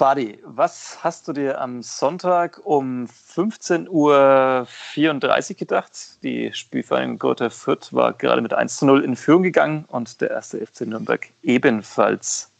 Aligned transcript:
Fadi, 0.00 0.38
was 0.44 0.96
hast 1.04 1.28
du 1.28 1.34
dir 1.34 1.60
am 1.60 1.82
Sonntag 1.82 2.58
um 2.64 3.06
15.34 3.06 3.90
Uhr 3.90 5.56
gedacht? 5.58 5.92
Die 6.22 6.50
Spielvereinigung 6.54 7.18
Gotha 7.18 7.50
Fürth 7.50 7.92
war 7.92 8.14
gerade 8.14 8.40
mit 8.40 8.54
1 8.54 8.78
zu 8.78 8.86
0 8.86 9.04
in 9.04 9.14
Führung 9.14 9.42
gegangen 9.42 9.84
und 9.88 10.22
der 10.22 10.30
erste 10.30 10.66
FC 10.66 10.86
Nürnberg 10.86 11.28
ebenfalls. 11.42 12.50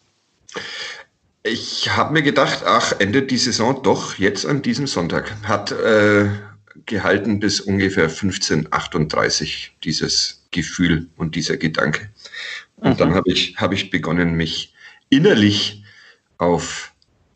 Ich 1.43 1.89
habe 1.89 2.13
mir 2.13 2.21
gedacht, 2.23 2.63
ach, 2.67 2.93
endet 2.99 3.31
die 3.31 3.39
Saison 3.39 3.83
doch 3.83 4.19
jetzt 4.19 4.45
an 4.45 4.61
diesem 4.61 4.87
Sonntag. 4.87 5.35
Hat 5.45 5.73
äh, 5.73 6.29
gehalten 6.85 7.41
bis 7.41 7.59
ungefähr 7.59 8.11
15.38 8.11 9.71
dieses 9.83 10.47
Gefühl 10.51 11.09
und 11.17 11.35
dieser 11.37 11.57
Gedanke. 11.57 12.11
Und 12.77 12.91
mhm. 12.91 12.97
dann 12.99 13.15
habe 13.15 13.33
ich, 13.33 13.57
hab 13.57 13.73
ich 13.73 13.89
begonnen, 13.89 14.35
mich 14.35 14.75
innerlich 15.09 15.83
auf 16.37 16.90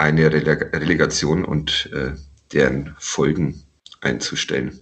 eine 0.04 0.30
Relegation 0.30 1.46
und 1.46 1.90
äh, 1.94 2.12
deren 2.52 2.94
Folgen 2.98 3.62
einzustellen. 4.02 4.78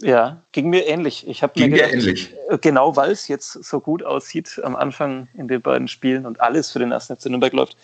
Ja, 0.00 0.42
ging 0.52 0.70
mir 0.70 0.86
ähnlich. 0.86 1.28
Ich 1.28 1.42
habe 1.42 1.52
mir 1.60 1.68
gedacht, 1.68 1.92
ähnlich. 1.92 2.34
Äh, 2.48 2.58
genau 2.58 2.96
weil 2.96 3.10
es 3.10 3.28
jetzt 3.28 3.52
so 3.52 3.80
gut 3.80 4.02
aussieht 4.02 4.60
am 4.64 4.74
Anfang 4.74 5.28
in 5.34 5.48
den 5.48 5.60
beiden 5.60 5.86
Spielen 5.86 6.24
und 6.24 6.40
alles 6.40 6.70
für 6.70 6.78
den 6.78 6.92
ersten 6.92 7.14
FC 7.16 7.26
Nürnberg 7.26 7.52
läuft, 7.52 7.76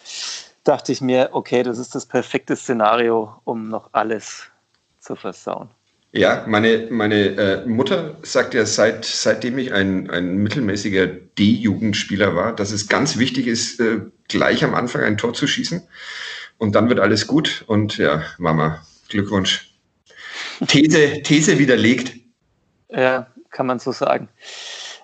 dachte 0.65 0.91
ich 0.91 1.03
mir, 1.03 1.29
okay, 1.33 1.63
das 1.63 1.79
ist 1.79 1.95
das 1.95 2.07
perfekte 2.07 2.57
Szenario, 2.57 3.35
um 3.45 3.69
noch 3.69 3.91
alles 3.93 4.45
zu 5.01 5.17
versauen. 5.17 5.69
Ja, 6.13 6.45
meine, 6.49 6.89
meine 6.91 7.27
äh, 7.37 7.67
Mutter 7.67 8.17
sagt 8.23 8.55
ja, 8.55 8.67
seit, 8.67 9.05
seitdem 9.05 9.59
ich 9.59 9.73
ein, 9.73 10.11
ein 10.11 10.39
mittelmäßiger 10.39 11.07
D-Jugendspieler 11.07 12.35
war, 12.35 12.55
dass 12.57 12.73
es 12.73 12.89
ganz 12.89 13.19
wichtig 13.19 13.47
ist, 13.47 13.81
äh, 13.81 14.01
gleich 14.29 14.65
am 14.65 14.75
Anfang 14.75 15.03
ein 15.03 15.19
Tor 15.19 15.35
zu 15.35 15.47
schießen 15.47 15.83
und 16.61 16.75
dann 16.75 16.89
wird 16.89 17.01
alles 17.01 17.27
gut. 17.27 17.65
Und 17.67 17.97
ja, 17.97 18.23
Mama, 18.39 18.85
Glückwunsch. 19.09 19.75
These, 20.69 21.23
These 21.23 21.59
widerlegt. 21.59 22.13
Ja, 22.91 23.27
kann 23.51 23.67
man 23.67 23.79
so 23.79 23.93
sagen. 23.93 24.29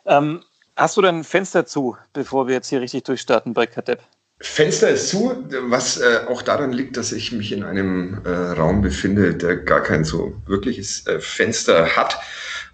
Ähm, 0.04 0.42
hast 0.76 0.96
du 0.96 1.02
dein 1.02 1.24
Fenster 1.24 1.66
zu, 1.66 1.96
bevor 2.12 2.46
wir 2.46 2.54
jetzt 2.54 2.68
hier 2.68 2.80
richtig 2.80 3.04
durchstarten 3.04 3.54
bei 3.54 3.66
Kadepp? 3.66 4.02
Fenster 4.40 4.90
ist 4.90 5.08
zu, 5.08 5.46
was 5.62 5.98
äh, 5.98 6.20
auch 6.28 6.42
daran 6.42 6.72
liegt, 6.72 6.98
dass 6.98 7.10
ich 7.10 7.32
mich 7.32 7.52
in 7.52 7.64
einem 7.64 8.20
äh, 8.26 8.28
Raum 8.28 8.82
befinde, 8.82 9.34
der 9.34 9.56
gar 9.56 9.82
kein 9.82 10.04
so 10.04 10.34
wirkliches 10.44 11.06
äh, 11.06 11.20
Fenster 11.20 11.96
hat, 11.96 12.18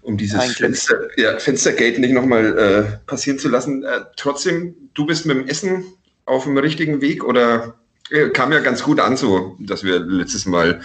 um 0.01 0.17
dieses 0.17 0.55
Fenster, 0.55 0.97
ja, 1.15 1.39
Fenstergate 1.39 1.99
nicht 1.99 2.11
nochmal 2.11 2.57
äh, 2.57 3.07
passieren 3.07 3.39
zu 3.39 3.47
lassen. 3.47 3.85
Äh, 3.85 4.01
trotzdem, 4.17 4.75
du 4.93 5.05
bist 5.05 5.25
mit 5.25 5.37
dem 5.37 5.47
Essen 5.47 5.85
auf 6.25 6.43
dem 6.43 6.57
richtigen 6.57 6.99
Weg 6.99 7.23
oder 7.23 7.75
kam 8.33 8.51
ja 8.51 8.59
ganz 8.59 8.83
gut 8.83 8.99
an, 8.99 9.17
so, 9.17 9.55
dass 9.59 9.83
wir 9.83 9.99
letztes 9.99 10.45
Mal 10.45 10.81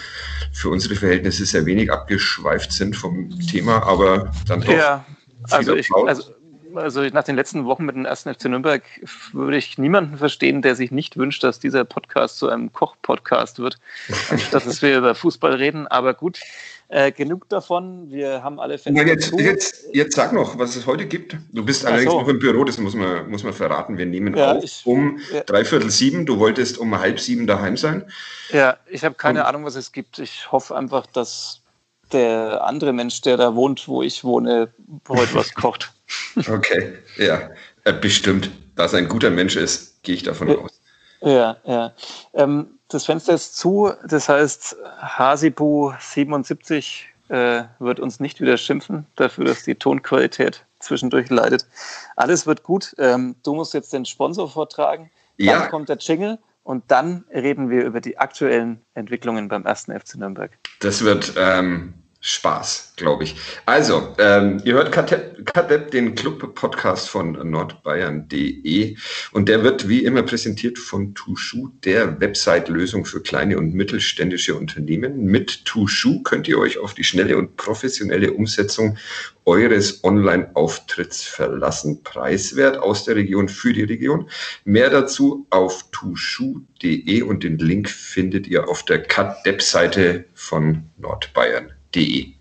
für 0.53 0.69
unsere 0.69 0.95
Verhältnisse 0.95 1.45
sehr 1.45 1.65
wenig 1.65 1.91
abgeschweift 1.91 2.71
sind 2.71 2.95
vom 2.95 3.39
Thema, 3.39 3.83
aber 3.83 4.31
dann 4.47 4.61
doch. 4.61 4.73
Ja, 4.73 5.05
also 5.49 5.75
ich, 5.75 5.93
also, 5.93 6.33
also 6.75 7.01
nach 7.01 7.23
den 7.23 7.35
letzten 7.35 7.65
Wochen 7.65 7.85
mit 7.85 7.95
dem 7.95 8.05
ersten 8.05 8.33
FC 8.33 8.45
Nürnberg 8.45 8.83
würde 9.33 9.57
ich 9.57 9.77
niemanden 9.77 10.17
verstehen, 10.17 10.61
der 10.61 10.75
sich 10.75 10.91
nicht 10.91 11.17
wünscht, 11.17 11.43
dass 11.43 11.59
dieser 11.59 11.85
Podcast 11.85 12.37
zu 12.37 12.49
einem 12.49 12.71
Koch-Podcast 12.71 13.59
wird, 13.59 13.77
dass 14.51 14.81
wir 14.81 14.97
über 14.97 15.15
Fußball 15.15 15.53
reden. 15.53 15.87
Aber 15.87 16.13
gut, 16.13 16.39
äh, 16.89 17.11
genug 17.11 17.47
davon. 17.49 18.09
Wir 18.09 18.43
haben 18.43 18.59
alle 18.59 18.77
Fenster. 18.77 19.05
Jetzt, 19.05 19.31
jetzt, 19.39 19.85
jetzt, 19.93 20.15
sag 20.15 20.33
noch, 20.33 20.57
was 20.57 20.75
es 20.75 20.85
heute 20.87 21.05
gibt. 21.05 21.37
Du 21.51 21.63
bist 21.63 21.85
Ach 21.85 21.91
allerdings 21.91 22.11
so. 22.11 22.21
noch 22.21 22.27
im 22.27 22.39
Büro, 22.39 22.63
das 22.63 22.77
muss 22.79 22.95
man, 22.95 23.29
muss 23.29 23.43
man 23.43 23.53
verraten. 23.53 23.97
Wir 23.97 24.07
nehmen 24.07 24.35
ja, 24.35 24.53
auf 24.53 24.63
ich, 24.63 24.81
um 24.85 25.19
ja. 25.31 25.41
dreiviertel 25.41 25.91
sieben. 25.91 26.25
Du 26.25 26.39
wolltest 26.39 26.77
um 26.79 26.99
halb 26.99 27.19
sieben 27.19 27.45
daheim 27.47 27.77
sein. 27.77 28.05
Ja, 28.51 28.77
ich 28.87 29.03
habe 29.05 29.15
keine 29.15 29.41
Und, 29.41 29.45
Ahnung, 29.45 29.65
was 29.65 29.75
es 29.75 29.91
gibt. 29.91 30.17
Ich 30.17 30.51
hoffe 30.51 30.75
einfach, 30.75 31.05
dass 31.05 31.61
der 32.11 32.63
andere 32.63 32.91
Mensch, 32.91 33.21
der 33.21 33.37
da 33.37 33.55
wohnt, 33.55 33.87
wo 33.87 34.01
ich 34.01 34.23
wohne, 34.23 34.73
heute 35.07 35.35
was 35.35 35.53
kocht. 35.53 35.93
okay, 36.49 36.93
ja, 37.17 37.51
äh, 37.83 37.93
bestimmt. 37.93 38.49
Da 38.75 38.85
es 38.85 38.95
ein 38.95 39.07
guter 39.07 39.29
Mensch 39.29 39.55
ist, 39.55 40.01
gehe 40.01 40.15
ich 40.15 40.23
davon 40.23 40.57
aus. 40.57 40.81
Ja, 41.21 41.57
ja. 41.65 41.93
Ähm, 42.33 42.78
das 42.89 43.05
Fenster 43.05 43.33
ist 43.33 43.55
zu, 43.55 43.91
das 44.07 44.29
heißt, 44.29 44.75
Hasibu 44.99 45.93
77 45.99 47.07
äh, 47.29 47.63
wird 47.77 47.99
uns 47.99 48.19
nicht 48.19 48.41
wieder 48.41 48.57
schimpfen 48.57 49.05
dafür, 49.15 49.45
dass 49.45 49.63
die 49.63 49.75
Tonqualität 49.75 50.65
zwischendurch 50.79 51.29
leidet. 51.29 51.67
Alles 52.15 52.47
wird 52.47 52.63
gut. 52.63 52.95
Ähm, 52.97 53.35
du 53.43 53.53
musst 53.53 53.73
jetzt 53.73 53.93
den 53.93 54.05
Sponsor 54.05 54.49
vortragen. 54.49 55.11
Dann 55.37 55.47
ja. 55.47 55.67
kommt 55.67 55.89
der 55.89 55.97
Jingle 55.97 56.39
und 56.63 56.83
dann 56.87 57.25
reden 57.31 57.69
wir 57.69 57.85
über 57.85 58.01
die 58.01 58.17
aktuellen 58.17 58.81
Entwicklungen 58.93 59.47
beim 59.47 59.65
ersten 59.65 59.97
FC 59.97 60.15
Nürnberg. 60.15 60.51
Das 60.79 61.03
wird 61.03 61.33
ähm, 61.37 61.93
Spaß, 62.21 62.93
glaube 62.97 63.23
ich. 63.23 63.35
Also, 63.65 64.13
ähm, 64.17 64.61
ihr 64.65 64.73
hört 64.73 64.91
Kadepp, 64.91 65.91
den 65.91 66.15
Club-Podcast 66.15 67.07
von 67.07 67.31
nordbayern.de 67.49 68.97
und 69.31 69.47
der 69.47 69.63
wird 69.63 69.87
wie 69.87 70.03
immer 70.03 70.23
präsentiert 70.23 70.77
von 70.77 71.15
Tushu, 71.15 71.69
der 71.85 72.19
Website-Lösung 72.19 73.05
für 73.05 73.21
kleine 73.21 73.57
und 73.57 73.73
mittelständische 73.73 74.55
Unternehmen. 74.55 75.23
Mit 75.25 75.63
Tushu 75.63 76.21
könnt 76.21 76.49
ihr 76.49 76.59
euch 76.59 76.77
auf 76.77 76.93
die 76.93 77.05
schnelle 77.05 77.37
und 77.37 77.55
professionelle 77.55 78.33
Umsetzung 78.33 78.97
eures 79.45 80.03
Online-Auftritts 80.03 81.23
verlassen. 81.23 82.03
Preiswert 82.03 82.79
aus 82.79 83.05
der 83.05 83.15
Region 83.15 83.47
für 83.47 83.71
die 83.71 83.83
Region. 83.83 84.29
Mehr 84.65 84.89
dazu 84.89 85.47
auf 85.51 85.85
tushu.de 85.91 87.21
und 87.21 87.43
den 87.45 87.59
Link 87.59 87.89
findet 87.89 88.45
ihr 88.45 88.67
auf 88.67 88.83
der 88.83 89.01
Kadepp-Seite 89.01 90.25
von 90.33 90.89
Nordbayern 90.97 91.78
www.ftf.de. 91.93 92.33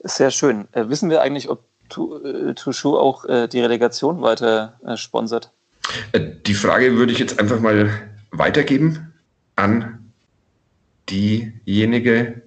Sehr 0.00 0.30
schön. 0.30 0.68
Äh, 0.72 0.88
wissen 0.88 1.10
wir 1.10 1.22
eigentlich, 1.22 1.48
ob 1.48 1.64
Tushu 1.88 2.94
äh, 2.94 2.98
auch 2.98 3.24
äh, 3.26 3.48
die 3.48 3.60
Relegation 3.60 4.22
weiter 4.22 4.80
äh, 4.84 4.96
sponsert? 4.96 5.52
Äh, 6.12 6.20
die 6.46 6.54
Frage 6.54 6.96
würde 6.96 7.12
ich 7.12 7.18
jetzt 7.18 7.38
einfach 7.38 7.60
mal 7.60 7.90
weitergeben 8.30 9.12
an 9.56 10.12
diejenige, 11.08 12.42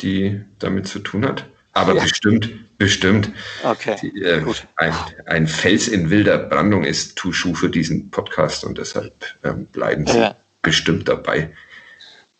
die 0.00 0.44
damit 0.58 0.86
zu 0.86 1.00
tun 1.00 1.26
hat. 1.26 1.46
Aber 1.72 1.94
ja. 1.94 2.02
bestimmt, 2.02 2.78
bestimmt. 2.78 3.30
Okay. 3.64 3.96
Die, 4.00 4.22
äh, 4.22 4.42
ein, 4.76 4.94
ein, 5.26 5.46
Fels 5.46 5.88
in 5.88 6.10
wilder 6.10 6.38
Brandung 6.38 6.84
ist 6.84 7.16
Tushu 7.16 7.54
für 7.54 7.68
diesen 7.68 8.10
Podcast 8.10 8.64
und 8.64 8.78
deshalb 8.78 9.12
ähm, 9.44 9.66
bleiben 9.66 10.06
Sie 10.06 10.18
ja. 10.18 10.36
bestimmt 10.62 11.08
dabei. 11.08 11.52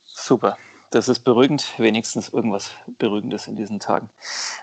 Super. 0.00 0.56
Das 0.90 1.08
ist 1.08 1.20
beruhigend, 1.20 1.66
wenigstens 1.78 2.30
irgendwas 2.30 2.70
Beruhigendes 2.86 3.46
in 3.46 3.56
diesen 3.56 3.78
Tagen. 3.78 4.08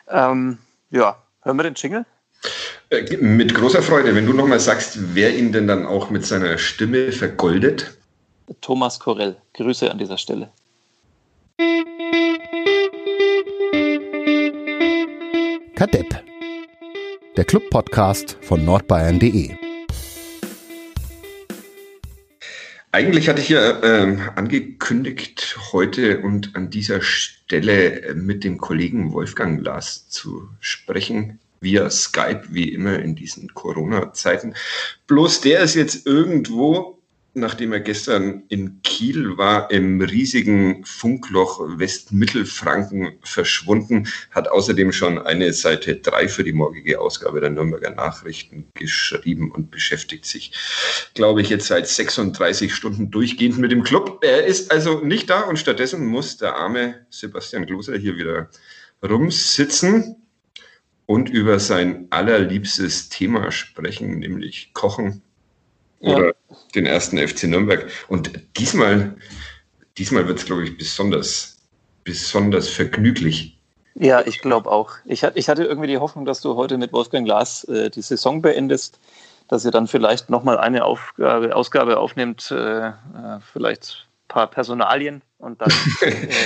Ähm, 0.09 0.57
ja, 0.89 1.17
hören 1.41 1.57
wir 1.57 1.63
den 1.63 1.75
Jingle? 1.75 2.05
Äh, 2.89 3.17
mit 3.17 3.53
großer 3.53 3.81
Freude. 3.81 4.15
Wenn 4.15 4.25
du 4.25 4.33
nochmal 4.33 4.59
sagst, 4.59 5.15
wer 5.15 5.35
ihn 5.35 5.51
denn 5.51 5.67
dann 5.67 5.85
auch 5.85 6.09
mit 6.09 6.25
seiner 6.25 6.57
Stimme 6.57 7.11
vergoldet? 7.11 7.97
Thomas 8.61 8.99
Korell. 8.99 9.37
Grüße 9.53 9.89
an 9.89 9.97
dieser 9.97 10.17
Stelle. 10.17 10.49
Kadepp. 15.75 16.23
Der 17.37 17.43
Club-Podcast 17.43 18.37
von 18.41 18.63
nordbayern.de. 18.63 19.64
Eigentlich 22.95 23.27
hatte 23.27 23.41
ich 23.41 23.49
ja 23.49 23.81
äh, 23.81 24.17
angekündigt, 24.37 25.57
heute 25.73 26.21
und 26.21 26.55
an 26.55 26.69
dieser 26.69 27.01
Stelle 27.01 28.01
äh, 28.01 28.13
mit 28.13 28.45
dem 28.45 28.57
Kollegen 28.57 29.11
Wolfgang 29.11 29.61
Lars 29.61 30.07
zu 30.07 30.47
sprechen, 30.61 31.39
via 31.59 31.89
Skype, 31.89 32.43
wie 32.51 32.69
immer 32.73 32.97
in 32.99 33.13
diesen 33.13 33.53
Corona-Zeiten. 33.53 34.55
Bloß 35.07 35.41
der 35.41 35.59
ist 35.59 35.75
jetzt 35.75 36.07
irgendwo 36.07 36.94
nachdem 37.35 37.73
er 37.73 37.81
gestern 37.81 38.43
in 38.47 38.81
Kiel 38.81 39.37
war, 39.37 39.69
im 39.69 40.01
riesigen 40.01 40.85
Funkloch 40.85 41.59
Westmittelfranken 41.77 43.19
verschwunden, 43.23 44.07
hat 44.31 44.47
außerdem 44.47 44.91
schon 44.91 45.19
eine 45.19 45.51
Seite 45.51 45.97
drei 45.97 46.29
für 46.29 46.43
die 46.43 46.53
morgige 46.53 46.99
Ausgabe 46.99 47.41
der 47.41 47.49
Nürnberger 47.49 47.91
Nachrichten 47.91 48.67
geschrieben 48.73 49.51
und 49.51 49.69
beschäftigt 49.69 50.25
sich, 50.25 50.53
glaube 51.13 51.41
ich, 51.41 51.49
jetzt 51.49 51.67
seit 51.67 51.87
36 51.87 52.73
Stunden 52.73 53.11
durchgehend 53.11 53.57
mit 53.57 53.71
dem 53.71 53.83
Club. 53.83 54.19
Er 54.23 54.45
ist 54.45 54.71
also 54.71 55.01
nicht 55.01 55.29
da 55.29 55.41
und 55.41 55.59
stattdessen 55.59 56.05
muss 56.05 56.37
der 56.37 56.55
arme 56.55 57.05
Sebastian 57.09 57.65
Gloser 57.65 57.97
hier 57.97 58.17
wieder 58.17 58.49
rumsitzen 59.03 60.15
und 61.05 61.29
über 61.29 61.59
sein 61.59 62.07
allerliebstes 62.09 63.09
Thema 63.09 63.51
sprechen, 63.51 64.19
nämlich 64.19 64.71
Kochen 64.73 65.21
oder 65.99 66.27
ja. 66.27 66.33
den 66.75 66.85
ersten 66.85 67.17
FC 67.17 67.43
Nürnberg. 67.45 67.89
Und 68.07 68.31
diesmal, 68.57 69.15
diesmal 69.97 70.27
wird 70.27 70.39
es, 70.39 70.45
glaube 70.45 70.63
ich, 70.63 70.77
besonders, 70.77 71.57
besonders 72.03 72.69
vergnüglich. 72.69 73.57
Ja, 73.95 74.21
ich 74.25 74.39
glaube 74.39 74.69
auch. 74.69 74.91
Ich, 75.05 75.23
ich, 75.23 75.49
hatte 75.49 75.63
irgendwie 75.63 75.87
die 75.87 75.97
Hoffnung, 75.97 76.25
dass 76.25 76.41
du 76.41 76.55
heute 76.55 76.77
mit 76.77 76.91
Wolfgang 76.91 77.25
Glas 77.25 77.63
äh, 77.65 77.89
die 77.89 78.01
Saison 78.01 78.41
beendest, 78.41 78.99
dass 79.47 79.63
ihr 79.63 79.71
dann 79.71 79.87
vielleicht 79.87 80.29
nochmal 80.29 80.57
eine 80.57 80.83
Aufgabe, 80.83 81.55
Ausgabe 81.55 81.97
aufnehmt, 81.97 82.51
äh, 82.51 82.87
äh 82.87 82.91
vielleicht 83.53 84.07
ein 84.25 84.27
paar 84.27 84.47
Personalien 84.47 85.21
und 85.37 85.61
dann. 85.61 85.71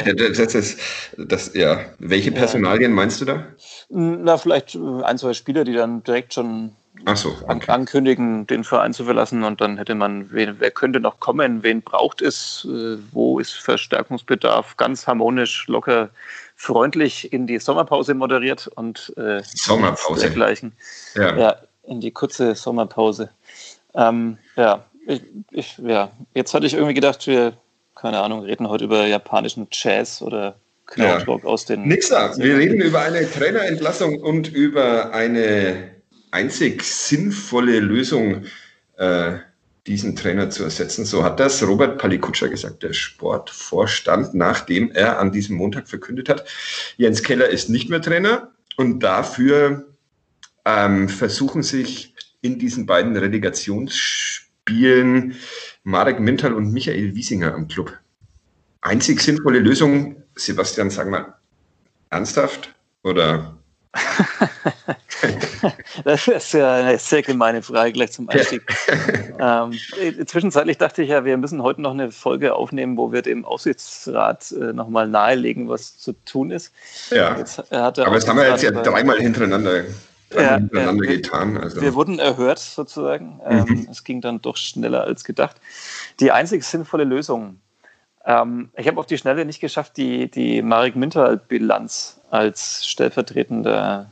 Äh, 0.05 0.15
das 0.15 0.53
ist, 0.53 0.79
das, 1.17 1.53
ja. 1.55 1.85
Welche 1.97 2.31
Personalien 2.31 2.93
meinst 2.93 3.19
du 3.19 3.25
da? 3.25 3.47
Na, 3.89 4.37
vielleicht 4.37 4.77
ein, 4.77 5.17
zwei 5.17 5.33
Spieler, 5.33 5.63
die 5.63 5.73
dann 5.73 6.03
direkt 6.03 6.33
schon 6.33 6.75
so, 7.15 7.35
okay. 7.47 7.71
ankündigen, 7.71 8.45
den 8.47 8.63
Verein 8.63 8.93
zu 8.93 9.05
verlassen 9.05 9.43
und 9.43 9.61
dann 9.61 9.77
hätte 9.77 9.95
man, 9.95 10.31
wen, 10.31 10.55
wer 10.59 10.71
könnte 10.71 10.99
noch 10.99 11.19
kommen, 11.19 11.63
wen 11.63 11.81
braucht 11.81 12.21
es, 12.21 12.67
äh, 12.69 12.97
wo 13.11 13.39
ist 13.39 13.53
Verstärkungsbedarf, 13.53 14.77
ganz 14.77 15.07
harmonisch, 15.07 15.67
locker, 15.67 16.09
freundlich 16.55 17.31
in 17.31 17.47
die 17.47 17.59
Sommerpause 17.59 18.13
moderiert 18.13 18.67
und 18.75 19.13
äh, 19.17 19.41
Sommerpause 19.43 20.21
dergleichen. 20.21 20.73
Ja. 21.15 21.37
ja, 21.37 21.55
in 21.83 22.01
die 22.01 22.11
kurze 22.11 22.55
Sommerpause. 22.55 23.29
Ähm, 23.95 24.37
ja, 24.55 24.85
ich, 25.07 25.23
ich, 25.51 25.77
ja, 25.77 26.11
jetzt 26.33 26.53
hatte 26.53 26.65
ich 26.65 26.73
irgendwie 26.73 26.93
gedacht, 26.93 27.25
wir, 27.27 27.53
keine 27.95 28.19
Ahnung, 28.19 28.41
reden 28.41 28.69
heute 28.69 28.85
über 28.85 29.05
japanischen 29.07 29.67
Jazz 29.71 30.21
oder 30.21 30.55
Krautrock 30.85 31.43
ja. 31.43 31.49
aus 31.49 31.65
den. 31.65 31.83
Nix 31.83 32.09
da. 32.09 32.35
Wir 32.37 32.57
reden 32.57 32.81
über 32.81 32.99
eine 33.01 33.29
Trainerentlassung 33.29 34.19
und 34.19 34.47
über 34.51 35.13
eine 35.13 35.98
einzig 36.31 36.83
sinnvolle 36.83 37.79
Lösung, 37.79 38.45
äh, 38.97 39.37
diesen 39.87 40.15
Trainer 40.15 40.49
zu 40.49 40.63
ersetzen. 40.63 41.05
So 41.05 41.23
hat 41.23 41.39
das 41.39 41.65
Robert 41.65 41.97
Palikutscher 41.97 42.49
gesagt, 42.49 42.83
der 42.83 42.91
Sportvorstand, 42.93 44.35
nachdem 44.35 44.91
er 44.91 45.19
an 45.19 45.31
diesem 45.31 45.55
Montag 45.55 45.89
verkündet 45.89 46.29
hat, 46.29 46.47
Jens 46.97 47.23
Keller 47.23 47.49
ist 47.49 47.69
nicht 47.69 47.89
mehr 47.89 48.01
Trainer 48.01 48.51
und 48.77 48.99
dafür 48.99 49.87
ähm, 50.65 51.09
versuchen 51.09 51.63
sich 51.63 52.13
in 52.41 52.59
diesen 52.59 52.85
beiden 52.85 53.17
Relegationsspielen 53.17 55.33
Marek 55.83 56.19
Mintal 56.19 56.53
und 56.53 56.71
Michael 56.71 57.15
Wiesinger 57.15 57.55
am 57.55 57.67
Club. 57.67 57.97
Einzig 58.81 59.21
sinnvolle 59.21 59.57
Lösung, 59.59 60.23
Sebastian, 60.35 60.91
sag 60.91 61.09
mal, 61.09 61.35
ernsthaft 62.09 62.73
oder 63.03 63.57
das 66.03 66.27
ist 66.27 66.53
ja 66.53 66.73
eine 66.73 66.97
sehr 66.97 67.21
gemeine 67.21 67.61
Frage 67.61 67.91
gleich 67.91 68.11
zum 68.11 68.29
Einstieg. 68.29 68.63
ähm, 69.39 69.73
zwischenzeitlich 70.25 70.77
dachte 70.77 71.03
ich 71.03 71.09
ja, 71.09 71.25
wir 71.25 71.37
müssen 71.37 71.61
heute 71.61 71.81
noch 71.81 71.91
eine 71.91 72.11
Folge 72.11 72.53
aufnehmen, 72.53 72.97
wo 72.97 73.11
wir 73.11 73.21
dem 73.21 73.45
Aufsichtsrat 73.45 74.51
äh, 74.51 74.73
nochmal 74.73 75.07
nahelegen, 75.07 75.69
was 75.69 75.97
zu 75.97 76.13
tun 76.25 76.51
ist. 76.51 76.73
Ja, 77.11 77.29
aber 77.29 77.43
das 77.43 78.27
haben 78.27 78.37
wir 78.37 78.49
jetzt 78.49 78.63
ja 78.63 78.71
dreimal 78.71 79.19
hintereinander, 79.19 79.83
ja, 80.33 80.57
hintereinander 80.57 81.05
ja, 81.05 81.11
getan. 81.15 81.57
Also. 81.57 81.81
Wir 81.81 81.93
wurden 81.93 82.19
erhört 82.19 82.59
sozusagen. 82.59 83.39
Ähm, 83.45 83.65
mhm. 83.67 83.87
Es 83.91 84.03
ging 84.03 84.21
dann 84.21 84.41
doch 84.41 84.57
schneller 84.57 85.03
als 85.03 85.23
gedacht. 85.23 85.57
Die 86.19 86.31
einzig 86.31 86.63
sinnvolle 86.63 87.03
Lösung 87.03 87.59
ähm, 88.25 88.69
ich 88.75 88.87
habe 88.87 88.99
auf 88.99 89.05
die 89.05 89.17
Schnelle 89.17 89.45
nicht 89.45 89.59
geschafft, 89.59 89.97
die, 89.97 90.29
die 90.29 90.61
Marek 90.61 90.95
Minter-Bilanz 90.95 92.19
als 92.29 92.85
stellvertretender 92.85 94.11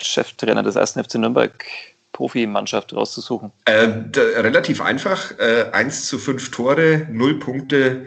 Cheftrainer 0.00 0.62
des 0.62 0.76
1. 0.76 0.92
FC 0.92 1.16
Nürnberg 1.16 1.64
Profimannschaft 2.12 2.92
rauszusuchen? 2.94 3.52
Äh, 3.64 3.88
relativ 4.16 4.80
einfach. 4.80 5.38
Äh, 5.38 5.70
1 5.72 6.06
zu 6.06 6.18
5 6.18 6.50
Tore, 6.50 7.06
0 7.10 7.38
Punkte. 7.38 8.06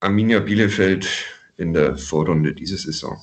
Arminia 0.00 0.40
Bielefeld 0.40 1.08
in 1.56 1.72
der 1.72 1.96
Vorrunde 1.96 2.52
dieser 2.54 2.76
Saison. 2.76 3.20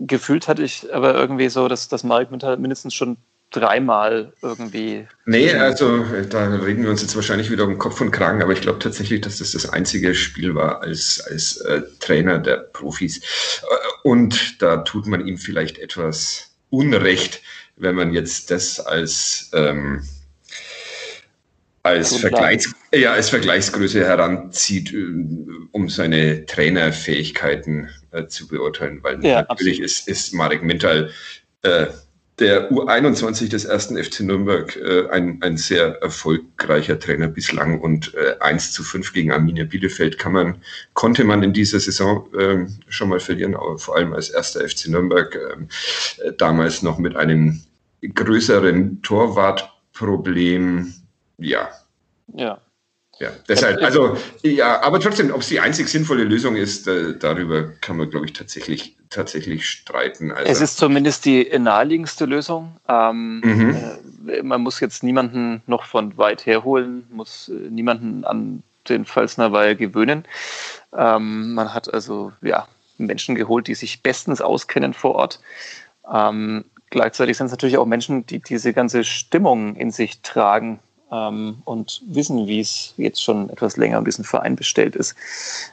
Gefühlt 0.00 0.48
hatte 0.48 0.62
ich 0.62 0.92
aber 0.92 1.14
irgendwie 1.14 1.48
so, 1.48 1.68
dass, 1.68 1.88
dass 1.88 2.04
Marek 2.04 2.30
Minter 2.30 2.56
mindestens 2.56 2.94
schon 2.94 3.16
dreimal 3.50 4.32
irgendwie. 4.42 5.06
Nee, 5.26 5.52
also 5.54 6.04
da 6.28 6.54
reden 6.54 6.82
wir 6.82 6.90
uns 6.90 7.02
jetzt 7.02 7.16
wahrscheinlich 7.16 7.50
wieder 7.50 7.64
um 7.64 7.78
Kopf 7.78 8.00
und 8.00 8.10
Kragen, 8.10 8.42
aber 8.42 8.52
ich 8.52 8.60
glaube 8.60 8.78
tatsächlich, 8.78 9.20
dass 9.22 9.38
das 9.38 9.52
das 9.52 9.68
einzige 9.70 10.14
Spiel 10.14 10.54
war 10.54 10.82
als, 10.82 11.20
als 11.30 11.56
äh, 11.58 11.82
Trainer 12.00 12.38
der 12.38 12.58
Profis. 12.58 13.18
Äh, 13.18 14.08
und 14.08 14.60
da 14.62 14.78
tut 14.78 15.06
man 15.06 15.26
ihm 15.26 15.38
vielleicht 15.38 15.78
etwas 15.78 16.47
Unrecht, 16.70 17.42
wenn 17.76 17.94
man 17.94 18.12
jetzt 18.12 18.50
das 18.50 18.80
als, 18.80 19.50
ähm, 19.54 20.02
als, 21.82 22.16
Vergleichs 22.16 22.72
ja, 22.92 23.12
als 23.12 23.30
Vergleichsgröße 23.30 24.04
heranzieht, 24.04 24.92
äh, 24.92 25.06
um 25.72 25.88
seine 25.88 26.46
Trainerfähigkeiten 26.46 27.90
äh, 28.10 28.26
zu 28.26 28.48
beurteilen, 28.48 29.02
weil 29.02 29.24
ja, 29.24 29.44
natürlich 29.48 29.80
ist, 29.80 30.08
ist 30.08 30.34
Marek 30.34 30.62
Mintal 30.62 31.10
äh, 31.62 31.86
der 32.38 32.70
U21 32.70 33.48
des 33.48 33.64
ersten 33.64 34.02
FC 34.02 34.20
Nürnberg 34.20 34.76
äh, 34.76 35.08
ein, 35.08 35.42
ein 35.42 35.56
sehr 35.56 36.00
erfolgreicher 36.02 36.98
Trainer 36.98 37.28
bislang 37.28 37.80
und 37.80 38.14
äh, 38.14 38.36
1 38.40 38.72
zu 38.72 38.84
5 38.84 39.12
gegen 39.12 39.32
Arminia 39.32 39.64
Bielefeld 39.64 40.18
kann 40.18 40.32
man, 40.32 40.62
konnte 40.94 41.24
man 41.24 41.42
in 41.42 41.52
dieser 41.52 41.80
Saison 41.80 42.32
äh, 42.34 42.66
schon 42.88 43.08
mal 43.08 43.20
verlieren, 43.20 43.54
aber 43.54 43.78
vor 43.78 43.96
allem 43.96 44.12
als 44.12 44.30
erster 44.30 44.68
FC 44.68 44.88
Nürnberg, 44.88 45.34
ähm, 45.34 45.68
äh, 46.18 46.32
damals 46.32 46.82
noch 46.82 46.98
mit 46.98 47.16
einem 47.16 47.62
größeren 48.02 49.02
Torwartproblem. 49.02 50.94
Ja. 51.38 51.68
Ja. 52.34 52.60
Ja, 53.20 53.30
deshalb, 53.48 53.82
also, 53.82 54.16
ja, 54.42 54.80
aber 54.80 55.00
trotzdem, 55.00 55.32
ob 55.32 55.40
es 55.40 55.48
die 55.48 55.58
einzig 55.58 55.88
sinnvolle 55.88 56.22
Lösung 56.22 56.54
ist, 56.54 56.86
äh, 56.86 57.18
darüber 57.18 57.72
kann 57.80 57.96
man, 57.96 58.10
glaube 58.10 58.26
ich, 58.26 58.32
tatsächlich, 58.32 58.96
tatsächlich 59.10 59.68
streiten. 59.68 60.32
Also, 60.32 60.50
es 60.50 60.60
ist 60.60 60.76
zumindest 60.76 61.24
die 61.24 61.48
naheliegendste 61.58 62.24
Lösung. 62.24 62.76
Ähm, 62.88 63.40
mhm. 63.40 63.76
äh, 64.28 64.42
man 64.42 64.60
muss 64.60 64.80
jetzt 64.80 65.02
niemanden 65.02 65.62
noch 65.66 65.84
von 65.84 66.16
weit 66.18 66.46
herholen, 66.46 67.06
muss 67.10 67.48
äh, 67.48 67.52
niemanden 67.52 68.24
an 68.24 68.62
den 68.88 69.04
Pfalzner 69.04 69.52
Weil 69.52 69.76
gewöhnen. 69.76 70.24
Ähm, 70.96 71.54
man 71.54 71.74
hat 71.74 71.92
also, 71.92 72.32
ja, 72.42 72.66
Menschen 72.96 73.34
geholt, 73.34 73.68
die 73.68 73.74
sich 73.74 74.02
bestens 74.02 74.40
auskennen 74.40 74.94
vor 74.94 75.14
Ort. 75.14 75.40
Ähm, 76.12 76.64
gleichzeitig 76.90 77.36
sind 77.36 77.46
es 77.46 77.52
natürlich 77.52 77.78
auch 77.78 77.86
Menschen, 77.86 78.26
die 78.26 78.40
diese 78.40 78.72
ganze 78.72 79.04
Stimmung 79.04 79.76
in 79.76 79.90
sich 79.90 80.22
tragen, 80.22 80.80
ähm, 81.10 81.62
und 81.64 82.02
wissen, 82.06 82.46
wie 82.46 82.60
es 82.60 82.94
jetzt 82.96 83.22
schon 83.22 83.50
etwas 83.50 83.76
länger 83.76 83.98
um 83.98 84.04
diesen 84.04 84.24
Verein 84.24 84.56
bestellt 84.56 84.96
ist. 84.96 85.14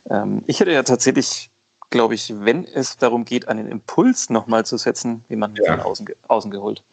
Ähm, 0.10 0.44
ich 0.48 0.60
hätte 0.60 0.72
ja 0.72 0.84
tatsächlich, 0.84 1.50
glaube 1.90 2.16
ich, 2.16 2.34
wenn 2.40 2.66
es 2.66 2.98
darum 2.98 3.26
geht, 3.26 3.48
einen 3.48 3.68
Impuls 3.68 4.30
nochmal 4.30 4.66
zu 4.66 4.78
setzen, 4.78 5.24
jemanden 5.30 5.58
ja. 5.64 5.78
von 5.78 5.80
außen, 5.82 6.08
außen 6.28 6.52
geholt. 6.52 6.84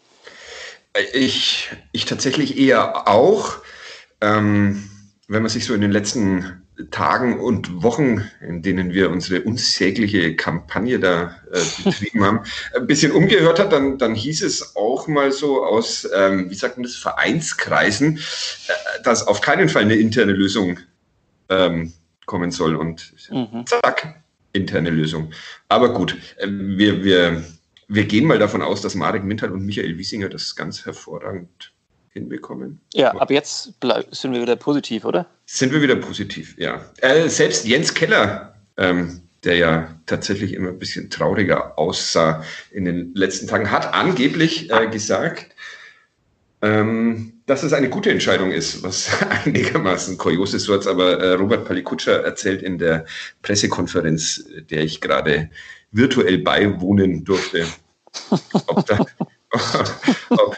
Ich, 1.13 1.71
ich 1.91 2.05
tatsächlich 2.05 2.57
eher 2.57 3.07
auch. 3.07 3.57
Ähm, 4.21 4.89
wenn 5.27 5.41
man 5.41 5.49
sich 5.49 5.65
so 5.65 5.73
in 5.73 5.81
den 5.81 5.91
letzten 5.91 6.63
Tagen 6.91 7.39
und 7.39 7.83
Wochen, 7.83 8.29
in 8.41 8.61
denen 8.61 8.93
wir 8.93 9.11
unsere 9.11 9.41
unsägliche 9.41 10.35
Kampagne 10.35 10.99
da 10.99 11.35
äh, 11.51 11.83
betrieben 11.83 12.23
haben, 12.23 12.39
ein 12.75 12.87
bisschen 12.87 13.11
umgehört 13.11 13.59
hat, 13.59 13.71
dann, 13.71 13.97
dann 13.97 14.15
hieß 14.15 14.43
es 14.43 14.75
auch 14.75 15.07
mal 15.07 15.31
so 15.31 15.63
aus, 15.63 16.07
ähm, 16.15 16.49
wie 16.49 16.55
sagt 16.55 16.77
man 16.77 16.83
das, 16.83 16.95
Vereinskreisen, 16.95 18.17
äh, 18.17 19.03
dass 19.03 19.27
auf 19.27 19.41
keinen 19.41 19.69
Fall 19.69 19.83
eine 19.83 19.95
interne 19.95 20.33
Lösung 20.33 20.79
ähm, 21.49 21.93
kommen 22.25 22.51
soll. 22.51 22.75
Und 22.75 23.13
mhm. 23.29 23.65
zack, 23.67 24.22
interne 24.53 24.89
Lösung. 24.89 25.31
Aber 25.67 25.93
gut, 25.93 26.15
äh, 26.37 26.47
wir, 26.47 27.03
wir, 27.03 27.43
wir 27.87 28.05
gehen 28.05 28.25
mal 28.25 28.39
davon 28.39 28.61
aus, 28.61 28.81
dass 28.81 28.95
Marek 28.95 29.23
Mintal 29.23 29.51
und 29.51 29.65
Michael 29.65 29.97
Wiesinger 29.97 30.29
das 30.29 30.55
ganz 30.55 30.85
hervorragend 30.85 31.73
hinbekommen. 32.13 32.79
Ja, 32.93 33.11
ab 33.15 33.31
jetzt 33.31 33.73
sind 34.11 34.33
wir 34.33 34.41
wieder 34.41 34.55
positiv, 34.55 35.03
oder? 35.03 35.25
Sind 35.45 35.73
wir 35.73 35.81
wieder 35.81 35.95
positiv, 35.95 36.55
ja. 36.57 36.85
Äh, 37.01 37.27
selbst 37.27 37.65
Jens 37.65 37.93
Keller, 37.93 38.55
ähm, 38.77 39.21
der 39.43 39.57
ja 39.57 39.99
tatsächlich 40.05 40.53
immer 40.53 40.69
ein 40.69 40.79
bisschen 40.79 41.09
trauriger 41.09 41.77
aussah 41.77 42.43
in 42.71 42.85
den 42.85 43.13
letzten 43.15 43.47
Tagen, 43.47 43.71
hat 43.71 43.93
angeblich 43.93 44.71
äh, 44.71 44.87
gesagt, 44.87 45.52
ähm, 46.63 47.41
dass 47.45 47.61
es 47.63 47.73
eine 47.73 47.89
gute 47.89 48.09
Entscheidung 48.09 48.51
ist, 48.51 48.83
was 48.83 49.09
einigermaßen 49.45 50.17
kurios 50.17 50.53
ist. 50.53 50.63
So 50.63 50.73
hat 50.73 50.87
aber 50.87 51.19
äh, 51.19 51.33
Robert 51.33 51.65
Palikutscher 51.65 52.23
erzählt 52.23 52.63
in 52.63 52.77
der 52.77 53.05
Pressekonferenz, 53.41 54.45
der 54.71 54.83
ich 54.83 55.01
gerade 55.01 55.49
virtuell 55.91 56.37
beiwohnen 56.37 57.25
durfte. 57.25 57.67
ob, 58.67 58.85
da, 58.85 59.05
ob, 60.29 60.55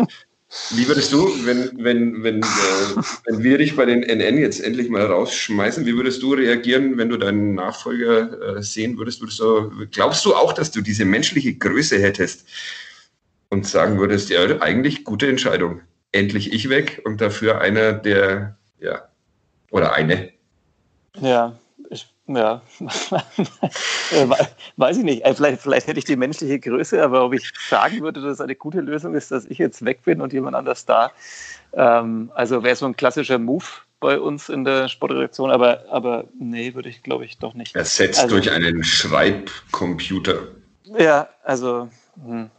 wie 0.76 0.88
würdest 0.88 1.12
du, 1.12 1.28
wenn, 1.44 1.72
wenn, 1.84 2.24
wenn, 2.24 2.42
äh, 2.44 3.02
wenn 3.26 3.42
wir 3.42 3.58
dich 3.58 3.76
bei 3.76 3.86
den 3.86 4.04
NN 4.04 4.38
jetzt 4.38 4.64
endlich 4.64 4.90
mal 4.90 5.08
rausschmeißen, 5.08 5.88
wie 5.88 5.96
würdest 5.96 6.22
du 6.22 6.36
reagieren, 6.36 7.00
wenn 7.00 7.10
du 7.10 7.18
deinen 7.18 7.56
Nachfolger 7.56 8.58
äh, 8.58 8.62
sehen 8.62 9.00
würdest? 9.00 9.22
würdest 9.22 9.40
du, 9.40 9.88
glaubst 9.92 10.24
du 10.24 10.36
auch, 10.36 10.54
dass 10.54 10.70
du 10.70 10.82
diese 10.82 11.04
menschliche 11.04 11.56
Größe 11.56 11.98
hättest 11.98 12.46
und 13.50 13.66
sagen 13.66 13.98
würdest, 13.98 14.30
ja, 14.30 14.62
eigentlich 14.62 15.04
gute 15.04 15.28
Entscheidung. 15.28 15.82
Endlich 16.16 16.54
ich 16.54 16.70
weg 16.70 17.02
und 17.04 17.20
dafür 17.20 17.62
einer, 17.62 17.94
der, 17.94 18.58
ja, 18.80 19.10
oder 19.70 19.94
eine. 19.94 20.32
Ja, 21.20 21.58
ja, 22.28 22.62
äh, 24.12 24.28
weiß 24.78 24.98
ich 24.98 25.04
nicht. 25.04 25.24
Äh, 25.24 25.36
vielleicht, 25.36 25.62
vielleicht 25.62 25.86
hätte 25.86 26.00
ich 26.00 26.06
die 26.06 26.16
menschliche 26.16 26.60
Größe, 26.60 27.04
aber 27.04 27.24
ob 27.24 27.34
ich 27.34 27.52
sagen 27.70 28.02
würde, 28.02 28.20
dass 28.20 28.34
es 28.34 28.42
eine 28.42 28.56
gute 28.56 28.82
Lösung 28.82 29.14
ist, 29.14 29.32
dass 29.32 29.46
ich 29.46 29.60
jetzt 29.60 29.86
weg 29.86 30.02
bin 30.04 30.22
und 30.22 30.34
jemand 30.34 30.56
anders 30.56 30.86
da. 30.86 31.12
Ähm, 31.74 32.32
also 32.34 32.64
wäre 32.64 32.76
so 32.76 32.88
ein 32.88 32.96
klassischer 32.96 33.38
Move 33.38 33.66
bei 34.00 34.20
uns 34.20 34.50
in 34.50 34.66
der 34.66 34.88
Sportredaktion, 34.88 35.52
aber, 35.52 35.86
aber 35.92 36.26
nee, 36.40 36.74
würde 36.74 36.90
ich 36.90 37.04
glaube 37.04 37.26
ich 37.26 37.38
doch 37.38 37.54
nicht. 37.54 37.76
Ersetzt 37.76 38.24
also, 38.24 38.36
durch 38.36 38.52
einen 38.52 38.84
Schreibcomputer. 38.84 40.48
Ja, 40.98 41.30
also, 41.44 41.90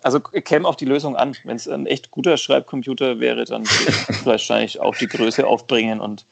also 0.03 0.21
käme 0.21 0.69
auch 0.69 0.75
die 0.75 0.85
Lösung 0.85 1.17
an. 1.17 1.37
Wenn 1.45 1.57
es 1.57 1.69
ein 1.69 1.87
echt 1.87 2.11
guter 2.11 2.37
Schreibcomputer 2.37 3.21
wäre, 3.21 3.45
dann 3.45 3.63
würde 3.63 3.93
ich 4.11 4.27
wahrscheinlich 4.27 4.81
auch 4.81 4.95
die 4.97 5.07
Größe 5.07 5.47
aufbringen 5.47 6.01
und 6.01 6.27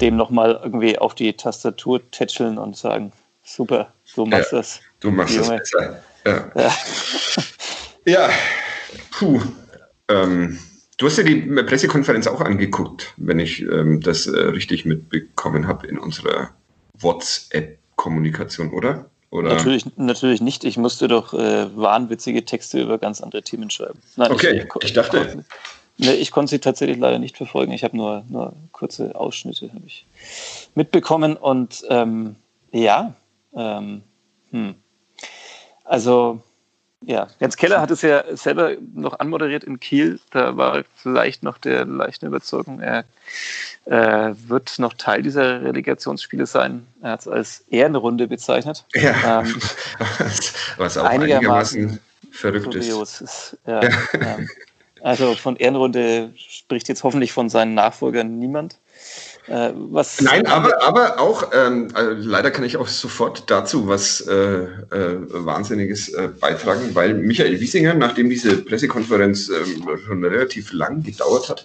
dem 0.00 0.16
nochmal 0.16 0.60
irgendwie 0.62 0.98
auf 0.98 1.14
die 1.14 1.32
Tastatur 1.32 2.10
tätscheln 2.10 2.58
und 2.58 2.76
sagen, 2.76 3.12
super, 3.44 3.92
du 4.14 4.26
machst 4.26 4.52
ja, 4.52 4.58
das. 4.58 4.80
Du 5.00 5.10
machst 5.10 5.38
das 5.38 5.48
besser. 5.48 6.02
Ja. 6.26 6.50
ja. 6.54 6.72
ja. 8.04 8.30
Puh. 9.12 9.40
Ähm, 10.08 10.58
du 10.98 11.06
hast 11.06 11.18
ja 11.18 11.24
die 11.24 11.36
Pressekonferenz 11.36 12.26
auch 12.26 12.40
angeguckt, 12.40 13.14
wenn 13.16 13.38
ich 13.38 13.62
ähm, 13.62 14.00
das 14.00 14.26
äh, 14.26 14.38
richtig 14.38 14.84
mitbekommen 14.84 15.66
habe 15.66 15.86
in 15.86 15.98
unserer 15.98 16.50
WhatsApp-Kommunikation, 16.98 18.70
oder? 18.70 19.10
Oder? 19.30 19.54
Natürlich, 19.54 19.84
natürlich 19.96 20.40
nicht. 20.40 20.64
Ich 20.64 20.76
musste 20.76 21.08
doch 21.08 21.34
äh, 21.34 21.76
wahnwitzige 21.76 22.44
Texte 22.44 22.80
über 22.80 22.98
ganz 22.98 23.20
andere 23.20 23.42
Themen 23.42 23.70
schreiben. 23.70 24.00
Nein, 24.16 24.32
okay, 24.32 24.58
ich, 24.58 24.64
ich, 24.64 24.84
ich 24.84 24.92
dachte. 24.92 25.44
Ne, 25.98 26.14
ich 26.14 26.30
konnte 26.30 26.50
sie 26.50 26.58
tatsächlich 26.58 26.98
leider 26.98 27.18
nicht 27.18 27.36
verfolgen. 27.36 27.72
Ich 27.72 27.82
habe 27.82 27.96
nur, 27.96 28.24
nur 28.28 28.52
kurze 28.72 29.14
Ausschnitte 29.14 29.70
ich 29.86 30.04
mitbekommen 30.74 31.36
und 31.36 31.84
ähm, 31.88 32.36
ja, 32.70 33.14
ähm, 33.54 34.02
hm. 34.50 34.74
also 35.84 36.42
ja, 37.02 37.28
Jens 37.40 37.56
Keller 37.56 37.80
hat 37.80 37.90
es 37.90 38.02
ja 38.02 38.24
selber 38.36 38.72
noch 38.94 39.18
anmoderiert 39.18 39.64
in 39.64 39.78
Kiel. 39.78 40.18
Da 40.30 40.56
war 40.56 40.82
vielleicht 40.96 41.42
noch 41.42 41.58
der 41.58 41.84
leichte 41.84 42.26
Überzeugung, 42.26 42.80
er 42.80 43.04
äh, 43.84 44.34
wird 44.48 44.78
noch 44.78 44.94
Teil 44.94 45.22
dieser 45.22 45.62
Relegationsspiele 45.62 46.46
sein. 46.46 46.86
Er 47.02 47.12
hat 47.12 47.20
es 47.20 47.28
als 47.28 47.64
Ehrenrunde 47.70 48.26
bezeichnet. 48.26 48.84
Ja, 48.94 49.40
ähm, 49.40 49.60
was 50.78 50.96
auch 50.96 51.04
einigermaßen, 51.04 51.82
einigermaßen 51.82 52.00
verrückt 52.32 52.74
ist. 52.74 53.20
ist 53.20 53.58
ja, 53.66 53.82
ja. 53.82 53.90
Ähm, 54.12 54.48
also 55.02 55.34
von 55.34 55.56
Ehrenrunde 55.56 56.32
spricht 56.36 56.88
jetzt 56.88 57.04
hoffentlich 57.04 57.32
von 57.32 57.48
seinen 57.48 57.74
Nachfolgern 57.74 58.38
niemand. 58.38 58.78
Äh, 59.48 59.72
was 59.74 60.20
Nein, 60.20 60.46
aber, 60.46 60.82
aber 60.82 61.20
auch, 61.20 61.52
ähm, 61.54 61.88
also 61.94 62.28
leider 62.28 62.50
kann 62.50 62.64
ich 62.64 62.76
auch 62.76 62.88
sofort 62.88 63.48
dazu 63.48 63.86
was 63.86 64.20
äh, 64.22 64.34
äh, 64.34 65.18
Wahnsinniges 65.28 66.08
äh, 66.08 66.28
beitragen, 66.28 66.94
weil 66.94 67.14
Michael 67.14 67.60
Wiesinger, 67.60 67.94
nachdem 67.94 68.28
diese 68.28 68.56
Pressekonferenz 68.56 69.48
ähm, 69.48 69.86
schon 70.04 70.24
relativ 70.24 70.72
lang 70.72 71.04
gedauert 71.04 71.48
hat, 71.48 71.64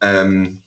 ähm, 0.00 0.62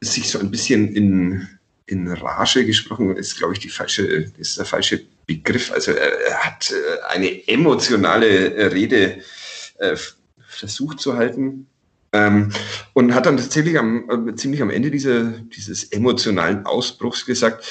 sich 0.00 0.28
so 0.28 0.40
ein 0.40 0.50
bisschen 0.50 0.92
in, 0.94 1.48
in 1.86 2.08
Rage 2.08 2.64
gesprochen 2.64 3.16
ist, 3.16 3.38
glaube 3.38 3.52
ich, 3.52 3.60
die 3.60 3.68
falsche, 3.68 4.32
ist 4.36 4.58
der 4.58 4.64
falsche 4.64 5.02
Begriff. 5.26 5.70
Also 5.72 5.92
er, 5.92 6.20
er 6.20 6.38
hat 6.38 6.72
äh, 6.72 7.14
eine 7.14 7.46
emotionale 7.46 8.72
Rede 8.72 9.22
äh, 9.78 9.96
versucht 10.48 10.98
zu 10.98 11.16
halten 11.16 11.68
ähm, 12.14 12.50
und 12.92 13.14
hat 13.14 13.26
dann 13.26 13.36
tatsächlich 13.36 13.78
am, 13.78 14.28
äh, 14.28 14.34
ziemlich 14.36 14.62
am 14.62 14.70
Ende 14.70 14.90
diese, 14.90 15.42
dieses 15.54 15.84
emotionalen 15.84 16.64
Ausbruchs 16.64 17.26
gesagt, 17.26 17.66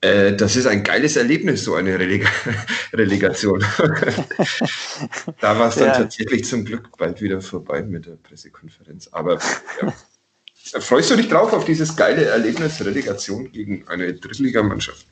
äh, 0.00 0.32
das 0.34 0.56
ist 0.56 0.66
ein 0.66 0.84
geiles 0.84 1.16
Erlebnis, 1.16 1.64
so 1.64 1.74
eine 1.74 1.98
Releg 1.98 2.26
Relegation. 2.92 3.62
da 5.40 5.58
war 5.58 5.68
es 5.68 5.74
dann 5.74 5.88
ja. 5.88 5.94
tatsächlich 5.98 6.44
zum 6.44 6.64
Glück 6.64 6.96
bald 6.96 7.20
wieder 7.20 7.40
vorbei 7.40 7.82
mit 7.82 8.06
der 8.06 8.12
Pressekonferenz. 8.12 9.08
Aber 9.12 9.38
ja. 9.82 10.80
freust 10.80 11.10
du 11.10 11.16
dich 11.16 11.28
drauf 11.28 11.52
auf 11.52 11.64
dieses 11.64 11.96
geile 11.96 12.26
Erlebnis 12.26 12.82
Relegation 12.82 13.50
gegen 13.50 13.86
eine 13.88 14.14
Drittligamannschaft? 14.14 15.06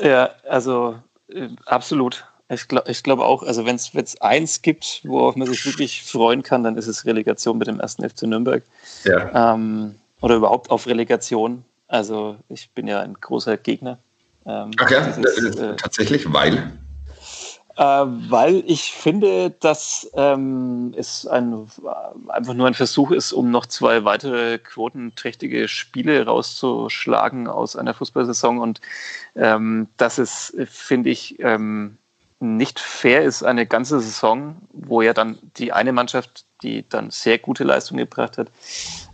Ja, 0.00 0.30
also 0.48 0.98
äh, 1.28 1.48
absolut. 1.66 2.26
Ich 2.50 2.68
glaube 2.68 2.90
ich 2.90 3.02
glaub 3.02 3.20
auch, 3.20 3.42
also 3.42 3.64
wenn 3.64 3.76
es 3.76 4.20
eins 4.20 4.60
gibt, 4.60 5.00
worauf 5.04 5.34
man 5.34 5.48
sich 5.48 5.64
wirklich 5.64 6.02
freuen 6.02 6.42
kann, 6.42 6.62
dann 6.62 6.76
ist 6.76 6.86
es 6.86 7.06
Relegation 7.06 7.56
mit 7.56 7.68
dem 7.68 7.80
ersten 7.80 8.08
FC 8.08 8.24
Nürnberg. 8.24 8.62
Ja. 9.04 9.54
Ähm, 9.54 9.94
oder 10.20 10.36
überhaupt 10.36 10.70
auf 10.70 10.86
Relegation. 10.86 11.64
Also 11.88 12.36
ich 12.48 12.70
bin 12.70 12.86
ja 12.86 13.00
ein 13.00 13.14
großer 13.14 13.56
Gegner. 13.56 13.98
Ähm, 14.46 14.72
Ach 14.78 14.90
ja, 14.90 15.06
dieses, 15.06 15.56
äh, 15.56 15.76
tatsächlich, 15.76 16.30
weil? 16.32 16.72
Äh, 17.76 17.82
weil 17.82 18.62
ich 18.66 18.92
finde, 18.92 19.50
dass 19.50 20.08
ähm, 20.14 20.94
es 20.96 21.26
ein, 21.26 21.66
einfach 22.28 22.54
nur 22.54 22.66
ein 22.66 22.74
Versuch 22.74 23.10
ist, 23.10 23.32
um 23.32 23.50
noch 23.50 23.66
zwei 23.66 24.04
weitere 24.04 24.58
quotenträchtige 24.58 25.66
Spiele 25.66 26.24
rauszuschlagen 26.24 27.48
aus 27.48 27.74
einer 27.74 27.94
Fußballsaison. 27.94 28.58
Und 28.60 28.80
ähm, 29.34 29.88
das 29.96 30.18
ist, 30.18 30.54
finde 30.66 31.10
ich, 31.10 31.40
ähm, 31.40 31.98
nicht 32.44 32.78
fair 32.78 33.22
ist, 33.22 33.42
eine 33.42 33.66
ganze 33.66 34.00
Saison, 34.00 34.56
wo 34.72 35.02
ja 35.02 35.12
dann 35.12 35.38
die 35.56 35.72
eine 35.72 35.92
Mannschaft, 35.92 36.44
die 36.62 36.84
dann 36.88 37.10
sehr 37.10 37.38
gute 37.38 37.64
Leistung 37.64 37.98
gebracht 37.98 38.38
hat 38.38 38.48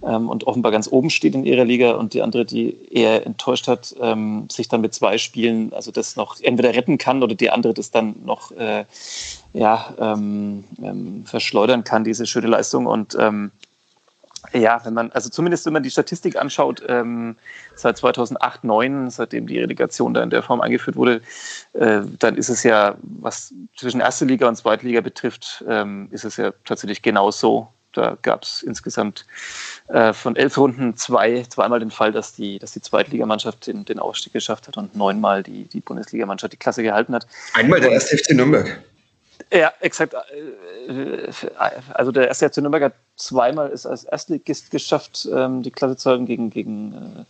ähm, 0.03 0.29
und 0.29 0.47
offenbar 0.47 0.73
ganz 0.73 0.89
oben 0.91 1.11
steht 1.11 1.35
in 1.35 1.45
ihrer 1.45 1.65
Liga 1.65 1.93
und 1.93 2.15
die 2.15 2.23
andere, 2.23 2.45
die 2.45 2.77
eher 2.93 3.27
enttäuscht 3.27 3.69
hat, 3.69 3.95
ähm, 4.01 4.49
sich 4.51 4.69
dann 4.69 4.81
mit 4.81 4.95
zwei 4.95 5.19
Spielen, 5.19 5.73
also 5.73 5.91
das 5.91 6.17
noch 6.17 6.41
entweder 6.41 6.75
retten 6.75 6.99
kann 6.99 7.23
oder 7.23 7.35
die 7.35 7.51
andere 7.51 7.75
das 7.75 7.91
dann 7.91 8.17
noch 8.25 8.53
äh, 8.53 8.85
ja, 9.53 9.95
ähm, 9.99 10.65
ähm 10.83 11.25
verschleudern 11.25 11.85
kann, 11.85 12.05
diese 12.05 12.27
schöne 12.27 12.49
Leistung. 12.49 12.87
Und 12.87 13.17
ähm, 13.19 13.51
ja, 14.53 14.81
wenn 14.85 14.95
man, 14.95 15.13
also 15.13 15.29
zumindest 15.29 15.67
wenn 15.67 15.73
man 15.73 15.83
die 15.83 15.91
Statistik 15.91 16.37
anschaut, 16.37 16.83
ähm, 16.89 17.37
seit 17.75 17.97
2008, 17.99 18.61
2009, 18.63 19.11
seitdem 19.11 19.47
die 19.47 19.59
Relegation 19.59 20.15
da 20.15 20.23
in 20.23 20.31
der 20.31 20.43
Form 20.43 20.61
eingeführt 20.61 20.97
wurde, 20.97 21.21
äh, 21.75 22.01
dann 22.19 22.37
ist 22.37 22.49
es 22.49 22.63
ja, 22.63 22.97
was 23.03 23.53
zwischen 23.77 24.01
erste 24.01 24.25
Liga 24.25 24.49
und 24.49 24.57
zweite 24.57 24.87
Liga 24.87 25.01
betrifft, 25.01 25.65
ähm, 25.69 26.09
ist 26.11 26.25
es 26.25 26.37
ja 26.37 26.53
tatsächlich 26.65 27.03
genau 27.03 27.31
so. 27.31 27.69
Da 27.93 28.17
gab 28.23 28.45
es 28.45 28.63
insgesamt 28.63 29.27
äh, 29.89 30.13
von 30.13 30.37
elf 30.37 30.57
Runden 30.57 30.97
zwei, 30.97 31.43
zweimal 31.49 31.81
den 31.81 31.91
Fall, 31.91 32.13
dass 32.13 32.33
die, 32.33 32.61
dass 32.61 32.73
die 32.73 32.81
Zweitligamannschaft 32.81 33.67
den, 33.67 33.85
den 33.85 33.99
Ausstieg 33.99 34.33
geschafft 34.33 34.69
hat 34.69 34.77
und 34.77 34.95
neunmal 34.95 35.43
die, 35.43 35.65
die 35.65 35.81
Bundesligamannschaft 35.81 36.53
die 36.53 36.57
Klasse 36.57 36.85
gehalten 36.85 37.15
hat. 37.15 37.27
Einmal 37.55 37.81
der 37.81 37.91
erste 37.91 38.17
FC 38.17 38.31
Nürnberg. 38.31 38.81
Ja, 39.53 39.73
exakt. 39.81 40.15
Äh, 40.15 41.29
also 41.95 42.13
der 42.13 42.29
erste 42.29 42.49
FC 42.49 42.59
Nürnberg 42.59 42.85
hat 42.85 42.95
zweimal 43.17 43.71
es 43.73 43.87
als 43.87 44.05
Erstligist 44.05 44.71
geschafft, 44.71 45.29
ähm, 45.33 45.63
die 45.63 45.71
Klasse 45.71 45.97
zu 45.97 46.11
halten 46.11 46.27
gegen, 46.27 46.51
gegen 46.51 46.93
äh, 46.93 47.25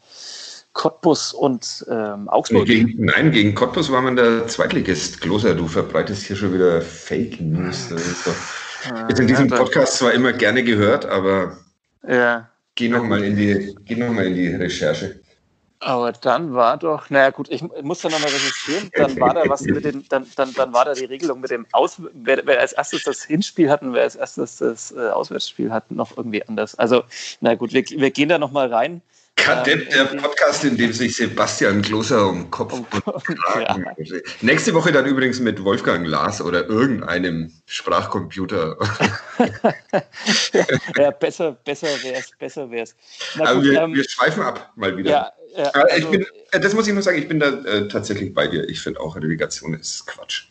Cottbus 0.72 1.32
und 1.32 1.84
ähm, 1.90 2.28
Augsburg. 2.28 2.66
Gegen, 2.66 3.04
nein, 3.04 3.32
gegen 3.32 3.54
Cottbus 3.54 3.90
war 3.90 4.02
man 4.02 4.16
der 4.16 4.46
Zweitligist. 4.46 5.20
Kloser, 5.20 5.54
du 5.54 5.66
verbreitest 5.66 6.22
hier 6.22 6.36
schon 6.36 6.54
wieder 6.54 6.80
Fake 6.80 7.40
News. 7.40 7.88
Das 7.88 8.06
ist, 8.06 8.26
doch, 8.26 8.92
ah, 8.92 9.06
ist 9.08 9.18
in 9.18 9.26
diesem 9.26 9.48
Podcast 9.48 9.98
zwar 9.98 10.12
immer 10.12 10.32
gerne 10.32 10.62
gehört, 10.62 11.06
aber 11.06 11.58
ja. 12.06 12.48
geh 12.76 12.88
nochmal 12.88 13.24
in, 13.24 13.36
die, 13.36 13.74
noch 13.96 14.16
in 14.16 14.34
die 14.34 14.54
Recherche. 14.54 15.19
Aber 15.82 16.12
dann 16.12 16.52
war 16.52 16.76
doch, 16.76 17.08
naja 17.08 17.30
gut, 17.30 17.48
ich 17.50 17.62
muss 17.82 18.00
da 18.00 18.10
nochmal 18.10 18.30
recherchieren, 18.30 18.90
dann 18.94 19.18
war 19.18 19.32
da 19.32 19.48
was 19.48 19.62
mit 19.62 19.82
den, 19.82 20.04
dann, 20.10 20.26
dann, 20.36 20.52
dann 20.52 20.74
war 20.74 20.84
da 20.84 20.92
die 20.92 21.06
Regelung 21.06 21.40
mit 21.40 21.50
dem 21.50 21.66
Aus, 21.72 21.96
wer, 22.12 22.42
wer 22.44 22.60
als 22.60 22.74
erstes 22.74 23.04
das 23.04 23.24
Hinspiel 23.24 23.70
hat 23.70 23.80
und 23.80 23.94
wer 23.94 24.02
als 24.02 24.14
erstes 24.14 24.58
das 24.58 24.92
äh, 24.92 25.08
Auswärtsspiel 25.08 25.72
hat, 25.72 25.90
noch 25.90 26.14
irgendwie 26.18 26.46
anders. 26.46 26.74
Also, 26.74 27.02
na 27.40 27.54
gut, 27.54 27.72
wir, 27.72 27.82
wir 27.82 28.10
gehen 28.10 28.28
da 28.28 28.38
nochmal 28.38 28.70
rein. 28.70 29.00
Kadepp, 29.36 29.88
ähm, 29.94 30.08
der 30.12 30.20
Podcast, 30.20 30.64
in 30.64 30.76
dem 30.76 30.92
sich 30.92 31.16
Sebastian 31.16 31.80
Kloser 31.80 32.28
um 32.28 32.50
Kopf 32.50 32.74
um, 32.74 32.80
und 32.80 33.24
Kragen. 33.24 33.86
Ja. 33.96 34.18
Nächste 34.42 34.74
Woche 34.74 34.92
dann 34.92 35.06
übrigens 35.06 35.40
mit 35.40 35.64
Wolfgang 35.64 36.06
Lars 36.06 36.42
oder 36.42 36.68
irgendeinem 36.68 37.50
Sprachcomputer. 37.66 38.76
ja, 40.96 41.10
besser, 41.12 41.52
besser 41.52 41.88
wäre 42.02 42.16
es, 42.16 42.30
besser 42.38 42.70
wäre 42.70 42.82
es. 42.82 42.96
Aber 43.38 43.62
wir, 43.62 43.80
ähm, 43.80 43.94
wir 43.94 44.04
schweifen 44.08 44.42
ab, 44.42 44.72
mal 44.76 44.96
wieder. 44.96 45.10
Ja, 45.10 45.32
ja, 45.56 45.70
also, 45.70 46.10
bin, 46.10 46.26
äh, 46.52 46.60
das 46.60 46.74
muss 46.74 46.86
ich 46.86 46.94
nur 46.94 47.02
sagen, 47.02 47.18
ich 47.18 47.28
bin 47.28 47.40
da 47.40 47.48
äh, 47.64 47.88
tatsächlich 47.88 48.34
bei 48.34 48.46
dir. 48.46 48.68
Ich 48.68 48.80
finde 48.80 49.00
auch 49.00 49.16
Relegation 49.16 49.74
ist 49.74 50.06
Quatsch. 50.06 50.44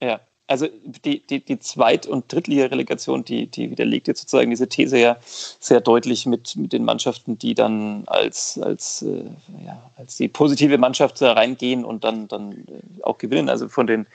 Ja, 0.00 0.20
also 0.52 0.68
die, 1.04 1.26
die, 1.26 1.40
die 1.40 1.58
Zweit- 1.58 2.06
und 2.06 2.30
Drittliga-Relegation, 2.30 3.24
die, 3.24 3.46
die 3.46 3.70
widerlegt 3.70 4.06
jetzt 4.06 4.20
sozusagen 4.20 4.50
diese 4.50 4.68
These 4.68 4.98
ja 4.98 5.16
sehr 5.22 5.80
deutlich 5.80 6.26
mit, 6.26 6.56
mit 6.56 6.74
den 6.74 6.84
Mannschaften, 6.84 7.38
die 7.38 7.54
dann 7.54 8.04
als, 8.06 8.60
als, 8.62 9.00
äh, 9.00 9.24
ja, 9.64 9.82
als 9.96 10.16
die 10.18 10.28
positive 10.28 10.76
Mannschaft 10.76 11.22
da 11.22 11.32
reingehen 11.32 11.86
und 11.86 12.04
dann, 12.04 12.28
dann 12.28 12.52
äh, 12.52 13.02
auch 13.02 13.16
gewinnen. 13.16 13.48
Also 13.48 13.70
von 13.70 13.86
den 13.86 14.06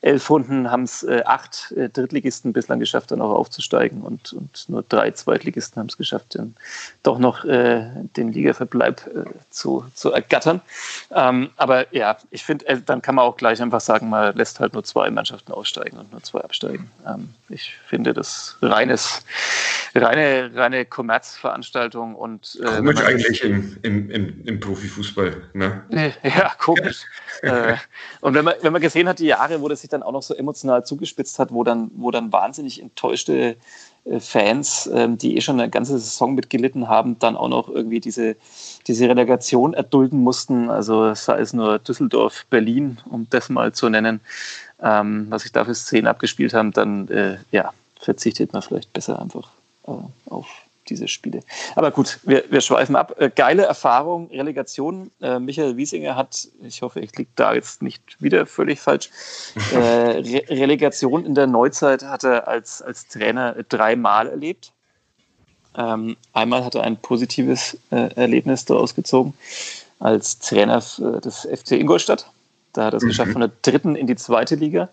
elf 0.00 0.28
Runden 0.28 0.68
haben 0.68 0.82
es 0.82 1.04
äh, 1.04 1.22
acht 1.24 1.70
äh, 1.76 1.88
Drittligisten 1.88 2.52
bislang 2.52 2.80
geschafft, 2.80 3.12
dann 3.12 3.22
auch 3.22 3.30
aufzusteigen 3.30 4.02
und, 4.02 4.32
und 4.32 4.68
nur 4.68 4.82
drei 4.82 5.12
Zweitligisten 5.12 5.78
haben 5.78 5.88
es 5.88 5.96
geschafft, 5.96 6.34
dann 6.34 6.56
doch 7.04 7.20
noch 7.20 7.44
äh, 7.44 7.88
den 8.16 8.32
Ligaverbleib 8.32 9.08
zu, 9.50 9.84
zu 9.94 10.10
ergattern. 10.10 10.60
Ähm, 11.12 11.50
aber 11.56 11.94
ja, 11.94 12.16
ich 12.30 12.42
finde, 12.42 12.82
dann 12.84 13.00
kann 13.00 13.14
man 13.14 13.24
auch 13.26 13.36
gleich 13.36 13.62
einfach 13.62 13.80
sagen, 13.80 14.08
man 14.08 14.34
lässt 14.36 14.58
halt 14.58 14.72
nur 14.72 14.82
zwei 14.82 15.08
Mannschaften 15.10 15.52
aussteigen 15.52 15.83
aufsteigen 15.84 15.98
und 15.98 16.12
nur 16.12 16.22
zwei 16.22 16.40
absteigen. 16.40 16.90
Ähm, 17.06 17.30
ich 17.48 17.74
finde 17.86 18.14
das 18.14 18.56
reines, 18.62 19.24
reine, 19.94 20.50
reine 20.54 20.84
Kommerzveranstaltung 20.84 22.14
und 22.14 22.58
äh, 22.62 22.76
komisch 22.76 23.00
eigentlich 23.00 23.44
im, 23.44 23.76
im, 23.82 24.10
im, 24.10 24.44
im 24.44 24.60
Profifußball. 24.60 25.42
Ne? 25.52 25.82
Ja, 26.22 26.52
komisch. 26.58 27.04
äh, 27.42 27.74
und 28.20 28.34
wenn 28.34 28.44
man, 28.44 28.54
wenn 28.62 28.72
man 28.72 28.82
gesehen 28.82 29.08
hat, 29.08 29.18
die 29.18 29.26
Jahre, 29.26 29.60
wo 29.60 29.68
das 29.68 29.82
sich 29.82 29.90
dann 29.90 30.02
auch 30.02 30.12
noch 30.12 30.22
so 30.22 30.34
emotional 30.34 30.84
zugespitzt 30.84 31.38
hat, 31.38 31.52
wo 31.52 31.64
dann, 31.64 31.90
wo 31.94 32.10
dann 32.10 32.32
wahnsinnig 32.32 32.80
enttäuschte 32.80 33.56
äh, 34.04 34.20
Fans, 34.20 34.88
ähm, 34.92 35.18
die 35.18 35.36
eh 35.36 35.40
schon 35.40 35.60
eine 35.60 35.70
ganze 35.70 35.98
Saison 35.98 36.34
mitgelitten 36.34 36.88
haben, 36.88 37.18
dann 37.18 37.36
auch 37.36 37.48
noch 37.48 37.68
irgendwie 37.68 38.00
diese, 38.00 38.36
diese 38.86 39.08
Relegation 39.08 39.74
erdulden 39.74 40.20
mussten. 40.20 40.70
Also 40.70 41.14
sei 41.14 41.40
es 41.40 41.52
nur 41.52 41.78
Düsseldorf, 41.78 42.46
Berlin, 42.50 42.98
um 43.10 43.26
das 43.30 43.48
mal 43.48 43.72
zu 43.72 43.88
nennen, 43.88 44.20
ähm, 44.80 45.26
was 45.30 45.42
sich 45.42 45.52
da 45.52 45.64
für 45.64 45.74
Szenen 45.74 46.06
abgespielt 46.06 46.54
haben, 46.54 46.72
dann 46.72 47.08
äh, 47.08 47.38
ja, 47.50 47.72
verzichtet 47.98 48.52
man 48.52 48.62
vielleicht 48.62 48.92
besser 48.92 49.20
einfach 49.20 49.50
äh, 49.86 49.92
auf 50.30 50.46
diese 50.88 51.08
Spiele. 51.08 51.40
Aber 51.76 51.90
gut, 51.90 52.18
wir, 52.24 52.44
wir 52.50 52.60
schweifen 52.60 52.96
ab. 52.96 53.14
Äh, 53.18 53.30
geile 53.34 53.64
Erfahrung, 53.64 54.28
Relegation. 54.30 55.10
Äh, 55.20 55.38
Michael 55.38 55.76
Wiesinger 55.76 56.16
hat, 56.16 56.48
ich 56.62 56.82
hoffe, 56.82 57.00
ich 57.00 57.16
liege 57.16 57.30
da 57.36 57.54
jetzt 57.54 57.82
nicht 57.82 58.02
wieder 58.20 58.46
völlig 58.46 58.80
falsch, 58.80 59.10
äh, 59.72 59.76
Re 59.78 60.42
Relegation 60.48 61.24
in 61.24 61.34
der 61.34 61.46
Neuzeit 61.46 62.02
hat 62.02 62.24
er 62.24 62.48
als, 62.48 62.82
als 62.82 63.08
Trainer 63.08 63.54
dreimal 63.68 64.28
erlebt. 64.28 64.72
Ähm, 65.76 66.16
einmal 66.32 66.64
hat 66.64 66.74
er 66.74 66.82
ein 66.82 66.96
positives 66.98 67.76
äh, 67.90 68.14
Erlebnis 68.14 68.64
daraus 68.64 68.94
gezogen 68.94 69.34
als 69.98 70.38
Trainer 70.38 70.78
des 70.78 71.48
FC 71.50 71.72
Ingolstadt. 71.72 72.26
Da 72.74 72.86
hat 72.86 72.94
er 72.94 72.98
es 72.98 73.02
mhm. 73.02 73.08
geschafft 73.08 73.32
von 73.32 73.40
der 73.40 73.50
dritten 73.62 73.96
in 73.96 74.06
die 74.06 74.16
zweite 74.16 74.56
Liga 74.56 74.90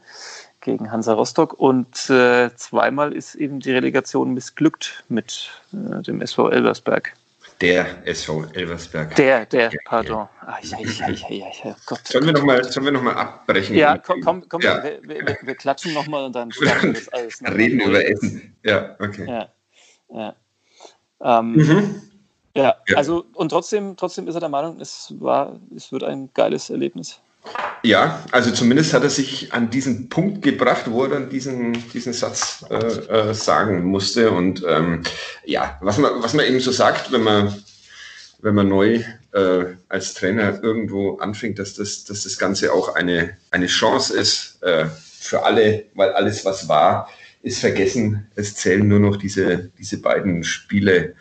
gegen 0.62 0.92
Hansa 0.92 1.14
Rostock 1.14 1.54
und 1.54 2.10
äh, 2.10 2.56
zweimal 2.56 3.14
ist 3.14 3.36
eben 3.36 3.60
die 3.60 3.72
Relegation 3.72 4.34
missglückt 4.34 5.04
mit 5.10 5.52
äh, 5.74 6.02
dem 6.04 6.22
SV 6.22 6.50
Elversberg. 6.50 7.14
Der 7.60 8.08
SV 8.08 8.46
Elversberg. 8.54 9.16
Der, 9.16 9.46
der, 9.46 9.72
pardon. 9.86 10.28
Ja, 10.64 10.78
ja, 10.80 11.10
ja, 11.10 11.48
ja, 11.64 11.76
Gott, 11.86 12.08
sollen, 12.08 12.26
wir 12.26 12.34
noch 12.34 12.44
mal, 12.44 12.64
sollen 12.64 12.86
wir 12.86 12.92
nochmal 12.92 13.16
abbrechen? 13.16 13.76
Ja, 13.76 13.98
komm, 13.98 14.22
komm, 14.22 14.50
komm 14.50 14.62
ja. 14.62 14.84
Wir, 14.84 15.00
wir, 15.04 15.38
wir, 15.42 15.56
klatschen 15.56 15.94
nochmal 15.94 16.26
und 16.26 16.36
dann 16.36 16.52
starten 16.52 16.88
wir 16.88 16.94
das 16.94 17.10
alles. 17.10 17.42
Reden 17.56 17.80
über 17.82 18.04
Essen. 18.04 18.56
Ja, 18.64 18.96
okay. 19.00 19.48
Ja. 20.10 20.36
Ähm, 21.24 21.54
mhm. 21.54 22.02
ja, 22.56 22.76
also 22.96 23.26
und 23.34 23.50
trotzdem, 23.50 23.96
trotzdem 23.96 24.28
ist 24.28 24.34
er 24.34 24.40
der 24.40 24.50
Meinung, 24.50 24.80
es, 24.80 25.14
war, 25.20 25.60
es 25.76 25.92
wird 25.92 26.04
ein 26.04 26.32
geiles 26.34 26.70
Erlebnis. 26.70 27.20
Ja, 27.84 28.24
also 28.32 28.52
zumindest 28.52 28.94
hat 28.94 29.04
er 29.04 29.10
sich 29.10 29.54
an 29.54 29.72
diesen 29.72 30.08
Punkt 30.08 30.44
gebracht, 30.44 30.84
wo 30.88 31.04
er 31.04 31.10
dann 31.10 31.30
diesen, 31.30 31.74
diesen 31.90 32.14
Satz 32.14 32.64
äh, 32.70 32.76
äh, 32.76 33.34
sagen 33.34 33.84
musste. 33.86 34.32
Und 34.32 34.64
ähm, 34.68 35.02
ja, 35.46 35.80
was 35.82 35.98
man, 35.98 36.22
was 36.22 36.34
man 36.34 36.46
eben 36.46 36.60
so 36.60 36.72
sagt, 36.72 37.12
wenn 37.12 37.24
man, 37.24 37.56
wenn 38.42 38.54
man 38.54 38.68
neu 38.70 39.04
äh, 39.32 39.66
als 39.90 40.14
Trainer 40.14 40.62
irgendwo 40.64 41.18
anfängt, 41.18 41.58
dass 41.58 41.74
das, 41.74 42.04
dass 42.04 42.24
das 42.24 42.38
Ganze 42.38 42.72
auch 42.72 42.96
eine, 42.96 43.38
eine 43.50 43.68
Chance 43.68 44.16
ist 44.16 44.62
äh, 44.62 44.86
für 45.20 45.44
alle, 45.44 45.86
weil 45.96 46.12
alles, 46.12 46.46
was 46.46 46.68
war, 46.68 47.10
ist 47.42 47.62
vergessen. 47.62 48.28
Es 48.36 48.54
zählen 48.56 48.88
nur 48.88 49.00
noch 49.00 49.16
diese, 49.16 49.72
diese 49.80 50.00
beiden 50.00 50.44
Spiele. 50.44 51.16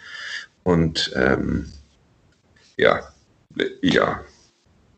Und 0.62 1.11
ähm, 1.17 1.73
ja, 2.76 3.12
ja, 3.81 4.21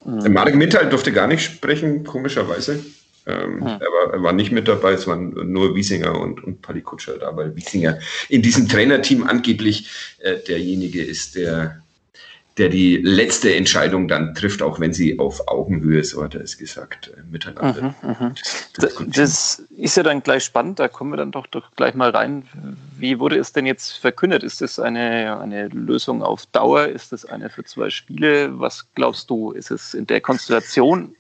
Mhm. 0.05 0.33
Marek 0.33 0.55
Mittal 0.55 0.89
durfte 0.89 1.13
gar 1.13 1.27
nicht 1.27 1.43
sprechen, 1.45 2.05
komischerweise. 2.05 2.85
Ähm, 3.25 3.61
mhm. 3.61 3.67
er, 3.67 4.23
war, 4.23 4.33
nicht 4.33 4.51
mit 4.51 4.67
dabei, 4.67 4.93
es 4.93 5.07
waren 5.07 5.31
nur 5.53 5.77
Wiesinger 5.77 6.21
und, 6.21 6.43
und 6.43 6.61
Palikutscher 6.61 7.19
da, 7.19 7.37
weil 7.37 7.55
Wiesinger 7.55 8.01
in 8.29 8.43
diesem 8.43 8.69
Trainerteam 8.69 9.25
angeblich 9.25 9.89
äh, 10.19 10.39
derjenige 10.39 11.05
ist, 11.05 11.37
der 11.37 11.83
der 12.59 12.69
die 12.69 12.99
letzte 12.99 13.55
Entscheidung 13.55 14.09
dann 14.09 14.35
trifft, 14.35 14.63
auch 14.63 14.79
wenn 14.79 14.93
sie 14.93 15.19
auf 15.19 15.49
Augenhöhe, 15.49 16.05
so 16.05 16.23
hat 16.23 16.35
er 16.35 16.43
es 16.43 16.59
gesagt, 16.59 17.11
äh, 17.17 17.23
miteinander. 17.31 17.95
Mhm, 18.03 18.09
mhm. 18.09 18.35
Das, 18.77 18.95
das, 19.07 19.63
ist 19.77 19.97
ja 19.97 20.03
dann 20.03 20.23
gleich 20.23 20.45
spannend, 20.45 20.79
da 20.79 20.89
kommen 20.89 21.13
wir 21.13 21.17
dann 21.17 21.33
doch, 21.33 21.47
doch 21.47 21.71
gleich 21.77 21.95
mal 21.95 22.11
rein. 22.11 22.47
Wie 22.99 23.19
wurde 23.19 23.39
es 23.39 23.53
denn 23.53 23.65
jetzt 23.65 23.93
verkündet? 23.93 24.43
Ist 24.43 24.61
das 24.61 24.79
eine, 24.79 25.41
eine 25.41 25.69
Lösung 25.69 26.23
auf 26.23 26.45
Dauer? 26.47 26.87
Ist 26.87 27.13
das 27.13 27.25
eine 27.25 27.49
für 27.49 27.65
zwei 27.65 27.89
Spiele? 27.89 28.61
Was 28.61 28.87
glaubst 28.95 29.31
du? 29.31 29.53
Ist 29.53 29.71
es 29.71 29.95
in 29.95 30.07
der 30.07 30.21
Konstellation 30.21 31.17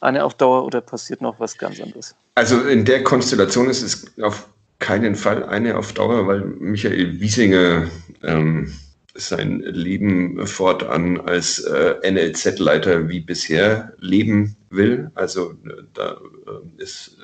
eine 0.00 0.24
auf 0.24 0.34
Dauer 0.34 0.64
oder 0.64 0.80
passiert 0.80 1.22
noch 1.22 1.40
was 1.40 1.58
ganz 1.58 1.80
anderes? 1.80 2.14
Also 2.36 2.60
in 2.62 2.84
der 2.84 3.02
Konstellation 3.02 3.68
ist 3.68 3.82
es 3.82 4.22
auf 4.22 4.48
keinen 4.78 5.14
Fall 5.14 5.44
eine 5.44 5.76
auf 5.76 5.92
Dauer, 5.92 6.26
weil 6.26 6.40
Michael 6.40 7.20
Wiesinger 7.20 7.88
ähm, 8.22 8.72
sein 9.14 9.60
Leben 9.60 10.46
fortan 10.46 11.20
als 11.20 11.58
äh, 11.58 11.94
NLZ-Leiter 12.10 13.08
wie 13.08 13.20
bisher 13.20 13.92
leben 13.98 14.56
will. 14.70 15.10
Also 15.14 15.52
äh, 15.64 15.82
da 15.92 16.12
äh, 16.12 16.82
ist 16.82 17.18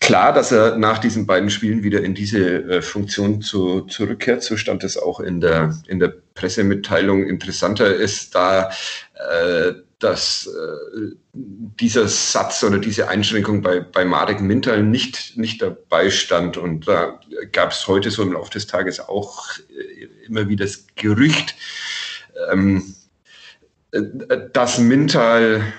klar, 0.00 0.32
dass 0.32 0.52
er 0.52 0.76
nach 0.76 0.98
diesen 0.98 1.26
beiden 1.26 1.50
Spielen 1.50 1.82
wieder 1.82 2.02
in 2.02 2.14
diese 2.14 2.62
äh, 2.62 2.82
Funktion 2.82 3.42
zu, 3.42 3.82
zurückkehrt. 3.82 4.42
So 4.42 4.56
stand 4.56 4.84
es 4.84 4.96
auch 4.96 5.20
in 5.20 5.40
der, 5.40 5.76
in 5.86 6.00
der 6.00 6.14
Pressemitteilung. 6.34 7.24
Interessanter 7.26 7.94
ist 7.94 8.34
da, 8.34 8.70
äh, 9.14 9.74
dass 10.06 10.46
äh, 10.46 11.16
dieser 11.32 12.06
Satz 12.06 12.62
oder 12.62 12.78
diese 12.78 13.08
Einschränkung 13.08 13.60
bei, 13.60 13.80
bei 13.80 14.04
Marek 14.04 14.40
Mintal 14.40 14.84
nicht, 14.84 15.36
nicht 15.36 15.60
dabei 15.60 16.10
stand. 16.10 16.56
Und 16.56 16.86
da 16.86 17.18
gab 17.50 17.72
es 17.72 17.88
heute 17.88 18.12
so 18.12 18.22
im 18.22 18.32
Laufe 18.32 18.52
des 18.52 18.68
Tages 18.68 19.00
auch 19.00 19.48
äh, 19.58 20.26
immer 20.26 20.48
wieder 20.48 20.64
das 20.64 20.86
Gerücht, 20.94 21.56
ähm, 22.52 22.94
äh, 23.90 24.00
dass 24.52 24.78
Mintal 24.78 25.72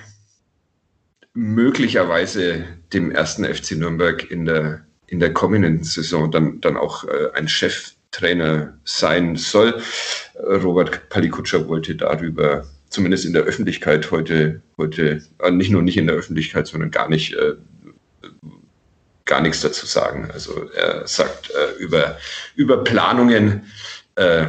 möglicherweise 1.32 2.66
dem 2.92 3.10
ersten 3.10 3.46
FC 3.46 3.72
Nürnberg 3.72 4.30
in 4.30 4.44
der, 4.44 4.84
in 5.06 5.20
der 5.20 5.32
kommenden 5.32 5.84
Saison 5.84 6.30
dann, 6.30 6.60
dann 6.60 6.76
auch 6.76 7.04
äh, 7.04 7.30
ein 7.32 7.48
Cheftrainer 7.48 8.78
sein 8.84 9.36
soll. 9.36 9.80
Robert 10.38 11.08
Palikutscher 11.08 11.66
wollte 11.66 11.96
darüber 11.96 12.66
zumindest 12.90 13.24
in 13.24 13.32
der 13.32 13.42
Öffentlichkeit 13.42 14.10
heute, 14.10 14.62
heute 14.76 15.22
äh, 15.42 15.50
nicht 15.50 15.70
nur 15.70 15.82
nicht 15.82 15.96
in 15.96 16.06
der 16.06 16.16
Öffentlichkeit, 16.16 16.66
sondern 16.66 16.90
gar 16.90 17.08
nicht, 17.08 17.34
äh, 17.34 17.54
gar 19.24 19.40
nichts 19.40 19.60
dazu 19.60 19.86
sagen. 19.86 20.30
Also 20.32 20.70
er 20.70 21.06
sagt 21.06 21.50
äh, 21.50 21.82
über, 21.82 22.18
über 22.56 22.82
Planungen 22.84 23.66
äh, 24.14 24.46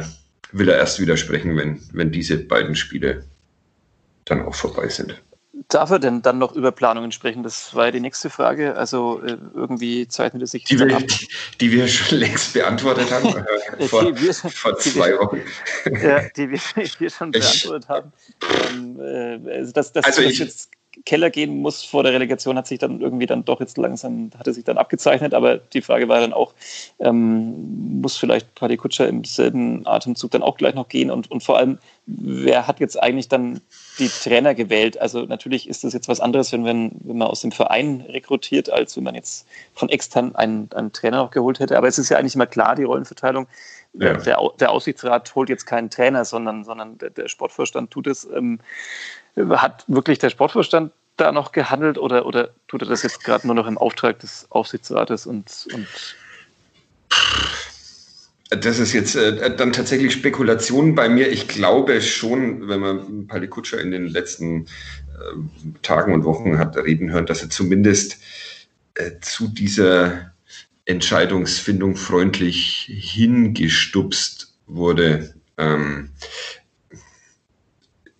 will 0.52 0.68
er 0.68 0.78
erst 0.78 1.00
widersprechen, 1.00 1.56
wenn, 1.56 1.80
wenn 1.92 2.10
diese 2.10 2.38
beiden 2.38 2.74
Spiele 2.74 3.24
dann 4.24 4.42
auch 4.42 4.54
vorbei 4.54 4.88
sind. 4.88 5.20
Darf 5.68 5.90
er 5.90 5.98
denn 5.98 6.22
dann 6.22 6.38
noch 6.38 6.52
über 6.52 6.72
Planungen 6.72 7.12
sprechen? 7.12 7.42
Das 7.42 7.74
war 7.74 7.86
ja 7.86 7.90
die 7.90 8.00
nächste 8.00 8.30
Frage. 8.30 8.76
Also 8.76 9.20
äh, 9.22 9.36
irgendwie 9.54 10.08
zeichnet 10.08 10.42
es 10.42 10.52
sich 10.52 10.64
die 10.64 10.78
wir, 10.78 10.86
die, 10.86 11.28
die, 11.60 11.72
wir 11.72 11.86
schon 11.88 12.18
längst 12.18 12.54
beantwortet 12.54 13.10
haben, 13.10 13.26
äh, 13.78 13.86
vor, 13.86 14.04
wir, 14.16 14.34
vor 14.34 14.78
zwei 14.78 15.18
Wochen. 15.18 15.40
Ja, 15.84 16.22
die 16.36 16.50
wir, 16.50 16.60
wir 16.98 17.10
schon 17.10 17.30
beantwortet 17.30 17.88
haben. 17.88 18.12
Ähm, 18.70 19.00
äh, 19.00 19.56
also 19.58 19.72
das, 19.72 19.92
das, 19.92 20.04
also 20.04 20.22
das 20.22 20.32
ich, 20.32 20.38
jetzt 20.38 20.70
Keller 21.04 21.30
gehen 21.30 21.58
muss 21.58 21.84
vor 21.84 22.02
der 22.02 22.12
Relegation, 22.12 22.56
hat 22.56 22.66
sich 22.66 22.80
dann 22.80 23.00
irgendwie 23.00 23.26
dann 23.26 23.44
doch 23.44 23.60
jetzt 23.60 23.78
langsam, 23.78 24.30
hatte 24.36 24.52
sich 24.52 24.64
dann 24.64 24.76
abgezeichnet, 24.76 25.34
aber 25.34 25.58
die 25.58 25.82
Frage 25.82 26.08
war 26.08 26.20
dann 26.20 26.32
auch, 26.32 26.52
ähm, 26.98 28.00
muss 28.00 28.16
vielleicht 28.16 28.54
Paddy 28.56 28.76
Kutscher 28.76 29.08
im 29.08 29.24
selben 29.24 29.86
Atemzug 29.86 30.32
dann 30.32 30.42
auch 30.42 30.56
gleich 30.56 30.74
noch 30.74 30.88
gehen 30.88 31.10
und, 31.10 31.30
und 31.30 31.44
vor 31.44 31.58
allem, 31.58 31.78
wer 32.06 32.66
hat 32.66 32.80
jetzt 32.80 33.00
eigentlich 33.00 33.28
dann 33.28 33.60
die 33.98 34.08
Trainer 34.08 34.54
gewählt? 34.54 35.00
Also 35.00 35.22
natürlich 35.22 35.68
ist 35.68 35.84
das 35.84 35.92
jetzt 35.92 36.08
was 36.08 36.20
anderes, 36.20 36.52
wenn, 36.52 36.62
man, 36.62 36.90
wenn 37.04 37.18
man 37.18 37.28
aus 37.28 37.42
dem 37.42 37.52
Verein 37.52 38.04
rekrutiert, 38.08 38.70
als 38.70 38.96
wenn 38.96 39.04
man 39.04 39.14
jetzt 39.14 39.46
von 39.74 39.88
extern 39.90 40.34
einen, 40.34 40.68
einen 40.74 40.92
Trainer 40.92 41.18
noch 41.18 41.30
geholt 41.30 41.60
hätte, 41.60 41.78
aber 41.78 41.86
es 41.86 41.98
ist 41.98 42.08
ja 42.08 42.18
eigentlich 42.18 42.34
immer 42.34 42.46
klar, 42.46 42.74
die 42.74 42.84
Rollenverteilung. 42.84 43.46
Ja. 43.92 44.14
Der, 44.14 44.40
der, 44.60 44.70
Aussichtsrat 44.70 45.34
holt 45.34 45.48
jetzt 45.48 45.66
keinen 45.66 45.90
Trainer, 45.90 46.24
sondern, 46.24 46.62
sondern 46.62 46.96
der, 46.98 47.10
der 47.10 47.28
Sportvorstand 47.28 47.90
tut 47.90 48.06
es. 48.06 48.24
Ähm, 48.24 48.60
hat 49.36 49.84
wirklich 49.86 50.18
der 50.18 50.30
Sportvorstand 50.30 50.92
da 51.16 51.32
noch 51.32 51.52
gehandelt 51.52 51.98
oder, 51.98 52.26
oder 52.26 52.50
tut 52.68 52.82
er 52.82 52.88
das 52.88 53.02
jetzt 53.02 53.24
gerade 53.24 53.46
nur 53.46 53.54
noch 53.54 53.66
im 53.66 53.78
Auftrag 53.78 54.18
des 54.20 54.46
Aufsichtsrates 54.50 55.26
und, 55.26 55.68
und 55.72 55.86
das 58.50 58.78
ist 58.78 58.92
jetzt 58.92 59.14
äh, 59.14 59.54
dann 59.54 59.72
tatsächlich 59.72 60.12
Spekulation 60.12 60.94
bei 60.94 61.08
mir. 61.08 61.30
Ich 61.30 61.46
glaube 61.46 62.00
schon, 62.00 62.68
wenn 62.68 62.80
man 62.80 63.26
Pali 63.28 63.46
Kutscher 63.46 63.80
in 63.80 63.92
den 63.92 64.08
letzten 64.08 64.62
äh, 64.62 65.76
Tagen 65.82 66.12
und 66.12 66.24
Wochen 66.24 66.58
hat 66.58 66.76
reden 66.76 67.12
hören, 67.12 67.26
dass 67.26 67.42
er 67.42 67.50
zumindest 67.50 68.18
äh, 68.94 69.12
zu 69.20 69.46
dieser 69.46 70.32
Entscheidungsfindung 70.84 71.94
freundlich 71.94 72.88
hingestupst 72.90 74.52
wurde. 74.66 75.34
Ähm, 75.56 76.10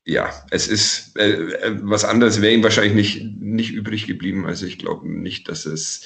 ja, 0.05 0.31
es 0.51 0.67
ist 0.67 1.17
äh, 1.19 1.31
äh, 1.31 1.79
was 1.83 2.05
anderes 2.05 2.41
wäre 2.41 2.53
ihm 2.53 2.63
wahrscheinlich 2.63 2.95
nicht, 2.95 3.41
nicht 3.41 3.71
übrig 3.73 4.07
geblieben. 4.07 4.47
Also 4.47 4.67
ich 4.67 4.79
glaube 4.79 5.09
nicht, 5.09 5.49
dass 5.49 5.67
es 5.67 6.05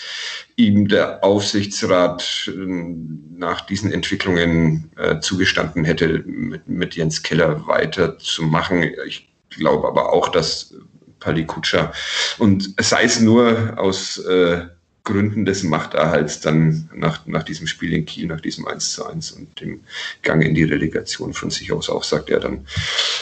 ihm 0.57 0.89
der 0.89 1.25
Aufsichtsrat 1.25 2.51
äh, 2.53 2.95
nach 3.37 3.61
diesen 3.63 3.93
Entwicklungen 3.93 4.91
äh, 4.97 5.21
zugestanden 5.21 5.85
hätte, 5.85 6.25
mit, 6.27 6.69
mit 6.69 6.97
Jens 6.97 7.23
Keller 7.23 7.67
weiterzumachen. 7.67 8.91
Ich 9.07 9.29
glaube 9.51 9.87
aber 9.89 10.13
auch, 10.13 10.29
dass 10.29 10.75
Palikutscher 11.21 11.93
und 12.39 12.75
sei 12.79 13.05
es 13.05 13.21
nur 13.21 13.75
aus 13.79 14.19
äh, 14.19 14.67
Gründen 15.05 15.45
des 15.45 15.63
Machterhalts 15.63 16.41
dann 16.41 16.89
nach, 16.95 17.27
nach 17.27 17.43
diesem 17.43 17.67
Spiel 17.67 17.93
in 17.93 18.07
Kiel, 18.07 18.27
nach 18.27 18.41
diesem 18.41 18.67
1 18.67 18.93
zu 18.93 19.05
1 19.05 19.33
und 19.33 19.61
dem 19.61 19.81
Gang 20.23 20.43
in 20.43 20.55
die 20.55 20.65
Relegation 20.65 21.35
von 21.35 21.51
sich 21.51 21.73
aus 21.73 21.91
auch 21.91 22.05
sagt, 22.05 22.31
ja, 22.31 22.39
dann 22.39 22.67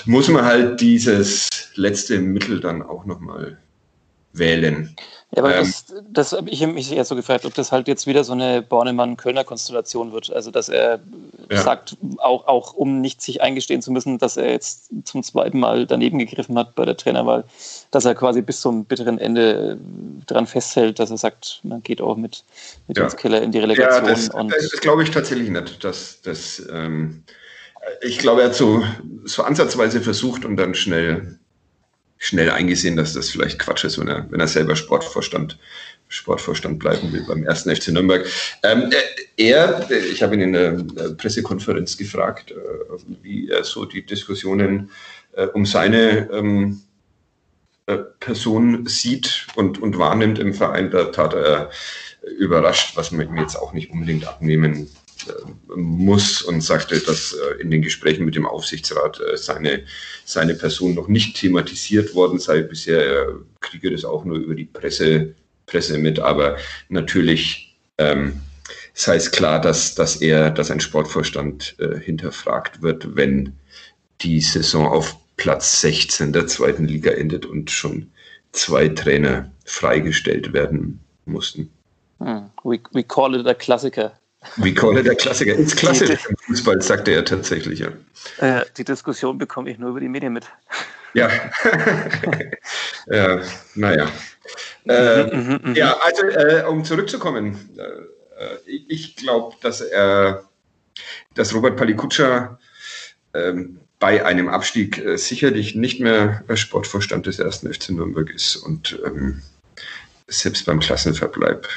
muss 0.07 0.29
man 0.29 0.45
halt 0.45 0.81
dieses 0.81 1.49
letzte 1.75 2.21
Mittel 2.21 2.61
dann 2.61 2.83
auch 2.83 3.05
nochmal 3.05 3.59
wählen. 4.33 4.95
Ja, 5.35 5.43
aber 5.43 5.57
ähm, 5.57 5.65
das, 5.65 5.95
das 6.11 6.33
habe 6.33 6.51
ich 6.51 6.65
mich 6.67 6.93
eher 6.93 7.05
so 7.05 7.17
gefragt, 7.17 7.45
ob 7.47 7.55
das 7.55 7.73
halt 7.73 7.89
jetzt 7.89 8.07
wieder 8.07 8.23
so 8.23 8.33
eine 8.33 8.63
Bornemann-Kölner-Konstellation 8.63 10.13
wird. 10.13 10.33
Also, 10.33 10.51
dass 10.51 10.69
er 10.69 11.01
ja. 11.51 11.63
sagt, 11.63 11.97
auch, 12.19 12.47
auch 12.47 12.75
um 12.75 13.01
nicht 13.01 13.21
sich 13.21 13.43
eingestehen 13.43 13.83
zu 13.83 13.91
müssen, 13.91 14.19
dass 14.19 14.37
er 14.37 14.51
jetzt 14.51 14.91
zum 15.05 15.23
zweiten 15.23 15.59
Mal 15.59 15.87
daneben 15.87 16.19
gegriffen 16.19 16.59
hat 16.59 16.75
bei 16.75 16.85
der 16.85 16.97
Trainerwahl, 16.97 17.45
dass 17.91 18.05
er 18.05 18.15
quasi 18.15 18.43
bis 18.43 18.61
zum 18.61 18.85
bitteren 18.85 19.19
Ende 19.19 19.79
daran 20.27 20.47
festhält, 20.47 20.99
dass 20.99 21.11
er 21.11 21.19
sagt, 21.19 21.61
man 21.63 21.83
geht 21.83 22.01
auch 22.01 22.17
mit, 22.17 22.45
mit 22.89 22.99
ja. 22.99 23.09
Keller 23.09 23.43
in 23.43 23.53
die 23.53 23.59
Relegation. 23.59 24.05
Ja, 24.05 24.11
das, 24.11 24.29
das, 24.29 24.71
das 24.71 24.81
glaube 24.81 25.03
ich 25.03 25.11
tatsächlich 25.11 25.51
nicht. 25.51 25.83
Dass, 25.85 26.21
dass, 26.23 26.63
ähm, 26.73 27.25
ich 28.01 28.19
glaube, 28.19 28.43
er 28.43 28.49
hat 28.49 28.55
so, 28.55 28.85
so 29.25 29.43
ansatzweise 29.43 30.01
versucht 30.01 30.45
und 30.45 30.57
dann 30.57 30.75
schnell 30.75 31.39
schnell 32.23 32.51
eingesehen, 32.51 32.97
dass 32.97 33.15
das 33.15 33.31
vielleicht 33.31 33.59
Quatsch 33.59 33.83
ist, 33.83 33.99
wenn 33.99 34.07
er, 34.07 34.31
wenn 34.31 34.39
er 34.39 34.47
selber 34.47 34.77
Sportvorstand, 34.77 35.59
Sportvorstand 36.13 36.79
bleiben 36.79 37.13
will 37.13 37.25
beim 37.27 37.45
ersten 37.45 37.75
FC 37.75 37.89
Nürnberg. 37.89 38.27
Ähm, 38.63 38.91
äh, 39.37 39.51
er, 39.51 39.91
ich 39.91 40.23
habe 40.23 40.35
ihn 40.35 40.43
in 40.43 40.53
der 40.53 41.09
Pressekonferenz 41.17 41.97
gefragt, 41.97 42.51
äh, 42.51 42.55
wie 43.23 43.49
er 43.49 43.65
so 43.65 43.85
die 43.85 44.05
Diskussionen 44.05 44.91
äh, 45.33 45.47
um 45.47 45.65
seine 45.65 46.29
ähm, 46.31 46.83
äh, 47.87 47.99
Person 48.21 48.87
sieht 48.87 49.47
und, 49.57 49.81
und 49.81 49.99
wahrnimmt 49.99 50.39
im 50.39 50.55
Verein. 50.55 50.91
Da 50.91 51.07
tat 51.07 51.35
er 51.35 51.71
überrascht, 52.39 52.97
was 52.97 53.11
man 53.11 53.27
ihm 53.27 53.37
jetzt 53.39 53.57
auch 53.57 53.73
nicht 53.73 53.91
unbedingt 53.91 54.27
abnehmen 54.27 54.89
äh, 55.27 55.77
muss 55.77 56.43
und 56.43 56.61
sagte, 56.61 57.01
dass 57.01 57.33
äh, 57.33 57.61
in 57.61 57.71
den 57.71 57.83
Gesprächen 57.83 58.25
mit 58.25 58.37
dem 58.37 58.47
Aufsichtsrat 58.47 59.21
äh, 59.21 59.37
seine, 59.37 59.85
seine 60.25 60.55
Person 60.55 60.95
noch 60.95 61.09
nicht 61.09 61.37
thematisiert 61.37 62.15
worden 62.15 62.39
sei. 62.39 62.63
Bisher 62.63 63.05
er 63.05 63.41
kriege 63.61 63.91
das 63.91 64.05
auch 64.05 64.25
nur 64.25 64.37
über 64.37 64.55
die 64.55 64.67
Presse, 64.67 65.35
Presse 65.73 65.97
mit, 65.97 66.19
aber 66.21 66.59
natürlich 66.91 67.75
ähm, 67.97 68.41
sei 68.93 69.17
es 69.17 69.31
klar, 69.31 69.61
dass, 69.61 69.95
dass 69.95 70.17
er, 70.17 70.51
dass 70.51 70.71
ein 70.71 70.81
Sportvorstand 70.81 71.77
äh, 71.79 71.99
hinterfragt 71.99 72.83
wird, 72.83 73.17
wenn 73.17 73.57
die 74.21 74.41
Saison 74.41 74.87
auf 74.87 75.17
Platz 75.39 75.81
16 75.81 76.33
der 76.33 76.47
zweiten 76.47 76.85
Liga 76.85 77.11
endet 77.11 77.47
und 77.47 77.71
schon 77.71 78.11
zwei 78.53 78.89
Trainer 78.89 79.51
freigestellt 79.65 80.53
werden 80.53 81.01
mussten. 81.25 81.71
Hmm. 82.19 82.51
We, 82.65 82.79
we 82.93 83.03
call 83.03 83.35
it 83.35 83.47
a 83.47 83.55
Klassiker. 83.55 84.13
Wie 84.57 84.75
Kolle 84.75 85.03
der 85.03 85.15
Klassiker. 85.15 85.55
Ins 85.55 85.75
Klassiker 85.75 86.19
im 86.29 86.37
Fußball, 86.37 86.83
sagte 86.83 87.13
er 87.13 87.25
tatsächlich, 87.25 87.79
ja. 87.79 87.89
Äh, 88.39 88.65
die 88.77 88.85
Diskussion 88.85 89.39
bekomme 89.39 89.71
ich 89.71 89.79
nur 89.79 89.91
über 89.91 90.01
die 90.01 90.09
Medien 90.09 90.33
mit. 90.33 90.45
Ja. 91.15 91.31
ja 93.07 93.41
naja. 93.75 94.09
Äh, 94.89 95.37
mhm, 95.37 95.61
mhm, 95.63 95.75
ja, 95.75 95.97
also 95.99 96.27
äh, 96.27 96.65
um 96.69 96.85
zurückzukommen, 96.85 97.57
äh, 97.79 98.57
ich 98.67 99.17
glaube, 99.17 99.57
dass 99.61 99.81
er, 99.81 100.45
dass 101.35 101.55
Robert 101.55 101.77
Palikutscha 101.77 102.59
ähm, 103.35 103.81
bei 103.99 104.25
einem 104.25 104.49
Abstieg 104.49 104.99
äh, 104.99 105.17
sicherlich 105.17 105.77
nicht 105.77 106.01
mehr 106.01 106.43
Sportvorstand 106.55 107.27
des 107.27 107.39
ersten 107.39 107.73
FC 107.73 107.91
Nürnberg 107.91 108.31
ist 108.31 108.57
und 108.57 108.99
ähm, 109.07 109.43
selbst 110.27 110.67
beim 110.67 110.81
Klassenverbleib, 110.81 111.69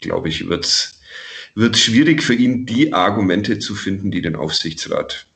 glaube 0.00 0.28
ich, 0.28 0.48
wird 0.48 0.64
es 0.64 0.98
wird 1.54 1.76
schwierig 1.76 2.22
für 2.22 2.34
ihn, 2.34 2.66
die 2.66 2.92
Argumente 2.92 3.58
zu 3.58 3.74
finden, 3.74 4.10
die 4.12 4.22
den 4.22 4.36
Aufsichtsrat 4.36 5.26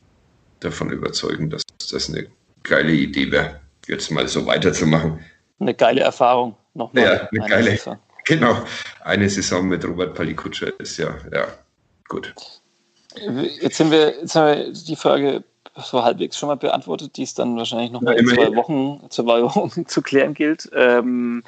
davon 0.61 0.91
überzeugen, 0.91 1.51
dass 1.51 1.63
das 1.91 2.09
eine 2.09 2.29
geile 2.63 2.93
Idee 2.93 3.33
wäre, 3.33 3.61
jetzt 3.89 4.11
mal 4.11 4.29
so 4.29 4.47
weiterzumachen. 4.47 5.19
Eine 5.59 5.75
geile 5.75 6.03
Erfahrung. 6.03 6.57
Nochmal 6.75 7.05
ja, 7.05 7.11
eine, 7.11 7.29
eine 7.31 7.49
geile. 7.49 7.71
Saison. 7.73 7.99
Genau. 8.25 8.65
Eine 9.01 9.29
Saison 9.29 9.67
mit 9.67 9.85
Robert 9.85 10.15
Palikutscher 10.15 10.79
ist 10.79 10.97
ja, 10.97 11.15
ja, 11.33 11.47
gut. 12.09 12.35
Jetzt 13.61 13.77
sind 13.77 13.91
wir, 13.91 14.21
jetzt 14.21 14.35
haben 14.35 14.57
wir 14.57 14.73
die 14.73 14.97
Frage 14.97 15.45
so 15.77 16.03
halbwegs 16.03 16.39
schon 16.39 16.49
mal 16.49 16.57
beantwortet, 16.57 17.17
die 17.17 17.23
es 17.23 17.35
dann 17.35 17.57
wahrscheinlich 17.57 17.91
noch 17.91 18.03
mal 18.03 18.15
in 18.15 18.27
zwei 18.27 18.55
Wochen, 18.55 19.01
zwei 19.09 19.43
Wochen 19.43 19.87
zu 19.87 20.03
klären 20.03 20.35
gilt. 20.35 20.71
Ähm, 20.75 21.43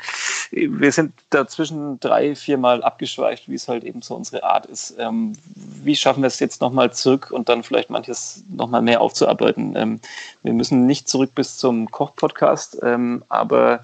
wir 0.51 0.93
sind 0.93 1.13
dazwischen 1.31 2.01
drei, 2.01 2.35
viermal 2.35 2.83
abgeschweift, 2.83 3.49
wie 3.49 3.55
es 3.55 3.69
halt 3.69 3.85
eben 3.85 4.01
so 4.01 4.15
unsere 4.15 4.43
Art 4.45 4.67
ist. 4.67 4.97
Ähm, 4.99 5.35
wie 5.55 5.95
schaffen 5.95 6.23
wir 6.23 6.29
es 6.29 6.41
jetzt 6.41 6.63
nochmal 6.63 6.93
zurück 6.93 7.31
und 7.31 7.49
dann 7.51 7.63
vielleicht 7.63 7.91
manches 7.91 8.45
nochmal 8.49 8.81
mehr 8.81 9.03
aufzuarbeiten? 9.03 9.77
Ähm, 9.77 10.01
wir 10.43 10.55
müssen 10.55 10.87
nicht 10.87 11.07
zurück 11.09 11.35
bis 11.35 11.59
zum 11.59 11.91
Koch-Podcast, 11.91 12.79
ähm, 12.83 13.25
aber 13.29 13.83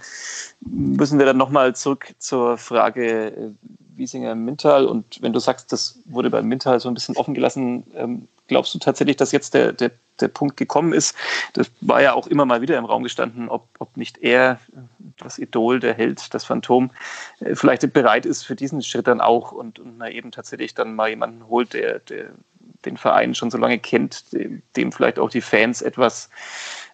müssen 0.60 1.18
wir 1.18 1.26
dann 1.26 1.36
nochmal 1.36 1.76
zurück 1.76 2.14
zur 2.18 2.56
Frage, 2.56 3.52
Wiesinger 3.96 4.34
Mintal. 4.34 4.86
Und 4.86 5.20
wenn 5.20 5.34
du 5.34 5.38
sagst, 5.38 5.72
das 5.72 5.98
wurde 6.06 6.30
bei 6.30 6.40
Mintal 6.40 6.80
so 6.80 6.88
ein 6.88 6.94
bisschen 6.94 7.16
offen 7.16 7.34
gelassen, 7.34 7.84
ähm, 7.94 8.28
glaubst 8.50 8.74
du 8.74 8.78
tatsächlich, 8.78 9.16
dass 9.16 9.32
jetzt 9.32 9.54
der, 9.54 9.72
der, 9.72 9.92
der 10.20 10.28
Punkt 10.28 10.56
gekommen 10.56 10.92
ist? 10.92 11.16
Das 11.54 11.70
war 11.80 12.02
ja 12.02 12.12
auch 12.12 12.26
immer 12.26 12.44
mal 12.44 12.60
wieder 12.60 12.76
im 12.76 12.84
Raum 12.84 13.04
gestanden, 13.04 13.48
ob, 13.48 13.68
ob 13.78 13.96
nicht 13.96 14.18
er, 14.18 14.58
das 15.18 15.38
Idol, 15.38 15.80
der 15.80 15.94
Held, 15.94 16.34
das 16.34 16.44
Phantom, 16.44 16.90
äh, 17.38 17.54
vielleicht 17.54 17.90
bereit 17.92 18.26
ist 18.26 18.42
für 18.42 18.56
diesen 18.56 18.82
Schritt 18.82 19.06
dann 19.06 19.20
auch 19.20 19.52
und, 19.52 19.78
und 19.78 19.98
man 19.98 20.12
eben 20.12 20.32
tatsächlich 20.32 20.74
dann 20.74 20.94
mal 20.94 21.08
jemanden 21.08 21.48
holt, 21.48 21.72
der, 21.72 22.00
der 22.00 22.30
den 22.84 22.96
Verein 22.96 23.34
schon 23.34 23.50
so 23.50 23.58
lange 23.58 23.78
kennt, 23.78 24.32
dem, 24.32 24.62
dem 24.76 24.90
vielleicht 24.90 25.18
auch 25.18 25.30
die 25.30 25.42
Fans 25.42 25.82
etwas 25.82 26.28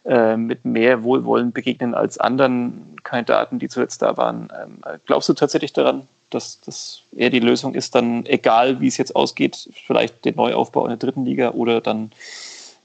äh, 0.04 0.36
mit 0.36 0.64
mehr 0.64 1.04
Wohlwollen 1.04 1.52
begegnen 1.52 1.94
als 1.94 2.18
anderen 2.18 2.96
Kandidaten, 3.02 3.58
die 3.58 3.68
zuletzt 3.68 4.02
da 4.02 4.16
waren. 4.16 4.52
Ähm, 4.60 4.80
glaubst 5.06 5.28
du 5.28 5.32
tatsächlich 5.32 5.72
daran, 5.72 6.06
dass 6.30 6.60
das 6.60 7.02
eher 7.16 7.30
die 7.30 7.40
Lösung 7.40 7.74
ist, 7.74 7.94
dann 7.94 8.26
egal 8.26 8.80
wie 8.80 8.88
es 8.88 8.96
jetzt 8.96 9.14
ausgeht, 9.14 9.68
vielleicht 9.86 10.24
den 10.24 10.36
Neuaufbau 10.36 10.84
in 10.84 10.90
der 10.90 10.98
dritten 10.98 11.24
Liga 11.24 11.50
oder 11.50 11.80
dann 11.80 12.10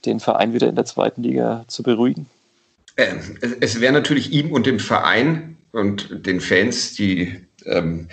den 0.05 0.19
Verein 0.19 0.53
wieder 0.53 0.67
in 0.67 0.75
der 0.75 0.85
zweiten 0.85 1.23
Liga 1.23 1.65
zu 1.67 1.83
beruhigen? 1.83 2.27
Ähm, 2.97 3.37
es 3.59 3.79
wäre 3.79 3.93
natürlich 3.93 4.31
ihm 4.31 4.51
und 4.51 4.65
dem 4.65 4.79
Verein 4.79 5.57
und 5.71 6.25
den 6.25 6.41
Fans, 6.41 6.93
die 6.95 7.35
ähm, 7.65 8.07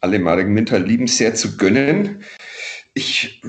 alle 0.00 0.18
Marek 0.18 0.48
Minter 0.48 0.78
lieben, 0.78 1.06
sehr 1.06 1.34
zu 1.34 1.56
gönnen. 1.56 2.24
Ich 2.94 3.42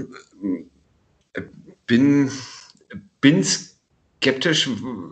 äh, 1.33 1.41
bin, 1.85 2.31
bin's 3.21 3.72
skeptisch, 4.23 4.69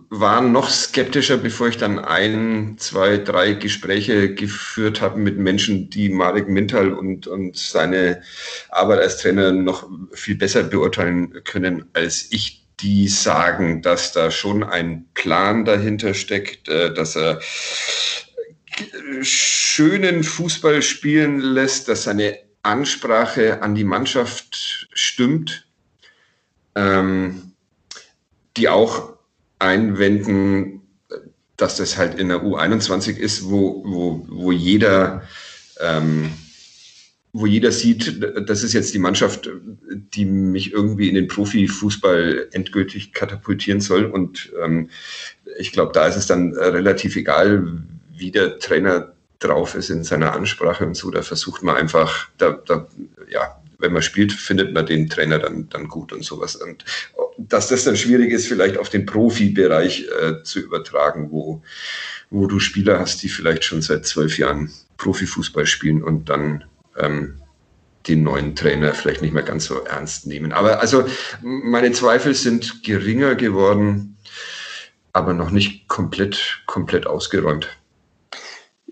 war 0.09 0.41
noch 0.41 0.69
skeptischer, 0.69 1.35
bevor 1.35 1.67
ich 1.67 1.75
dann 1.75 1.99
ein, 1.99 2.75
zwei, 2.77 3.17
drei 3.17 3.51
Gespräche 3.53 4.33
geführt 4.33 5.01
habe 5.01 5.19
mit 5.19 5.37
Menschen, 5.37 5.89
die 5.89 6.07
Marek 6.07 6.47
Mintal 6.47 6.93
und, 6.93 7.27
und 7.27 7.57
seine 7.57 8.21
Arbeit 8.69 8.99
als 8.99 9.17
Trainer 9.17 9.51
noch 9.51 9.89
viel 10.13 10.35
besser 10.35 10.63
beurteilen 10.63 11.43
können 11.43 11.85
als 11.93 12.27
ich 12.31 12.65
die 12.79 13.09
sagen, 13.09 13.81
dass 13.81 14.13
da 14.13 14.31
schon 14.31 14.63
ein 14.63 15.05
Plan 15.13 15.65
dahinter 15.65 16.13
steckt, 16.13 16.69
äh, 16.69 16.93
dass 16.93 17.17
er 17.17 17.41
schönen 19.21 20.23
Fußball 20.23 20.81
spielen 20.81 21.41
lässt, 21.41 21.89
dass 21.89 22.05
seine 22.05 22.39
Ansprache 22.63 23.61
an 23.61 23.75
die 23.75 23.83
Mannschaft 23.83 24.87
stimmt. 24.93 25.67
Ähm, 26.75 27.50
die 28.57 28.69
auch 28.69 29.13
einwenden, 29.59 30.81
dass 31.57 31.77
das 31.77 31.97
halt 31.97 32.19
in 32.19 32.29
der 32.29 32.43
U21 32.43 33.17
ist, 33.17 33.49
wo, 33.49 33.83
wo, 33.85 34.25
wo 34.27 34.51
jeder 34.51 35.23
ähm, 35.79 36.31
wo 37.33 37.45
jeder 37.45 37.71
sieht, 37.71 38.21
das 38.49 38.63
ist 38.63 38.73
jetzt 38.73 38.93
die 38.93 38.99
Mannschaft, 38.99 39.49
die 40.13 40.25
mich 40.25 40.73
irgendwie 40.73 41.07
in 41.07 41.15
den 41.15 41.27
Profifußball 41.27 42.49
endgültig 42.51 43.13
katapultieren 43.13 43.79
soll. 43.79 44.05
Und 44.05 44.51
ähm, 44.61 44.89
ich 45.57 45.71
glaube, 45.71 45.93
da 45.93 46.07
ist 46.07 46.17
es 46.17 46.27
dann 46.27 46.53
relativ 46.53 47.15
egal, 47.15 47.83
wie 48.13 48.31
der 48.31 48.59
Trainer 48.59 49.13
drauf 49.39 49.75
ist 49.75 49.89
in 49.89 50.03
seiner 50.03 50.33
Ansprache 50.33 50.85
und 50.85 50.95
so. 50.95 51.09
Da 51.09 51.21
versucht 51.21 51.63
man 51.63 51.77
einfach, 51.77 52.27
da, 52.37 52.51
da 52.51 52.87
ja, 53.29 53.60
wenn 53.81 53.93
man 53.93 54.01
spielt, 54.01 54.31
findet 54.31 54.73
man 54.73 54.85
den 54.85 55.09
Trainer 55.09 55.39
dann, 55.39 55.69
dann 55.69 55.87
gut 55.87 56.13
und 56.13 56.23
sowas. 56.23 56.55
Und 56.55 56.85
dass 57.37 57.67
das 57.67 57.83
dann 57.83 57.97
schwierig 57.97 58.31
ist, 58.31 58.47
vielleicht 58.47 58.77
auf 58.77 58.89
den 58.89 59.05
Profibereich 59.05 60.07
äh, 60.21 60.43
zu 60.43 60.59
übertragen, 60.59 61.31
wo, 61.31 61.61
wo 62.29 62.47
du 62.47 62.59
Spieler 62.59 62.99
hast, 62.99 63.23
die 63.23 63.29
vielleicht 63.29 63.63
schon 63.63 63.81
seit 63.81 64.05
zwölf 64.05 64.37
Jahren 64.37 64.71
Profifußball 64.97 65.65
spielen 65.65 66.03
und 66.03 66.29
dann 66.29 66.63
ähm, 66.97 67.41
den 68.07 68.23
neuen 68.23 68.55
Trainer 68.55 68.93
vielleicht 68.93 69.21
nicht 69.21 69.33
mehr 69.33 69.43
ganz 69.43 69.65
so 69.65 69.83
ernst 69.83 70.27
nehmen. 70.27 70.53
Aber 70.53 70.79
also 70.79 71.05
meine 71.41 71.91
Zweifel 71.91 72.33
sind 72.33 72.83
geringer 72.83 73.35
geworden, 73.35 74.17
aber 75.13 75.33
noch 75.33 75.51
nicht 75.51 75.87
komplett, 75.87 76.63
komplett 76.65 77.05
ausgeräumt. 77.05 77.67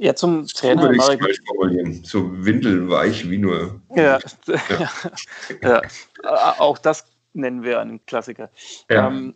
Ja, 0.01 0.15
zum 0.15 0.47
Trainer. 0.47 0.83
So, 0.83 0.91
mal 0.93 1.19
formulieren. 1.45 2.03
so 2.05 2.31
windelweich 2.45 3.29
wie 3.29 3.37
nur. 3.37 3.81
Ja, 3.93 4.17
ja. 4.47 4.91
ja. 5.61 5.81
auch 6.57 6.77
das 6.77 7.05
nennen 7.33 7.63
wir 7.63 7.81
einen 7.81 8.05
Klassiker. 8.05 8.49
Ja. 8.89 9.07
Ähm, 9.07 9.35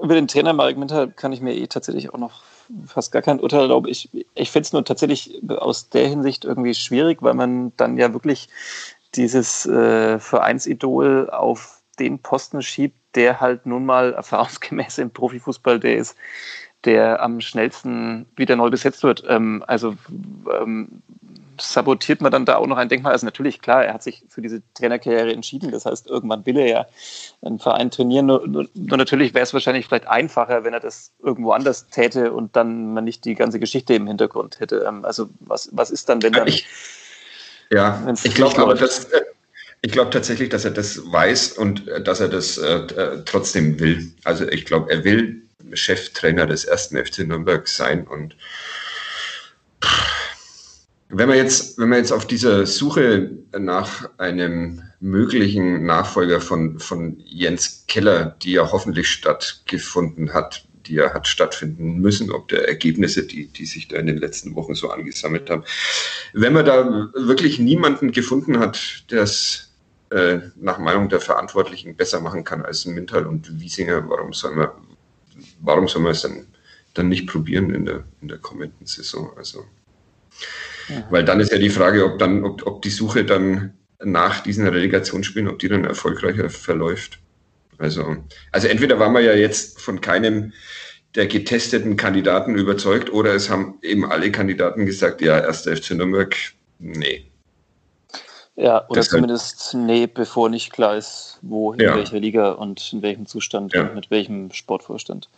über 0.00 0.14
den 0.14 0.28
Trainer 0.28 0.52
Marek 0.52 0.76
Minter 0.76 1.08
kann 1.08 1.32
ich 1.32 1.40
mir 1.40 1.54
eh 1.54 1.66
tatsächlich 1.66 2.14
auch 2.14 2.18
noch 2.18 2.44
fast 2.86 3.10
gar 3.10 3.22
kein 3.22 3.40
Urteil 3.40 3.62
erlauben. 3.62 3.88
Ich, 3.88 4.10
ich 4.34 4.50
finde 4.50 4.66
es 4.66 4.72
nur 4.72 4.84
tatsächlich 4.84 5.42
aus 5.48 5.88
der 5.88 6.08
Hinsicht 6.08 6.44
irgendwie 6.44 6.74
schwierig, 6.74 7.18
weil 7.20 7.34
man 7.34 7.72
dann 7.76 7.96
ja 7.98 8.12
wirklich 8.12 8.48
dieses 9.14 9.66
äh, 9.66 10.20
Vereinsidol 10.20 11.30
auf 11.30 11.82
den 11.98 12.20
Posten 12.20 12.62
schiebt, 12.62 12.96
der 13.16 13.40
halt 13.40 13.66
nun 13.66 13.84
mal 13.84 14.12
erfahrungsgemäß 14.14 14.98
im 14.98 15.10
Profifußball 15.10 15.80
der 15.80 15.96
ist, 15.96 16.16
der 16.84 17.22
am 17.22 17.40
schnellsten 17.40 18.26
wieder 18.36 18.56
neu 18.56 18.70
besetzt 18.70 19.02
wird. 19.02 19.24
Ähm, 19.28 19.64
also 19.66 19.96
ähm, 20.60 21.02
sabotiert 21.60 22.20
man 22.20 22.32
dann 22.32 22.44
da 22.44 22.56
auch 22.56 22.66
noch 22.66 22.76
ein 22.76 22.88
Denkmal. 22.88 23.12
Also 23.12 23.26
natürlich, 23.26 23.60
klar, 23.60 23.84
er 23.84 23.94
hat 23.94 24.02
sich 24.02 24.24
für 24.28 24.42
diese 24.42 24.62
Trainerkarriere 24.74 25.32
entschieden. 25.32 25.70
Das 25.70 25.86
heißt, 25.86 26.08
irgendwann 26.08 26.44
will 26.46 26.58
er 26.58 26.66
ja 26.66 26.86
einen 27.42 27.58
Verein 27.58 27.90
trainieren. 27.90 28.26
Nur, 28.26 28.46
nur, 28.46 28.66
nur 28.74 28.98
natürlich 28.98 29.34
wäre 29.34 29.44
es 29.44 29.52
wahrscheinlich 29.52 29.86
vielleicht 29.86 30.08
einfacher, 30.08 30.64
wenn 30.64 30.72
er 30.72 30.80
das 30.80 31.12
irgendwo 31.22 31.52
anders 31.52 31.88
täte 31.88 32.32
und 32.32 32.56
dann 32.56 32.94
man 32.94 33.04
nicht 33.04 33.24
die 33.24 33.34
ganze 33.34 33.60
Geschichte 33.60 33.94
im 33.94 34.06
Hintergrund 34.06 34.60
hätte. 34.60 34.84
Ähm, 34.86 35.04
also 35.04 35.28
was, 35.40 35.68
was 35.72 35.90
ist 35.90 36.08
dann, 36.08 36.22
wenn 36.22 36.32
dann... 36.32 36.48
Ich, 36.48 36.66
ja, 37.70 38.02
ich 38.24 38.34
glaube 38.34 38.60
aber, 38.60 38.74
dass... 38.74 39.04
Äh, 39.04 39.22
ich 39.84 39.90
glaube 39.90 40.10
tatsächlich, 40.10 40.48
dass 40.48 40.64
er 40.64 40.70
das 40.70 41.00
weiß 41.10 41.52
und 41.58 41.88
äh, 41.88 42.02
dass 42.02 42.20
er 42.20 42.28
das 42.28 42.56
äh, 42.56 42.76
äh, 42.76 43.22
trotzdem 43.24 43.80
will. 43.80 44.12
Also 44.22 44.46
ich 44.46 44.64
glaube, 44.64 44.90
er 44.92 45.02
will 45.02 45.42
Cheftrainer 45.72 46.46
des 46.46 46.64
ersten 46.64 46.96
FC 46.96 47.20
Nürnberg 47.20 47.68
sein 47.68 48.06
und 48.06 48.36
wenn 51.14 51.28
man 51.28 51.36
jetzt, 51.36 51.78
wenn 51.78 51.90
man 51.90 51.98
jetzt 51.98 52.12
auf 52.12 52.26
dieser 52.26 52.64
Suche 52.64 53.30
nach 53.56 54.08
einem 54.16 54.82
möglichen 55.00 55.84
Nachfolger 55.84 56.40
von, 56.40 56.78
von 56.78 57.20
Jens 57.26 57.84
Keller, 57.86 58.36
die 58.42 58.52
ja 58.52 58.72
hoffentlich 58.72 59.08
stattgefunden 59.08 60.32
hat, 60.32 60.66
die 60.86 60.94
ja 60.94 61.12
hat 61.12 61.28
stattfinden 61.28 61.98
müssen, 61.98 62.30
ob 62.32 62.48
der 62.48 62.66
Ergebnisse, 62.66 63.24
die, 63.24 63.46
die 63.48 63.66
sich 63.66 63.88
da 63.88 63.96
in 63.96 64.06
den 64.06 64.16
letzten 64.16 64.54
Wochen 64.54 64.74
so 64.74 64.90
angesammelt 64.90 65.50
haben. 65.50 65.64
Wenn 66.32 66.54
man 66.54 66.64
da 66.64 67.10
wirklich 67.14 67.58
niemanden 67.58 68.12
gefunden 68.12 68.58
hat, 68.58 69.04
der 69.10 69.22
es 69.22 69.70
äh, 70.10 70.38
nach 70.56 70.78
Meinung 70.78 71.10
der 71.10 71.20
Verantwortlichen 71.20 71.94
besser 71.94 72.20
machen 72.20 72.42
kann 72.44 72.64
als 72.64 72.86
Mintal 72.86 73.26
und 73.26 73.60
Wiesinger, 73.60 74.08
warum 74.08 74.32
soll 74.32 74.54
man, 74.54 74.70
warum 75.62 75.88
soll 75.88 76.02
man 76.02 76.12
es 76.12 76.22
dann, 76.22 76.46
dann 76.94 77.08
nicht 77.08 77.26
probieren 77.26 77.74
in 77.74 77.86
der, 77.86 78.04
in 78.20 78.28
der 78.28 78.38
kommenden 78.38 78.86
Saison? 78.86 79.32
Also 79.36 79.64
weil 81.10 81.24
dann 81.24 81.40
ist 81.40 81.52
ja 81.52 81.58
die 81.58 81.70
Frage, 81.70 82.04
ob 82.04 82.18
dann, 82.18 82.44
ob, 82.44 82.66
ob 82.66 82.82
die 82.82 82.90
Suche 82.90 83.24
dann 83.24 83.74
nach 84.02 84.40
diesen 84.40 84.66
Relegationsspielen, 84.66 85.48
ob 85.48 85.58
die 85.58 85.68
dann 85.68 85.84
erfolgreicher 85.84 86.50
verläuft. 86.50 87.18
Also, 87.78 88.16
also 88.50 88.68
entweder 88.68 88.98
waren 88.98 89.12
wir 89.12 89.20
ja 89.20 89.34
jetzt 89.34 89.80
von 89.80 90.00
keinem 90.00 90.52
der 91.14 91.26
getesteten 91.26 91.96
Kandidaten 91.96 92.56
überzeugt 92.56 93.12
oder 93.12 93.34
es 93.34 93.50
haben 93.50 93.78
eben 93.82 94.10
alle 94.10 94.32
Kandidaten 94.32 94.86
gesagt, 94.86 95.20
ja, 95.20 95.38
erster 95.38 95.76
FC 95.76 95.92
Nürnberg, 95.92 96.34
nee. 96.78 97.26
Ja, 98.54 98.86
oder 98.88 99.00
zumindest 99.00 99.72
halt, 99.72 99.84
nee, 99.84 100.06
bevor 100.06 100.50
nicht 100.50 100.72
klar 100.72 100.96
ist, 100.96 101.38
wo, 101.40 101.72
in 101.72 101.80
ja. 101.80 101.96
welcher 101.96 102.20
Liga 102.20 102.52
und 102.52 102.92
in 102.92 103.00
welchem 103.00 103.24
Zustand 103.24 103.72
ja. 103.72 103.82
und 103.82 103.94
mit 103.94 104.10
welchem 104.10 104.52
Sportvorstand. 104.52 105.30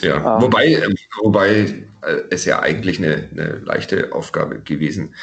Ja, 0.00 0.36
ähm, 0.36 0.42
wobei, 0.42 0.82
wobei 1.22 1.84
äh, 2.02 2.22
es 2.30 2.46
ja 2.46 2.60
eigentlich 2.60 2.98
eine, 2.98 3.28
eine 3.30 3.58
leichte 3.58 4.12
Aufgabe 4.12 4.60
gewesen 4.60 5.14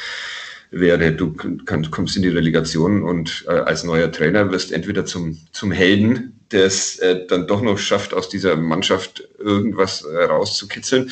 wäre. 0.70 1.12
Du 1.12 1.32
kann, 1.32 1.90
kommst 1.90 2.16
in 2.16 2.22
die 2.22 2.28
Relegation 2.28 3.02
und 3.02 3.44
äh, 3.48 3.52
als 3.52 3.82
neuer 3.82 4.12
Trainer 4.12 4.52
wirst 4.52 4.70
entweder 4.70 5.04
zum, 5.04 5.38
zum 5.50 5.72
Helden, 5.72 6.40
der 6.52 6.66
es 6.66 6.98
äh, 7.00 7.26
dann 7.26 7.48
doch 7.48 7.62
noch 7.62 7.78
schafft, 7.78 8.14
aus 8.14 8.28
dieser 8.28 8.54
Mannschaft 8.56 9.28
irgendwas 9.38 10.02
äh, 10.02 10.24
rauszukitzeln, 10.24 11.10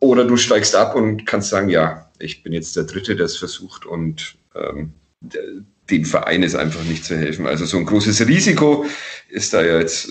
oder 0.00 0.24
du 0.24 0.36
steigst 0.36 0.74
ab 0.74 0.96
und 0.96 1.26
kannst 1.26 1.50
sagen, 1.50 1.68
ja, 1.68 2.10
ich 2.18 2.42
bin 2.42 2.52
jetzt 2.52 2.74
der 2.74 2.82
Dritte, 2.82 3.14
der 3.14 3.26
es 3.26 3.36
versucht 3.36 3.86
und 3.86 4.34
ähm, 4.56 4.92
dem 5.90 6.04
Verein 6.04 6.42
ist 6.42 6.54
einfach 6.54 6.84
nicht 6.84 7.04
zu 7.04 7.16
helfen. 7.16 7.46
Also 7.46 7.64
so 7.64 7.76
ein 7.76 7.86
großes 7.86 8.26
Risiko 8.26 8.86
ist 9.28 9.52
da 9.52 9.62
ja 9.62 9.78
jetzt, 9.78 10.10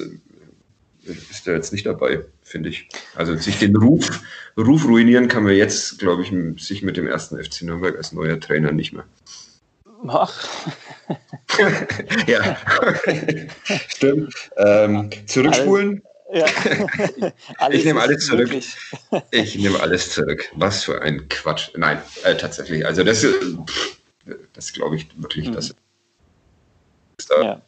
ist 1.04 1.47
da 1.47 1.52
jetzt 1.52 1.71
nicht 1.71 1.86
dabei 1.86 2.21
finde 2.52 2.69
ich. 2.69 2.88
Also 3.15 3.36
sich 3.36 3.58
den 3.58 3.76
Ruf, 3.76 4.21
Ruf 4.58 4.86
ruinieren 4.86 5.28
kann 5.28 5.43
man 5.43 5.56
jetzt, 5.56 5.97
glaube 6.00 6.24
ich, 6.24 6.32
sich 6.63 6.84
mit 6.84 6.97
dem 6.97 7.08
ersten 7.08 7.41
FC 7.41 7.63
Nürnberg 7.63 7.95
als 7.95 8.12
neuer 8.12 8.39
Trainer 8.39 8.71
nicht 8.71 8.93
mehr. 8.93 9.06
Ach. 10.08 10.47
ja, 12.28 12.58
stimmt. 13.88 14.34
Ähm, 14.58 15.10
zurückspulen. 15.26 16.04
Ja. 16.34 16.45
ich 17.71 17.86
nehme 17.86 18.02
alles 18.02 18.26
zurück. 18.26 18.50
Ich 19.32 19.56
nehme 19.56 19.80
alles 19.80 20.12
zurück. 20.12 20.50
Was 20.56 20.84
für 20.84 21.02
ein 21.02 21.28
Quatsch. 21.30 21.69
Nein, 21.76 22.02
äh, 22.24 22.36
tatsächlich. 22.36 22.86
Also 22.86 23.04
das, 23.04 23.26
das 24.53 24.73
glaube 24.73 24.95
ich 24.95 25.07
wirklich, 25.21 25.47
mhm. 25.47 25.53
dass 25.53 25.73
es 27.17 27.25
da 27.27 27.41
ja. 27.41 27.62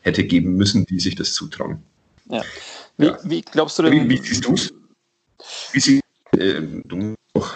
hätte 0.00 0.24
geben 0.24 0.54
müssen, 0.54 0.86
die 0.86 1.00
sich 1.00 1.14
das 1.14 1.32
zutrauen. 1.32 1.82
Ja. 2.28 2.42
Wie, 2.96 3.06
ja. 3.06 3.18
wie 3.24 3.40
glaubst 3.42 3.78
du 3.78 3.82
denn? 3.82 3.92
Wie, 3.92 4.10
wie 4.10 4.16
siehst 4.18 4.44
du 4.44 4.54
es? 4.54 4.72
Wie 5.72 5.80
sie, 5.80 6.00
äh, 6.36 6.60
du 6.84 6.96
musst 6.96 7.18
auch 7.34 7.54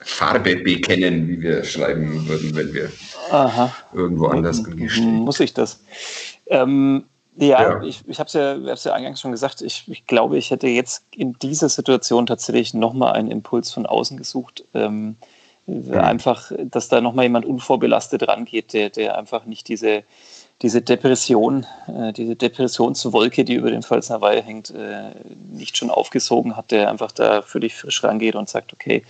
Farbe 0.00 0.56
bekennen, 0.56 1.28
wie 1.28 1.40
wir 1.40 1.64
schreiben 1.64 2.28
würden, 2.28 2.54
wenn 2.54 2.72
wir 2.74 2.92
Aha. 3.30 3.74
irgendwo 3.92 4.26
anders 4.26 4.64
angestehen. 4.64 5.16
Muss 5.16 5.40
ich 5.40 5.54
das? 5.54 5.80
Ähm, 6.46 7.06
ja, 7.36 7.62
ja, 7.62 7.82
ich, 7.82 8.02
ich 8.06 8.20
habe 8.20 8.28
es 8.28 8.34
ja, 8.34 8.90
ja 8.90 8.94
eingangs 8.94 9.20
schon 9.20 9.32
gesagt, 9.32 9.60
ich, 9.60 9.84
ich, 9.88 10.06
glaube, 10.06 10.38
ich 10.38 10.50
hätte 10.50 10.68
jetzt 10.68 11.04
in 11.10 11.32
dieser 11.34 11.68
Situation 11.68 12.26
tatsächlich 12.26 12.74
nochmal 12.74 13.14
einen 13.14 13.30
Impuls 13.30 13.72
von 13.72 13.86
außen 13.86 14.16
gesucht. 14.16 14.64
Ähm, 14.74 15.16
mhm. 15.66 15.94
Einfach, 15.94 16.52
dass 16.58 16.88
da 16.88 17.00
nochmal 17.00 17.24
jemand 17.24 17.46
unvorbelastet 17.46 18.26
rangeht, 18.28 18.72
der, 18.72 18.90
der 18.90 19.18
einfach 19.18 19.46
nicht 19.46 19.68
diese, 19.68 20.04
diese 20.62 20.82
Depression, 20.82 21.66
äh, 21.88 22.12
diese 22.12 22.36
Depressionswolke, 22.36 23.44
die 23.44 23.54
über 23.54 23.70
den 23.70 23.82
Pfalzner 23.82 24.20
Weihe 24.20 24.42
hängt, 24.42 24.70
äh, 24.70 25.10
nicht 25.50 25.76
schon 25.76 25.90
aufgesogen 25.90 26.56
hat, 26.56 26.70
der 26.70 26.90
einfach 26.90 27.12
da 27.12 27.42
völlig 27.42 27.74
frisch 27.74 28.02
rangeht 28.04 28.34
und 28.34 28.48
sagt, 28.48 28.72
okay, 28.72 29.02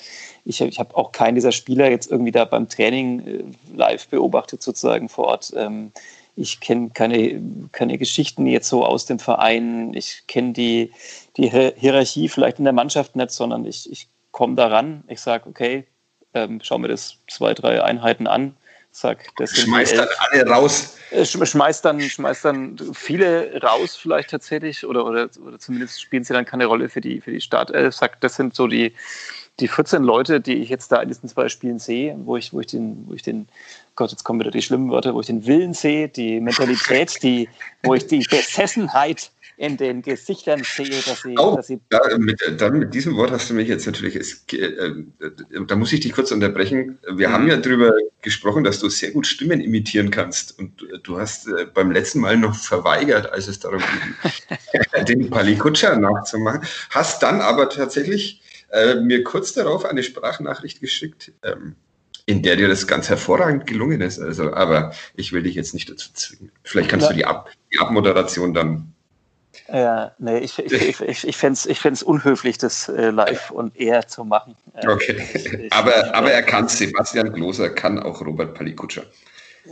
ich, 0.45 0.61
ich 0.61 0.79
habe 0.79 0.97
auch 0.97 1.13
keinen 1.13 1.35
dieser 1.35 1.53
Spieler 1.53 1.91
jetzt 1.91 2.11
irgendwie 2.11 2.33
da 2.33 2.45
beim 2.45 2.69
Training 2.69 3.27
äh, 3.27 3.45
live 3.77 4.09
beobachtet, 4.09 4.63
sozusagen 4.63 5.09
vor 5.09 5.27
Ort. 5.27 5.53
Ähm, 5.57 5.93
ich 6.37 6.61
kenne 6.61 6.91
keine, 6.93 7.41
keine 7.71 7.99
Geschichten 7.99 8.47
jetzt 8.47 8.69
so 8.69 8.85
aus 8.85 9.07
dem 9.07 9.19
Verein. 9.19 9.95
Ich 9.95 10.27
kenne 10.27 10.53
die, 10.53 10.93
die 11.37 11.49
Hierarchie 11.49 12.29
vielleicht 12.29 12.59
in 12.59 12.65
der 12.65 12.73
Mannschaft 12.73 13.15
nicht, 13.15 13.31
sondern 13.31 13.65
ich, 13.65 13.91
ich 13.91 14.09
komme 14.33 14.57
daran. 14.57 15.05
Ich 15.07 15.21
sage, 15.21 15.49
okay, 15.49 15.85
ähm, 16.35 16.61
schau 16.63 16.79
mir 16.79 16.89
das 16.89 17.17
zwei, 17.29 17.55
drei 17.55 17.83
Einheiten 17.83 18.27
an 18.27 18.55
Zack, 18.95 19.27
das 19.39 19.51
schmeißt 19.57 19.99
dann 19.99 20.09
alle 20.19 20.47
raus. 20.47 20.97
Äh, 21.11 21.25
schmeißt 21.25 21.85
dann, 21.85 22.01
schmeißt 22.01 22.45
dann 22.45 22.79
viele 22.95 23.61
raus, 23.61 23.97
vielleicht 23.97 24.31
tatsächlich, 24.31 24.87
oder, 24.87 25.05
oder, 25.05 25.29
oder 25.45 25.59
zumindest 25.59 26.01
spielen 26.01 26.23
sie 26.23 26.33
dann 26.33 26.45
keine 26.45 26.67
Rolle 26.67 26.89
für 26.89 27.01
die, 27.01 27.21
für 27.21 27.33
die 27.33 27.41
Startelf. 27.41 27.93
Sagt, 27.93 28.23
das 28.23 28.37
sind 28.37 28.55
so 28.55 28.69
die, 28.69 28.95
die 29.59 29.67
14 29.67 30.05
Leute, 30.05 30.41
die 30.41 30.59
ich 30.59 30.69
jetzt 30.69 30.93
da 30.93 31.03
in 31.03 31.09
diesen 31.09 31.29
zwei 31.29 31.49
Spielen 31.49 31.81
sehe, 31.81 32.17
wo 32.21 32.37
ich, 32.37 32.53
wo 32.53 32.61
ich 32.61 32.69
den, 32.69 33.05
wo 33.09 33.15
ich 33.15 33.23
den, 33.23 33.49
Gott, 33.97 34.13
jetzt 34.13 34.23
kommen 34.23 34.39
wieder 34.39 34.53
die 34.53 34.63
schlimmen 34.63 34.93
Wörter, 34.93 35.13
wo 35.13 35.21
ich 35.21 35.27
den 35.27 35.45
Willen 35.45 35.75
sehe, 35.75 36.09
die 36.09 36.41
Mentalität, 36.41 37.21
die, 37.25 37.49
wo 37.83 37.95
ich 37.95 38.07
die 38.07 38.25
Besessenheit 38.31 39.33
in 39.57 39.77
den 39.77 40.03
Gesichtern 40.03 40.63
sehe, 40.65 40.89
dass 40.89 41.23
sie. 41.23 41.37
Oh, 41.39 41.57
dass 41.57 41.69
sie 41.69 41.81
da, 41.89 42.01
mit, 42.19 42.41
dann 42.59 42.79
mit 42.79 42.95
diesem 42.95 43.17
Wort 43.17 43.31
hast 43.31 43.51
du 43.51 43.55
mich 43.55 43.69
jetzt 43.69 43.87
natürlich. 43.87 44.17
Es, 44.17 44.45
äh, 44.53 44.57
äh, 44.57 45.03
da 45.67 45.77
muss 45.77 45.93
ich 45.93 46.01
dich 46.01 46.13
kurz 46.13 46.33
unterbrechen. 46.33 46.99
Wir 47.15 47.29
mhm. 47.29 47.33
haben 47.33 47.49
ja 47.49 47.57
darüber 47.57 47.93
gesprochen, 48.23 48.65
dass 48.65 48.81
du 48.81 48.89
sehr 48.89 49.13
gut 49.13 49.27
Stimmen 49.27 49.61
imitieren 49.61 50.11
kannst. 50.11 50.59
Und 50.59 50.87
du 51.03 51.19
hast 51.19 51.47
äh, 51.47 51.67
beim 51.73 51.91
letzten 51.93 52.21
Mal 52.21 52.37
noch 52.37 52.55
verweigert, 52.55 53.31
als 53.33 53.47
es 53.47 53.61
darum 53.61 53.81
ging, 53.81 55.05
den 55.07 55.31
Palikutscher 55.31 55.97
nachzumachen. 55.97 56.63
Hast 56.91 57.23
dann 57.23 57.41
aber 57.41 57.69
tatsächlich 57.69 58.43
äh, 58.71 58.97
mir 58.97 59.23
kurz 59.23 59.53
darauf 59.53 59.85
eine 59.85 60.03
Sprachnachricht 60.03 60.81
geschickt. 60.81 61.33
Ähm, 61.43 61.77
in 62.27 62.43
der 62.43 62.57
dir 62.57 62.69
das 62.69 62.87
ganz 62.87 63.09
hervorragend 63.11 63.67
gelungen 63.67 64.01
ist. 64.01 64.19
Also, 64.19 64.55
aber 64.55 64.95
ich 65.15 65.33
will 65.33 65.43
dich 65.43 65.55
jetzt 65.55 65.75
nicht 65.75 65.91
dazu 65.91 66.09
zwingen. 66.15 66.51
Vielleicht 66.63 66.89
kannst 66.89 67.05
ja. 67.05 67.11
du 67.11 67.17
die, 67.19 67.27
Ab 67.27 67.51
die 67.73 67.79
Abmoderation 67.79 68.55
dann 68.55 68.94
Ja, 69.73 70.13
nee, 70.19 70.39
ich, 70.39 70.59
ich, 70.59 70.73
ich, 70.73 71.01
ich, 71.01 71.27
ich 71.27 71.37
fände 71.37 71.55
es 71.55 71.67
ich 71.67 72.07
unhöflich, 72.07 72.59
das 72.59 72.89
äh, 72.89 73.11
live 73.11 73.51
und 73.51 73.75
eher 73.77 74.07
zu 74.07 74.25
machen. 74.25 74.57
Äh, 74.75 74.89
okay, 74.89 75.25
ich, 75.59 75.73
aber, 75.73 76.15
aber 76.15 76.33
er 76.33 76.43
kann 76.43 76.69
Sebastian 76.69 77.33
Gloser, 77.33 77.71
kann 77.71 77.99
auch 77.99 78.21
Robert 78.21 78.55
Palikutscher. 78.55 79.05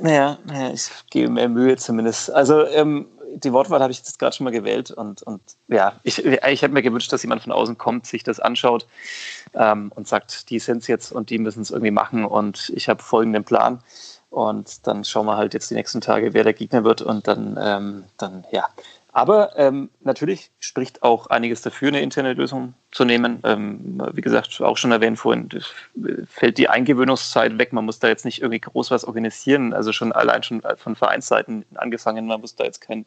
Naja, 0.01 0.39
naja, 0.47 0.73
ich 0.73 0.89
gebe 1.11 1.31
mir 1.31 1.49
Mühe 1.49 1.77
zumindest. 1.77 2.31
Also 2.33 2.67
ähm, 2.69 3.07
die 3.35 3.53
Wortwahl 3.53 3.81
habe 3.81 3.93
ich 3.93 3.99
jetzt 3.99 4.19
gerade 4.19 4.35
schon 4.35 4.45
mal 4.45 4.51
gewählt 4.51 4.91
und, 4.91 5.23
und 5.23 5.41
ja, 5.69 6.01
ich, 6.03 6.25
ich 6.25 6.63
hätte 6.63 6.69
mir 6.69 6.83
gewünscht, 6.83 7.13
dass 7.13 7.23
jemand 7.23 7.43
von 7.43 7.53
außen 7.53 7.77
kommt, 7.79 8.07
sich 8.07 8.23
das 8.23 8.41
anschaut 8.41 8.87
ähm, 9.55 9.93
und 9.95 10.09
sagt, 10.09 10.51
die 10.51 10.59
sind 10.59 10.79
es 10.79 10.87
jetzt 10.87 11.13
und 11.13 11.31
die 11.31 11.39
müssen 11.39 11.63
es 11.63 11.71
irgendwie 11.71 11.91
machen 11.91 12.25
und 12.25 12.73
ich 12.75 12.89
habe 12.89 13.03
folgenden 13.03 13.45
Plan. 13.45 13.83
Und 14.31 14.87
dann 14.87 15.05
schauen 15.05 15.27
wir 15.27 15.37
halt 15.37 15.53
jetzt 15.53 15.71
die 15.71 15.75
nächsten 15.75 16.01
Tage, 16.01 16.33
wer 16.33 16.43
der 16.43 16.55
Gegner 16.55 16.85
wird 16.85 17.03
und 17.03 17.29
dann, 17.29 17.59
ähm, 17.61 18.05
dann 18.17 18.47
ja, 18.51 18.67
aber 19.15 19.59
ähm, 19.59 19.91
natürlich 20.01 20.51
spricht 20.59 21.03
auch 21.03 21.27
einiges 21.27 21.61
dafür, 21.61 21.89
eine 21.89 22.01
interne 22.01 22.33
Lösung 22.33 22.73
zu 22.91 23.05
nehmen. 23.05 23.41
Ähm, 23.45 24.03
wie 24.15 24.23
gesagt, 24.23 24.59
auch 24.63 24.79
schon 24.79 24.91
erwähnt 24.91 25.19
vorhin, 25.19 25.51
fällt 26.27 26.57
die 26.57 26.71
Eingewöhnungszeit 26.71 27.59
weg. 27.59 27.75
Man 27.75 27.85
muss 27.85 27.99
da 27.99 28.09
jetzt 28.09 28.25
nicht 28.25 28.41
irgendwie 28.41 28.61
groß 28.61 28.91
was 28.91 29.05
organisieren. 29.05 29.75
Also 29.75 29.93
schon 29.93 30.13
allein 30.13 30.43
schon 30.43 30.63
von 30.77 30.97
Vereinsseiten 30.97 31.67
angefangen. 31.75 32.27
Man 32.27 32.41
muss 32.41 32.57
da 32.57 32.65
jetzt 32.65 32.81
kein 32.81 33.05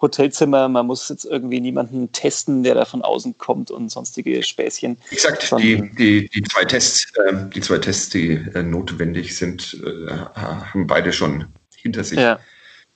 Hotelzimmer, 0.00 0.68
man 0.68 0.86
muss 0.86 1.08
jetzt 1.10 1.26
irgendwie 1.26 1.60
niemanden 1.60 2.12
testen, 2.12 2.62
der 2.62 2.74
da 2.74 2.86
von 2.86 3.02
außen 3.02 3.36
kommt 3.36 3.70
und 3.70 3.90
sonstige 3.90 4.42
Späßchen. 4.42 4.96
Exakt, 5.10 5.54
die, 5.58 5.90
die, 5.96 6.28
die 6.30 6.42
zwei 6.44 6.64
Tests, 6.64 7.12
äh, 7.26 7.34
die 7.54 7.60
zwei 7.60 7.78
Tests, 7.78 8.08
die 8.08 8.32
äh, 8.54 8.62
notwendig 8.62 9.36
sind, 9.36 9.82
äh, 9.84 10.10
haben 10.34 10.86
beide 10.86 11.12
schon 11.12 11.46
hinter 11.76 12.04
sich. 12.04 12.18
Ja. 12.18 12.38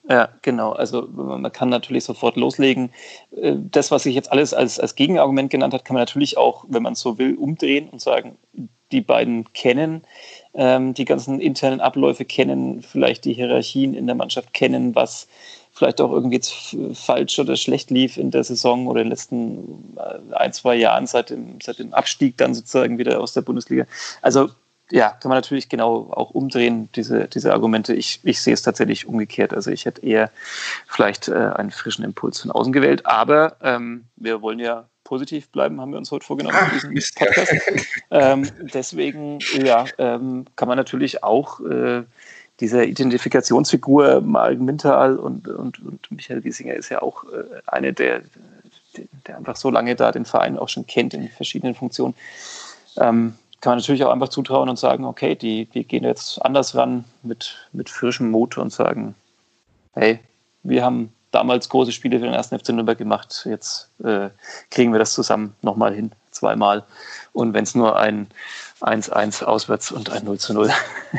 Ja, 0.09 0.29
genau. 0.43 0.73
Also 0.73 1.07
man 1.09 1.53
kann 1.53 1.69
natürlich 1.69 2.05
sofort 2.05 2.37
loslegen. 2.37 2.91
Äh, 3.37 3.57
das, 3.57 3.91
was 3.91 4.07
ich 4.07 4.15
jetzt 4.15 4.33
alles 4.33 4.55
als, 4.55 4.81
als 4.81 4.95
Gegenargument 4.95 5.51
genannt 5.51 5.75
habe, 5.75 5.85
kann 5.85 5.95
man 5.95 6.03
natürlich 6.03 6.37
auch, 6.37 6.65
wenn 6.69 6.83
man 6.83 6.95
so 6.95 7.19
will, 7.19 7.37
umdrehen 7.37 7.89
und 7.91 8.01
sagen, 8.01 8.37
die 8.93 9.01
beiden 9.01 9.53
kennen 9.53 10.03
ähm, 10.55 10.95
die 10.95 11.05
ganzen 11.05 11.41
internen 11.41 11.81
Abläufe, 11.81 12.25
kennen 12.25 12.83
vielleicht 12.83 13.25
die 13.25 13.35
Hierarchien 13.35 13.95
in 13.95 14.07
der 14.07 14.17
Mannschaft, 14.17 14.53
kennen, 14.53 14.95
was 14.95 15.29
vielleicht 15.73 16.01
auch 16.01 16.11
irgendwie 16.11 16.41
falsch 16.95 17.39
oder 17.39 17.57
schlecht 17.57 17.91
lief 17.91 18.17
in 18.17 18.31
der 18.31 18.43
Saison 18.43 18.89
oder 18.89 19.01
in 19.01 19.07
den 19.07 19.13
letzten 19.13 19.97
äh, 19.97 20.35
ein, 20.35 20.53
zwei 20.53 20.75
Jahren 20.75 21.07
seit 21.07 21.31
dem, 21.31 21.61
seit 21.63 21.79
dem 21.79 21.95
Abstieg 21.95 22.37
dann 22.39 22.55
sozusagen 22.55 22.99
wieder 22.99 23.21
aus 23.21 23.33
der 23.33 23.43
Bundesliga. 23.43 23.87
Also 24.23 24.49
ja, 24.91 25.11
kann 25.11 25.29
man 25.29 25.39
natürlich 25.39 25.69
genau 25.69 26.11
auch 26.11 26.31
umdrehen, 26.31 26.89
diese, 26.95 27.29
diese 27.29 27.53
Argumente. 27.53 27.95
Ich, 27.95 28.21
ich 28.25 28.41
sehe 28.41 28.55
es 28.55 28.63
tatsächlich 28.63 29.07
umgekehrt. 29.07 29.55
Also 29.55 29.71
ich 29.71 29.85
hätte 29.85 30.05
eher 30.05 30.31
vielleicht 30.87 31.29
äh, 31.29 31.35
einen 31.35 31.71
frischen 31.71 32.05
Impuls 32.05 32.41
von 32.41 32.51
außen 32.51 32.73
gewählt. 32.73 33.07
Aber 33.07 33.57
ähm, 33.63 34.05
wir 34.17 34.43
wollen 34.43 34.59
ja 34.59 34.87
positiv 35.05 35.49
bleiben, 35.49 35.81
haben 35.81 35.91
wir 35.91 35.99
uns 35.99 36.11
heute 36.11 36.25
vorgenommen 36.25 36.57
Ach, 36.59 36.73
diesen 36.73 36.95
Podcast. 37.17 37.53
ähm, 38.11 38.49
deswegen 38.73 39.39
ja, 39.63 39.85
ähm, 39.99 40.47
kann 40.57 40.69
man 40.69 40.77
natürlich 40.77 41.25
auch 41.25 41.61
äh, 41.61 42.05
diese 42.61 42.85
Identifikationsfigur 42.85 44.21
Mark 44.21 44.61
Mintal 44.61 45.17
und, 45.17 45.49
und, 45.49 45.81
und 45.81 46.11
Michael 46.11 46.45
Wiesinger 46.45 46.75
ist 46.75 46.91
ja 46.91 47.03
auch 47.03 47.25
äh, 47.25 47.61
eine 47.67 47.93
der, 47.93 48.23
der 49.27 49.37
einfach 49.37 49.57
so 49.57 49.71
lange 49.71 49.97
da 49.97 50.13
den 50.13 50.27
Verein 50.27 50.59
auch 50.59 50.69
schon 50.69 50.87
kennt 50.87 51.15
in 51.15 51.29
verschiedenen 51.29 51.75
Funktionen. 51.75 52.15
Ähm, 52.99 53.35
kann 53.61 53.73
man 53.73 53.79
natürlich 53.79 54.05
auch 54.05 54.13
einfach 54.13 54.29
zutrauen 54.29 54.69
und 54.69 54.79
sagen, 54.79 55.05
okay, 55.05 55.35
die, 55.35 55.67
die 55.67 55.85
gehen 55.85 56.05
jetzt 56.05 56.43
anders 56.45 56.75
ran 56.75 57.05
mit, 57.23 57.57
mit 57.73 57.91
frischem 57.91 58.31
Mut 58.31 58.57
und 58.57 58.73
sagen, 58.73 59.15
hey, 59.93 60.21
wir 60.63 60.85
haben 60.85 61.13
damals 61.31 61.69
große 61.69 61.93
Spiele 61.93 62.19
für 62.19 62.25
den 62.25 62.35
ersten 62.35 62.59
FC 62.59 62.71
Nürnberg 62.71 62.99
gemacht, 62.99 63.47
jetzt 63.49 63.91
äh, 64.03 64.31
kriegen 64.71 64.93
wir 64.93 64.99
das 64.99 65.13
zusammen 65.13 65.55
nochmal 65.63 65.95
hin, 65.95 66.11
zweimal. 66.31 66.85
Und 67.33 67.55
wenn 67.55 67.65
es 67.65 67.75
nur 67.75 67.99
ein 67.99 68.29
1-1 68.81 69.45
auswärts 69.45 69.93
und 69.93 70.11
ein 70.11 70.25
0 70.25 70.39
zu 70.39 70.55
0 70.55 70.71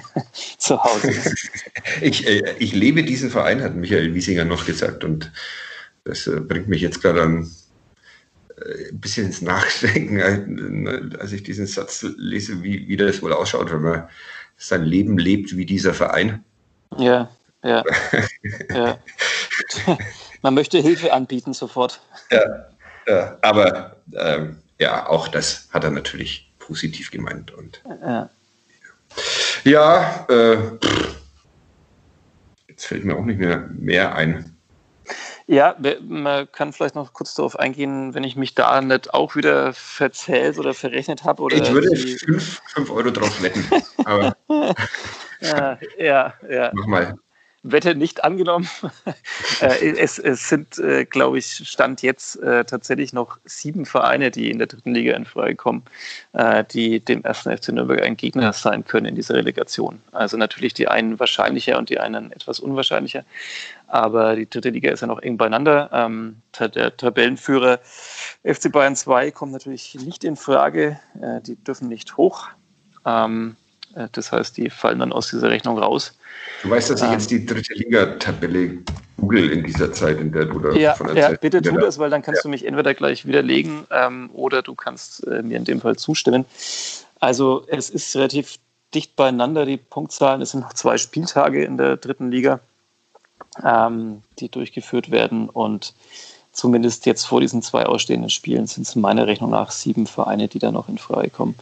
zu 0.57 0.83
Hause 0.83 1.11
ist. 1.11 1.49
Ich, 2.01 2.27
äh, 2.27 2.55
ich 2.57 2.73
lebe 2.73 3.03
diesen 3.03 3.29
Verein, 3.29 3.61
hat 3.61 3.75
Michael 3.75 4.13
Wiesinger 4.13 4.45
noch 4.45 4.65
gesagt. 4.65 5.03
Und 5.03 5.31
das 6.03 6.25
äh, 6.25 6.39
bringt 6.39 6.67
mich 6.67 6.81
jetzt 6.81 7.01
gerade 7.01 7.21
an 7.21 7.51
ein 8.65 8.99
bisschen 8.99 9.27
ins 9.27 9.41
Nachdenken, 9.41 10.19
äh, 10.19 11.17
als 11.19 11.31
ich 11.31 11.43
diesen 11.43 11.67
Satz 11.67 12.05
lese, 12.17 12.63
wie, 12.63 12.87
wie 12.87 12.97
das 12.97 13.21
wohl 13.21 13.33
ausschaut, 13.33 13.71
wenn 13.71 13.81
man 13.81 14.09
sein 14.57 14.83
Leben 14.83 15.17
lebt 15.17 15.57
wie 15.57 15.65
dieser 15.65 15.93
Verein. 15.93 16.43
Ja, 16.97 17.29
ja. 17.63 17.83
ja. 18.69 18.99
Man 20.41 20.53
möchte 20.53 20.79
Hilfe 20.79 21.13
anbieten 21.13 21.53
sofort. 21.53 22.01
Ja, 22.31 22.67
ja 23.07 23.37
aber 23.41 23.97
ähm, 24.13 24.57
ja, 24.79 25.07
auch 25.07 25.27
das 25.27 25.69
hat 25.71 25.83
er 25.83 25.91
natürlich 25.91 26.51
positiv 26.59 27.11
gemeint. 27.11 27.51
Und, 27.51 27.83
ja, 28.03 28.29
ja 29.63 30.25
äh, 30.29 30.57
jetzt 32.67 32.85
fällt 32.85 33.05
mir 33.05 33.15
auch 33.15 33.25
nicht 33.25 33.39
mehr 33.39 33.69
mehr 33.73 34.15
ein. 34.15 34.50
Ja, 35.51 35.75
man 36.07 36.49
kann 36.53 36.71
vielleicht 36.71 36.95
noch 36.95 37.11
kurz 37.11 37.35
darauf 37.35 37.59
eingehen, 37.59 38.13
wenn 38.13 38.23
ich 38.23 38.37
mich 38.37 38.55
da 38.55 38.79
nicht 38.79 39.13
auch 39.13 39.35
wieder 39.35 39.73
verzählt 39.73 40.57
oder 40.57 40.73
verrechnet 40.73 41.25
habe. 41.25 41.43
Oder 41.43 41.57
ich 41.57 41.69
würde 41.73 41.89
5 42.67 42.89
Euro 42.89 43.11
drauf 43.11 43.41
wetten. 43.41 43.65
Ja, 45.41 45.79
ja, 45.97 46.33
ja. 46.47 46.71
Mach 46.73 46.85
mal. 46.85 47.15
Wette 47.63 47.95
nicht 47.95 48.23
angenommen. 48.23 48.67
Äh, 49.59 49.91
es, 49.91 50.17
es, 50.17 50.49
sind, 50.49 50.79
äh, 50.79 51.05
glaube 51.05 51.37
ich, 51.37 51.67
Stand 51.69 52.01
jetzt 52.01 52.37
äh, 52.41 52.65
tatsächlich 52.65 53.13
noch 53.13 53.37
sieben 53.45 53.85
Vereine, 53.85 54.31
die 54.31 54.49
in 54.49 54.57
der 54.57 54.65
dritten 54.65 54.95
Liga 54.95 55.15
in 55.15 55.25
Frage 55.25 55.55
kommen, 55.55 55.83
die 56.71 56.99
dem 56.99 57.23
ersten 57.23 57.55
FC 57.55 57.69
Nürnberg 57.69 58.01
ein 58.01 58.17
Gegner 58.17 58.53
sein 58.53 58.83
können 58.83 59.05
in 59.05 59.15
dieser 59.15 59.35
Relegation. 59.35 60.01
Also 60.13 60.37
natürlich 60.37 60.73
die 60.73 60.87
einen 60.87 61.19
wahrscheinlicher 61.19 61.77
und 61.77 61.89
die 61.89 61.99
einen 61.99 62.31
etwas 62.31 62.59
unwahrscheinlicher. 62.59 63.23
Aber 63.87 64.35
die 64.35 64.49
dritte 64.49 64.69
Liga 64.69 64.91
ist 64.91 65.01
ja 65.01 65.07
noch 65.07 65.19
eng 65.19 65.37
beieinander. 65.37 65.89
Ähm, 65.93 66.37
der 66.59 66.97
Tabellenführer 66.97 67.79
FC 68.43 68.71
Bayern 68.71 68.95
2 68.95 69.29
kommt 69.31 69.51
natürlich 69.51 69.93
nicht 69.95 70.23
in 70.23 70.37
Frage. 70.37 70.99
die 71.45 71.55
dürfen 71.55 71.87
nicht 71.87 72.17
hoch. 72.17 72.47
Ähm, 73.05 73.57
das 74.11 74.31
heißt, 74.31 74.57
die 74.57 74.69
fallen 74.69 74.99
dann 74.99 75.11
aus 75.11 75.29
dieser 75.29 75.49
Rechnung 75.49 75.77
raus. 75.77 76.13
Du 76.63 76.69
weißt, 76.69 76.89
dass 76.89 77.01
ich 77.01 77.07
ähm, 77.07 77.13
jetzt 77.13 77.31
die 77.31 77.45
dritte 77.45 77.73
Liga-Tabelle 77.73 78.79
google 79.17 79.51
in 79.51 79.63
dieser 79.63 79.91
Zeit, 79.93 80.19
in 80.19 80.31
der 80.31 80.45
du 80.45 80.59
da 80.59 80.71
ja, 80.71 80.93
von 80.95 81.15
Ja, 81.15 81.31
bitte 81.31 81.61
tu 81.61 81.77
das, 81.77 81.99
weil 81.99 82.09
dann 82.09 82.21
kannst 82.21 82.39
ja. 82.39 82.43
du 82.43 82.49
mich 82.49 82.65
entweder 82.65 82.93
gleich 82.93 83.25
widerlegen 83.25 83.85
ähm, 83.91 84.29
oder 84.33 84.61
du 84.61 84.75
kannst 84.75 85.25
äh, 85.27 85.41
mir 85.43 85.57
in 85.57 85.65
dem 85.65 85.81
Fall 85.81 85.95
zustimmen. 85.95 86.45
Also 87.19 87.65
es 87.67 87.89
ist 87.89 88.15
relativ 88.15 88.57
dicht 88.93 89.15
beieinander, 89.15 89.65
die 89.65 89.77
Punktzahlen. 89.77 90.41
Es 90.41 90.51
sind 90.51 90.61
noch 90.61 90.73
zwei 90.73 90.97
Spieltage 90.97 91.63
in 91.63 91.77
der 91.77 91.97
dritten 91.97 92.31
Liga, 92.31 92.59
ähm, 93.63 94.21
die 94.39 94.49
durchgeführt 94.49 95.11
werden 95.11 95.49
und 95.49 95.93
zumindest 96.51 97.05
jetzt 97.05 97.25
vor 97.25 97.41
diesen 97.41 97.61
zwei 97.61 97.85
ausstehenden 97.85 98.29
Spielen 98.29 98.67
sind 98.67 98.87
es 98.87 98.95
meiner 98.95 99.27
Rechnung 99.27 99.51
nach 99.51 99.71
sieben 99.71 100.07
Vereine, 100.07 100.47
die 100.47 100.59
da 100.59 100.71
noch 100.71 100.89
in 100.89 100.97
Frage 100.97 101.29
kommen, 101.29 101.55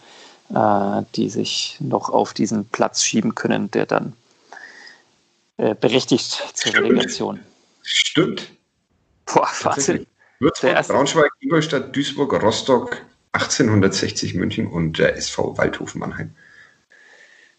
äh, 0.53 1.03
die 1.15 1.29
sich 1.29 1.77
noch 1.79 2.09
auf 2.09 2.33
diesen 2.33 2.67
Platz 2.69 3.03
schieben 3.03 3.35
können, 3.35 3.71
der 3.71 3.85
dann 3.85 4.13
äh, 5.57 5.75
berechtigt 5.75 6.31
zur 6.53 6.71
Stimmt. 6.71 6.85
Relegation. 6.85 7.39
Stimmt. 7.83 8.49
Boah, 9.25 9.49
Wahnsinn. 9.61 10.05
Würzburg, 10.39 10.87
Braunschweig, 10.87 11.31
Ingolstadt, 11.41 11.95
Duisburg, 11.95 12.41
Rostock, 12.41 13.01
1860 13.33 14.35
München 14.35 14.67
und 14.67 14.97
der 14.97 15.17
SV 15.17 15.57
Waldhofen 15.57 15.99
Mannheim. 15.99 16.33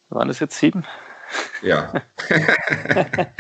Waren 0.09 0.29
das 0.29 0.41
jetzt 0.41 0.59
sieben? 0.59 0.85
Ja. 1.63 1.93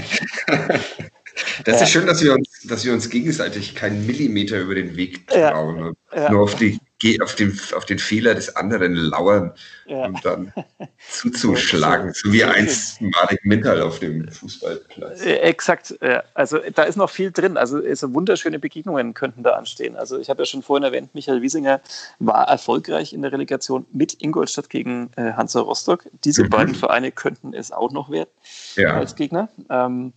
Das 1.64 1.76
ja. 1.76 1.82
ist 1.84 1.90
schön, 1.90 2.06
dass 2.06 2.22
wir, 2.22 2.34
uns, 2.34 2.62
dass 2.64 2.84
wir 2.84 2.92
uns 2.92 3.08
gegenseitig 3.08 3.74
keinen 3.74 4.06
Millimeter 4.06 4.58
über 4.60 4.74
den 4.74 4.96
Weg 4.96 5.26
trauen. 5.28 5.94
Ja. 6.12 6.22
Ja. 6.22 6.30
Nur 6.32 6.42
auf, 6.42 6.54
die, 6.54 6.78
auf, 7.22 7.34
den, 7.34 7.58
auf 7.74 7.84
den 7.84 7.98
Fehler 7.98 8.34
des 8.34 8.54
anderen 8.56 8.94
lauern 8.94 9.52
und 9.86 10.24
dann 10.24 10.52
zuzuschlagen, 11.10 12.12
so 12.12 12.32
wie 12.32 12.44
einst 12.44 13.00
Marek 13.00 13.44
Mintal 13.44 13.80
auf 13.80 13.98
dem 13.98 14.28
Fußballplatz. 14.28 15.22
Exakt. 15.22 15.98
Also 16.34 16.58
da 16.74 16.82
ist 16.82 16.96
noch 16.96 17.10
viel 17.10 17.32
drin. 17.32 17.56
Also 17.56 17.80
so 17.94 18.14
wunderschöne 18.14 18.58
Begegnungen 18.58 19.14
könnten 19.14 19.42
da 19.42 19.52
anstehen. 19.52 19.96
Also 19.96 20.18
ich 20.18 20.28
habe 20.30 20.42
ja 20.42 20.46
schon 20.46 20.62
vorhin 20.62 20.84
erwähnt, 20.84 21.14
Michael 21.14 21.42
Wiesinger 21.42 21.80
war 22.18 22.48
erfolgreich 22.48 23.12
in 23.12 23.22
der 23.22 23.32
Relegation 23.32 23.86
mit 23.92 24.22
Ingolstadt 24.22 24.70
gegen 24.70 25.10
äh, 25.16 25.32
Hansa 25.32 25.60
Rostock. 25.60 26.06
Diese 26.24 26.44
mhm. 26.44 26.50
beiden 26.50 26.74
Vereine 26.74 27.12
könnten 27.12 27.54
es 27.54 27.72
auch 27.72 27.92
noch 27.92 28.10
werden 28.10 28.30
als 28.78 29.16
Gegner. 29.16 29.48
Ähm, 29.68 30.12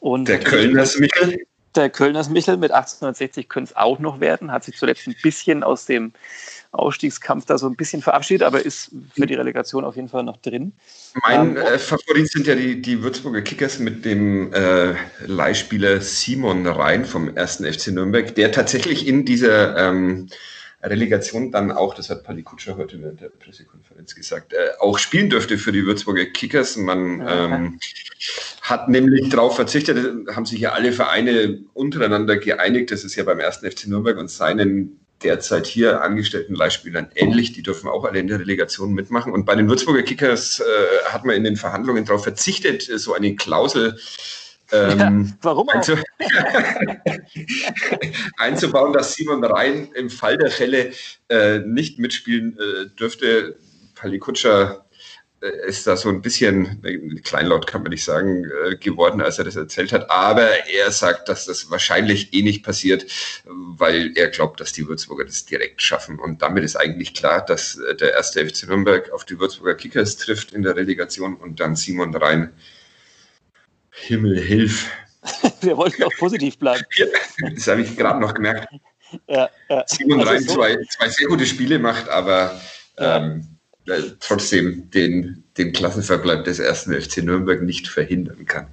und 0.00 0.28
der 0.28 0.40
Kölner 0.40 0.86
Michael? 0.98 1.38
Der 1.74 1.88
Kölners 1.88 2.28
Michel 2.28 2.56
mit 2.56 2.72
1860 2.72 3.48
könnte 3.48 3.70
es 3.70 3.76
auch 3.76 3.98
noch 4.00 4.20
werden, 4.20 4.50
hat 4.50 4.64
sich 4.64 4.76
zuletzt 4.76 5.06
ein 5.06 5.14
bisschen 5.22 5.62
aus 5.62 5.86
dem 5.86 6.12
Ausstiegskampf 6.72 7.46
da 7.46 7.58
so 7.58 7.66
ein 7.66 7.76
bisschen 7.76 8.00
verabschiedet, 8.00 8.46
aber 8.46 8.64
ist 8.64 8.90
für 9.14 9.26
die 9.26 9.34
Relegation 9.34 9.84
auf 9.84 9.96
jeden 9.96 10.08
Fall 10.08 10.22
noch 10.22 10.36
drin. 10.36 10.72
Mein 11.22 11.50
ähm, 11.50 11.56
äh, 11.56 11.78
Favorit 11.78 12.30
sind 12.30 12.46
ja 12.46 12.54
die, 12.54 12.80
die 12.80 13.02
Würzburger 13.02 13.42
Kickers 13.42 13.78
mit 13.78 14.04
dem 14.04 14.52
äh, 14.52 14.94
Leihspieler 15.26 16.00
Simon 16.00 16.66
Rhein 16.66 17.04
vom 17.04 17.36
1. 17.36 17.56
FC 17.56 17.88
Nürnberg, 17.88 18.34
der 18.34 18.52
tatsächlich 18.52 19.06
in 19.06 19.24
dieser 19.24 19.76
ähm, 19.76 20.28
Relegation 20.82 21.50
dann 21.50 21.70
auch, 21.70 21.94
das 21.94 22.08
hat 22.08 22.24
Pali 22.24 22.42
Kutscher 22.42 22.76
heute 22.76 23.00
während 23.02 23.20
der 23.20 23.28
Pressekonferenz 23.28 24.14
gesagt, 24.14 24.54
äh, 24.54 24.70
auch 24.78 24.98
spielen 24.98 25.28
dürfte 25.28 25.58
für 25.58 25.72
die 25.72 25.84
Würzburger 25.84 26.24
Kickers. 26.24 26.76
Man 26.76 27.26
ähm, 27.28 27.80
hat 28.62 28.88
nämlich 28.88 29.28
darauf 29.28 29.56
verzichtet, 29.56 29.98
haben 30.34 30.46
sich 30.46 30.60
ja 30.60 30.72
alle 30.72 30.92
Vereine 30.92 31.60
untereinander 31.74 32.38
geeinigt, 32.38 32.90
das 32.90 33.04
ist 33.04 33.14
ja 33.16 33.24
beim 33.24 33.40
1. 33.40 33.58
FC 33.58 33.88
Nürnberg 33.88 34.16
und 34.16 34.30
seinen 34.30 35.00
derzeit 35.22 35.66
hier 35.66 36.02
angestellten 36.02 36.54
Leihspielern 36.54 37.10
ähnlich. 37.14 37.52
Die 37.52 37.62
dürfen 37.62 37.88
auch 37.88 38.04
alle 38.04 38.18
in 38.18 38.26
der 38.26 38.40
Relegation 38.40 38.92
mitmachen. 38.92 39.32
Und 39.32 39.44
bei 39.44 39.54
den 39.54 39.68
Würzburger 39.68 40.02
Kickers 40.02 40.60
äh, 40.60 40.64
hat 41.12 41.26
man 41.26 41.36
in 41.36 41.44
den 41.44 41.56
Verhandlungen 41.56 42.06
darauf 42.06 42.22
verzichtet, 42.22 42.82
so 42.82 43.12
eine 43.12 43.36
Klausel 43.36 43.98
ähm, 44.72 44.98
ja, 44.98 45.24
warum 45.42 45.68
einzu 45.68 45.96
einzubauen, 48.38 48.92
dass 48.92 49.14
Simon 49.14 49.44
Rhein 49.44 49.90
im 49.94 50.10
Fall 50.10 50.36
der 50.36 50.50
Fälle 50.50 50.92
äh, 51.28 51.60
nicht 51.60 51.98
mitspielen 51.98 52.58
äh, 52.58 52.88
dürfte. 52.96 53.56
Pali 53.94 54.18
Kutscher 54.18 54.84
äh, 55.40 55.68
ist 55.68 55.86
da 55.86 55.96
so 55.96 56.08
ein 56.08 56.22
bisschen, 56.22 56.82
kleinlaut 57.24 57.66
kann 57.66 57.82
man 57.82 57.90
nicht 57.90 58.04
sagen, 58.04 58.44
äh, 58.44 58.76
geworden, 58.76 59.20
als 59.20 59.38
er 59.38 59.44
das 59.44 59.56
erzählt 59.56 59.92
hat. 59.92 60.10
Aber 60.10 60.48
er 60.68 60.90
sagt, 60.90 61.28
dass 61.28 61.46
das 61.46 61.70
wahrscheinlich 61.70 62.32
eh 62.34 62.42
nicht 62.42 62.62
passiert, 62.62 63.06
weil 63.44 64.12
er 64.16 64.28
glaubt, 64.28 64.60
dass 64.60 64.72
die 64.72 64.86
Würzburger 64.86 65.24
das 65.24 65.46
direkt 65.46 65.82
schaffen. 65.82 66.18
Und 66.18 66.42
damit 66.42 66.64
ist 66.64 66.76
eigentlich 66.76 67.14
klar, 67.14 67.44
dass 67.44 67.76
äh, 67.76 67.94
der 67.94 68.12
erste 68.12 68.46
FC 68.46 68.68
Nürnberg 68.68 69.10
auf 69.12 69.24
die 69.24 69.38
Würzburger 69.38 69.74
Kickers 69.74 70.16
trifft 70.16 70.52
in 70.52 70.62
der 70.62 70.76
Relegation 70.76 71.36
und 71.36 71.60
dann 71.60 71.76
Simon 71.76 72.14
Rhein. 72.14 72.52
Himmel, 73.90 74.40
hilf. 74.40 74.90
Wir 75.60 75.76
wollten 75.76 76.02
auch 76.02 76.12
positiv 76.18 76.58
bleiben. 76.58 76.84
Das 77.54 77.66
habe 77.66 77.82
ich 77.82 77.96
gerade 77.96 78.20
noch 78.20 78.34
gemerkt. 78.34 78.68
Ja, 79.28 79.50
ja. 79.68 79.84
Simon 79.86 80.20
also 80.20 80.30
Rhein 80.30 80.42
so. 80.42 80.54
zwei, 80.54 80.78
zwei 80.88 81.08
sehr 81.08 81.28
gute 81.28 81.46
Spiele 81.46 81.78
macht, 81.78 82.08
aber 82.08 82.60
ähm, 82.96 83.58
äh, 83.86 84.02
trotzdem 84.20 84.90
den, 84.90 85.44
den 85.58 85.72
Klassenverbleib 85.72 86.44
des 86.44 86.58
ersten 86.58 86.98
FC 86.98 87.18
Nürnberg 87.18 87.62
nicht 87.62 87.88
verhindern 87.88 88.46
kann. 88.46 88.68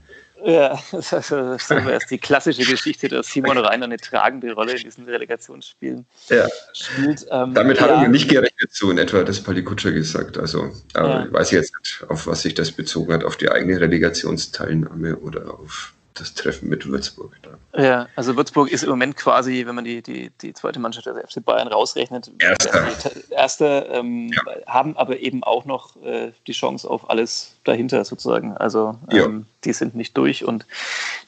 Ja, 0.46 0.80
das 0.92 1.12
ist, 1.12 1.32
das 1.32 1.72
ist 1.72 2.12
die 2.12 2.18
klassische 2.18 2.64
Geschichte, 2.64 3.08
dass 3.08 3.28
Simon 3.28 3.58
Reiner 3.58 3.86
eine 3.86 3.98
tragende 3.98 4.54
Rolle 4.54 4.74
in 4.74 4.84
diesen 4.84 5.06
Relegationsspielen 5.06 6.06
ja. 6.30 6.48
spielt. 6.74 7.26
Ähm, 7.32 7.54
Damit 7.54 7.78
ja. 7.78 7.84
hat 7.84 7.90
er 7.90 8.08
nicht 8.08 8.30
gerechnet, 8.30 8.72
so 8.72 8.92
in 8.92 8.98
etwa 8.98 9.24
das 9.24 9.42
Pali 9.42 9.64
Kutscher 9.64 9.92
gesagt. 9.92 10.38
Also 10.38 10.72
ja. 10.96 11.26
ich 11.26 11.34
weiß 11.34 11.52
jetzt 11.52 11.74
nicht, 11.80 12.04
auf 12.10 12.28
was 12.28 12.42
sich 12.42 12.54
das 12.54 12.72
bezogen 12.72 13.14
hat, 13.14 13.24
auf 13.24 13.38
die 13.38 13.50
eigene 13.50 13.80
Relegationsteilnahme 13.80 15.18
oder 15.18 15.54
auf 15.60 15.94
das 16.20 16.34
Treffen 16.34 16.70
mit 16.70 16.86
Würzburg. 16.88 17.38
Da. 17.42 17.82
Ja, 17.82 18.08
also 18.16 18.36
Würzburg 18.36 18.72
ist 18.72 18.84
im 18.84 18.90
Moment 18.90 19.16
quasi, 19.16 19.66
wenn 19.66 19.76
man 19.76 19.86
die, 19.86 20.02
die, 20.02 20.32
die 20.42 20.54
zweite 20.54 20.80
Mannschaft, 20.80 21.08
also 21.08 21.20
FC 21.20 21.44
Bayern, 21.44 21.68
rausrechnet, 21.68 22.32
erster. 22.40 23.12
erste, 23.30 23.88
ähm, 23.92 24.32
ja. 24.34 24.42
haben 24.66 24.98
aber 24.98 25.20
eben 25.20 25.44
auch 25.44 25.66
noch 25.66 25.96
äh, 26.04 26.32
die 26.48 26.54
Chance 26.54 26.90
auf 26.90 27.10
alles 27.10 27.56
dahinter 27.64 28.04
sozusagen. 28.06 28.56
Also 28.58 28.98
ähm, 29.12 29.46
die 29.64 29.74
sind 29.74 29.96
nicht 29.96 30.18
durch 30.18 30.44
und 30.46 30.66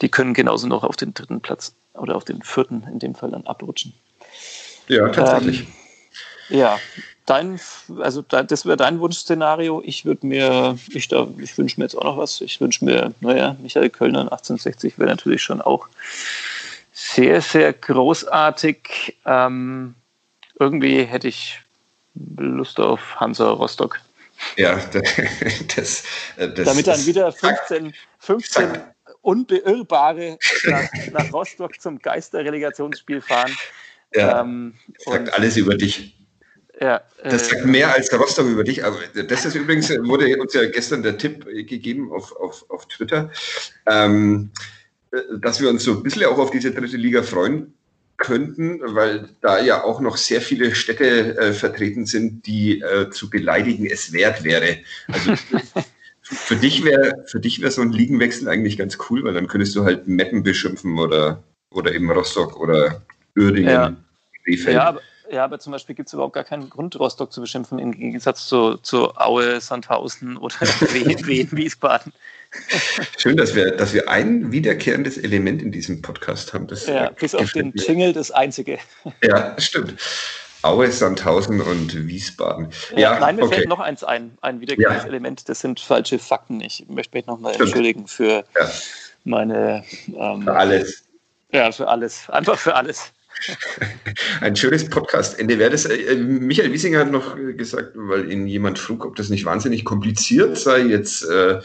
die 0.02 0.10
können 0.10 0.34
genauso 0.34 0.68
noch 0.68 0.84
auf 0.84 0.96
den 0.96 1.14
dritten 1.14 1.42
Platz 1.42 1.74
oder 1.94 2.16
auf 2.16 2.24
den 2.24 2.42
vierten 2.42 2.88
in 2.92 3.00
dem 3.00 3.16
Fall 3.16 3.32
dann 3.32 3.46
abrutschen. 3.46 3.94
Ja, 4.88 5.10
tatsächlich. 5.10 5.62
Ähm, 5.62 5.68
ja, 6.50 6.80
dein, 7.30 7.60
also 8.00 8.22
das 8.22 8.66
wäre 8.66 8.78
dein 8.78 9.00
Wunschszenario. 9.00 9.82
Ich 9.86 10.06
würde 10.06 10.26
mir, 10.26 10.78
ich, 10.90 11.12
ich 11.12 11.58
wünsche 11.58 11.80
mir 11.80 11.86
jetzt 11.86 11.96
auch 11.96 12.04
noch 12.04 12.18
was. 12.18 12.42
Ich 12.42 12.60
wünsche 12.60 12.84
mir, 12.84 13.14
naja, 13.22 13.56
Michael 13.62 13.90
Kölner 13.90 14.22
1860 14.22 14.98
wäre 14.98 15.10
natürlich 15.10 15.44
schon 15.44 15.62
auch 15.62 15.88
sehr, 16.92 17.42
sehr 17.42 17.74
großartig. 17.74 19.18
Ähm, 19.26 19.96
irgendwie 20.60 21.04
hätte 21.04 21.28
ich 21.28 21.60
Lust 22.38 22.80
auf 22.80 23.16
Hansa 23.18 23.50
Rostock. 23.52 24.00
Ja, 24.58 24.76
das, 25.76 26.04
das 26.38 26.66
Damit 26.66 26.88
dann 26.88 27.06
wieder 27.06 27.32
15, 27.32 27.94
15 28.20 28.80
Unbeirrbare 29.22 30.38
nach, 30.66 30.90
nach 31.12 31.34
Rostock 31.34 31.80
zum 31.80 32.00
Geisterrelegationsspiel 32.00 33.22
fahren. 33.22 33.56
Ja, 34.14 34.42
ähm, 34.42 34.74
sagt 35.06 35.32
alles 35.34 35.56
über 35.56 35.76
dich. 35.76 36.19
Ja, 36.82 37.02
das 37.24 37.50
sagt 37.50 37.64
äh, 37.64 37.68
mehr 37.68 37.94
als 37.94 38.10
der 38.10 38.20
Rostock 38.20 38.48
über 38.48 38.64
dich. 38.64 38.86
Aber 38.86 38.98
das 39.14 39.46
ist 39.46 39.56
übrigens, 39.56 39.90
wurde 39.90 40.38
uns 40.38 40.54
ja 40.54 40.66
gestern 40.66 41.04
der 41.04 41.18
Tipp 41.18 41.46
gegeben 41.46 42.12
auf, 42.12 42.36
auf, 42.38 42.66
auf 42.70 42.88
Twitter, 42.88 43.32
ähm, 43.86 44.52
dass 45.40 45.60
wir 45.60 45.70
uns 45.70 45.84
so 45.84 45.98
ein 45.98 46.04
bisschen 46.04 46.26
auch 46.26 46.38
auf 46.38 46.52
diese 46.52 46.72
dritte 46.72 46.98
Liga 46.98 47.24
freuen 47.24 47.74
könnten, 48.18 48.80
weil 48.84 49.30
da 49.42 49.62
ja 49.62 49.84
auch 49.84 50.02
noch 50.02 50.18
sehr 50.18 50.42
viele 50.42 50.76
Städte 50.76 51.38
äh, 51.38 51.54
vertreten 51.54 52.06
sind, 52.06 52.46
die 52.46 52.82
äh, 52.82 53.10
zu 53.10 53.30
beleidigen 53.30 53.86
es 53.86 54.14
wert 54.14 54.44
wäre. 54.44 54.78
Also 55.08 55.34
für 56.22 56.56
dich 56.56 56.84
wäre 56.84 57.26
für 57.28 57.40
dich 57.40 57.62
wäre 57.62 57.72
so 57.72 57.82
ein 57.82 57.92
Ligenwechsel 57.92 58.48
eigentlich 58.48 58.78
ganz 58.78 58.98
cool, 59.10 59.24
weil 59.24 59.34
dann 59.34 59.48
könntest 59.48 59.76
du 59.76 59.84
halt 59.84 60.08
Meppen 60.08 60.44
beschimpfen 60.44 61.00
oder, 61.00 61.44
oder 61.72 61.94
eben 61.94 62.12
Rostock 62.12 62.60
oder 62.60 63.04
Uerdingen. 63.38 63.70
Ja. 63.70 63.98
Ja, 64.46 64.84
aber, 64.84 65.02
ja, 65.32 65.44
aber 65.44 65.60
zum 65.60 65.72
Beispiel 65.72 65.96
gibt 65.96 66.08
es 66.08 66.14
überhaupt 66.14 66.34
gar 66.34 66.44
keinen 66.44 66.70
Grund, 66.70 67.00
Rostock 67.00 67.32
zu 67.32 67.42
beschimpfen, 67.42 67.80
im 67.80 67.92
Gegensatz 67.92 68.48
zu, 68.48 68.78
zu 68.78 69.16
Aue, 69.16 69.62
Sandhausen 69.62 70.38
oder 70.38 70.56
Wien, 70.62 71.48
Wiesbaden. 71.52 72.14
Schön, 73.18 73.38
dass 73.38 73.54
wir, 73.54 73.72
dass 73.72 73.94
wir 73.94 74.10
ein 74.10 74.52
wiederkehrendes 74.52 75.18
Element 75.18 75.62
in 75.62 75.72
diesem 75.72 76.02
Podcast 76.02 76.54
haben. 76.54 76.68
Das 76.68 76.88
ja, 76.88 77.10
bis 77.12 77.36
auf 77.36 77.52
den 77.52 77.74
Jingle 77.76 78.14
das 78.14 78.32
einzige. 78.32 78.80
Ja, 79.22 79.56
stimmt. 79.60 79.96
Aue, 80.62 80.92
Sandhausen 80.92 81.62
und 81.62 82.08
Wiesbaden. 82.08 82.70
Ja, 82.92 83.00
ja 83.14 83.20
nein, 83.20 83.38
mir 83.38 83.44
okay. 83.44 83.56
fällt 83.56 83.70
noch 83.70 83.80
eins 83.80 84.04
ein, 84.04 84.38
ein 84.42 84.60
wiederkehrendes 84.60 85.04
ja. 85.04 85.10
Element. 85.10 85.48
Das 85.48 85.62
sind 85.62 85.80
falsche 85.80 86.20
Fakten. 86.20 86.60
Ich 86.60 86.86
möchte 86.90 87.16
mich 87.16 87.28
nochmal 87.28 87.56
entschuldigen 87.56 88.08
für 88.08 88.44
ja. 88.60 88.72
meine. 89.24 89.86
Ähm, 90.08 90.44
für 90.44 90.56
alles. 90.56 91.04
Ja, 91.52 91.72
für 91.72 91.88
alles. 91.88 92.30
Einfach 92.30 92.58
für 92.58 92.76
alles. 92.76 93.14
Ein 94.42 94.56
schönes 94.56 94.90
Podcast-Ende 94.90 95.60
wäre 95.60 95.72
das. 95.72 95.86
Äh, 95.86 96.16
Michael 96.16 96.72
Wiesinger 96.72 97.00
hat 97.00 97.12
noch 97.12 97.36
gesagt, 97.58 97.92
weil 97.96 98.32
ihn 98.32 98.48
jemand 98.48 98.80
frug, 98.80 99.06
ob 99.06 99.16
das 99.16 99.30
nicht 99.30 99.46
wahnsinnig 99.46 99.86
kompliziert 99.86 100.58
sei, 100.58 100.82
jetzt 100.82 101.24
äh, 101.24 101.60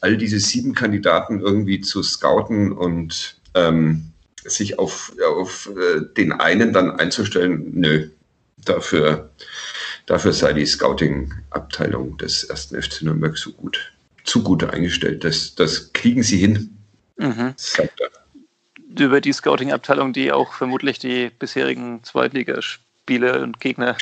all 0.00 0.16
diese 0.16 0.40
sieben 0.40 0.74
Kandidaten 0.74 1.40
irgendwie 1.40 1.80
zu 1.80 2.02
scouten 2.02 2.72
und 2.72 3.36
ähm, 3.54 4.12
sich 4.44 4.78
auf, 4.78 5.12
auf 5.26 5.70
äh, 5.76 6.00
den 6.16 6.32
einen 6.32 6.72
dann 6.72 6.90
einzustellen. 6.90 7.72
Nö, 7.74 8.08
dafür, 8.64 9.30
dafür 10.06 10.32
sei 10.32 10.52
die 10.52 10.66
Scouting-Abteilung 10.66 12.16
des 12.18 12.44
ersten 12.44 12.80
FC 12.80 13.02
Nürnberg 13.02 13.36
so 13.36 13.52
gut, 13.52 13.92
zu 14.24 14.42
gut 14.42 14.64
eingestellt. 14.64 15.24
Das, 15.24 15.54
das 15.54 15.92
kriegen 15.92 16.22
sie 16.22 16.38
hin, 16.38 16.76
mhm. 17.18 17.52
sagt 17.56 18.00
er 18.00 18.10
über 18.98 19.20
die 19.20 19.32
Scouting-Abteilung, 19.32 20.12
die 20.12 20.32
auch 20.32 20.52
vermutlich 20.54 20.98
die 20.98 21.30
bisherigen 21.30 22.02
Zweitligaspiele 22.02 23.42
und 23.42 23.60
Gegner 23.60 23.96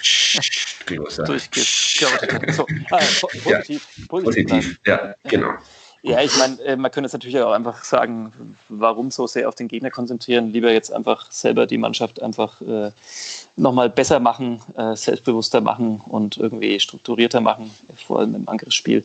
durchgescoutet 1.27 2.33
hat. 2.33 2.55
So, 2.55 2.67
ah, 2.91 2.99
positiv, 3.21 3.87
ja, 3.97 4.07
positiv, 4.09 4.09
positiv 4.09 4.81
ja, 4.87 5.15
genau. 5.25 5.51
Ja, 5.51 5.59
ich 6.03 6.39
meine, 6.39 6.61
äh, 6.63 6.77
man 6.77 6.91
könnte 6.91 7.07
es 7.07 7.13
natürlich 7.13 7.41
auch 7.41 7.53
einfach 7.53 7.83
sagen, 7.83 8.57
warum 8.69 9.11
so 9.11 9.27
sehr 9.27 9.49
auf 9.49 9.57
den 9.57 9.69
Gegner 9.69 9.91
konzentrieren, 9.91 10.53
lieber 10.53 10.73
jetzt 10.73 10.93
einfach 10.93 11.31
selber 11.33 11.67
die 11.67 11.79
Mannschaft 11.79 12.23
einfach 12.23 12.61
äh, 12.61 12.93
nochmal 13.57 13.91
besser 13.91 14.21
machen, 14.21 14.61
äh, 14.77 14.95
selbstbewusster 14.95 15.61
machen 15.61 16.01
und 16.07 16.37
irgendwie 16.37 16.79
strukturierter 16.79 17.41
machen, 17.41 17.71
vor 18.07 18.21
allem 18.21 18.37
im 18.37 18.49
Angriffsspiel 18.49 19.05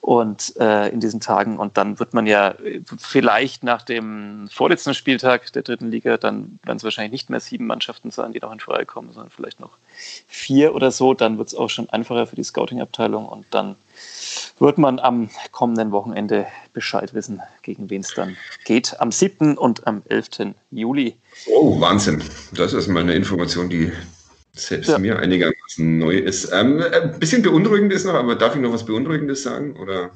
und 0.00 0.54
äh, 0.58 0.88
in 0.88 1.00
diesen 1.00 1.20
Tagen. 1.20 1.58
Und 1.58 1.76
dann 1.76 1.98
wird 1.98 2.14
man 2.14 2.26
ja 2.26 2.54
vielleicht 2.98 3.62
nach 3.62 3.82
dem 3.82 4.48
vorletzten 4.50 4.94
Spieltag 4.94 5.52
der 5.52 5.62
dritten 5.62 5.90
Liga, 5.90 6.16
dann 6.16 6.58
werden 6.64 6.78
es 6.78 6.84
wahrscheinlich 6.84 7.12
nicht 7.12 7.30
mehr 7.30 7.40
sieben 7.40 7.66
Mannschaften 7.66 8.10
sein, 8.10 8.32
die 8.32 8.40
noch 8.40 8.52
in 8.52 8.60
Frage 8.60 8.86
kommen, 8.86 9.12
sondern 9.12 9.30
vielleicht 9.30 9.60
noch 9.60 9.76
vier 10.26 10.74
oder 10.74 10.90
so. 10.90 11.12
Dann 11.12 11.36
wird 11.36 11.48
es 11.48 11.54
auch 11.54 11.68
schon 11.68 11.90
einfacher 11.90 12.26
für 12.26 12.36
die 12.36 12.44
Scouting-Abteilung 12.44 13.28
und 13.28 13.44
dann 13.50 13.76
wird 14.58 14.78
man 14.78 14.98
am 14.98 15.30
kommenden 15.52 15.92
Wochenende 15.92 16.46
Bescheid 16.72 17.14
wissen, 17.14 17.40
gegen 17.62 17.90
wen 17.90 18.02
es 18.02 18.14
dann 18.14 18.36
geht. 18.64 19.00
Am 19.00 19.12
7. 19.12 19.56
und 19.56 19.86
am 19.86 20.02
11. 20.08 20.54
Juli. 20.70 21.16
Oh, 21.46 21.80
Wahnsinn. 21.80 22.22
Das 22.52 22.72
ist 22.72 22.88
mal 22.88 23.00
eine 23.00 23.14
Information, 23.14 23.68
die 23.68 23.92
selbst 24.52 24.88
ja. 24.88 24.98
mir 24.98 25.18
einigermaßen 25.18 25.98
neu 25.98 26.16
ist. 26.16 26.50
Ähm, 26.52 26.82
ein 26.92 27.18
bisschen 27.18 27.42
beunruhigend 27.42 27.92
ist 27.92 28.04
noch, 28.04 28.14
aber 28.14 28.34
darf 28.34 28.54
ich 28.54 28.60
noch 28.60 28.72
was 28.72 28.84
Beunruhigendes 28.84 29.42
sagen? 29.42 29.76
Oder? 29.76 30.10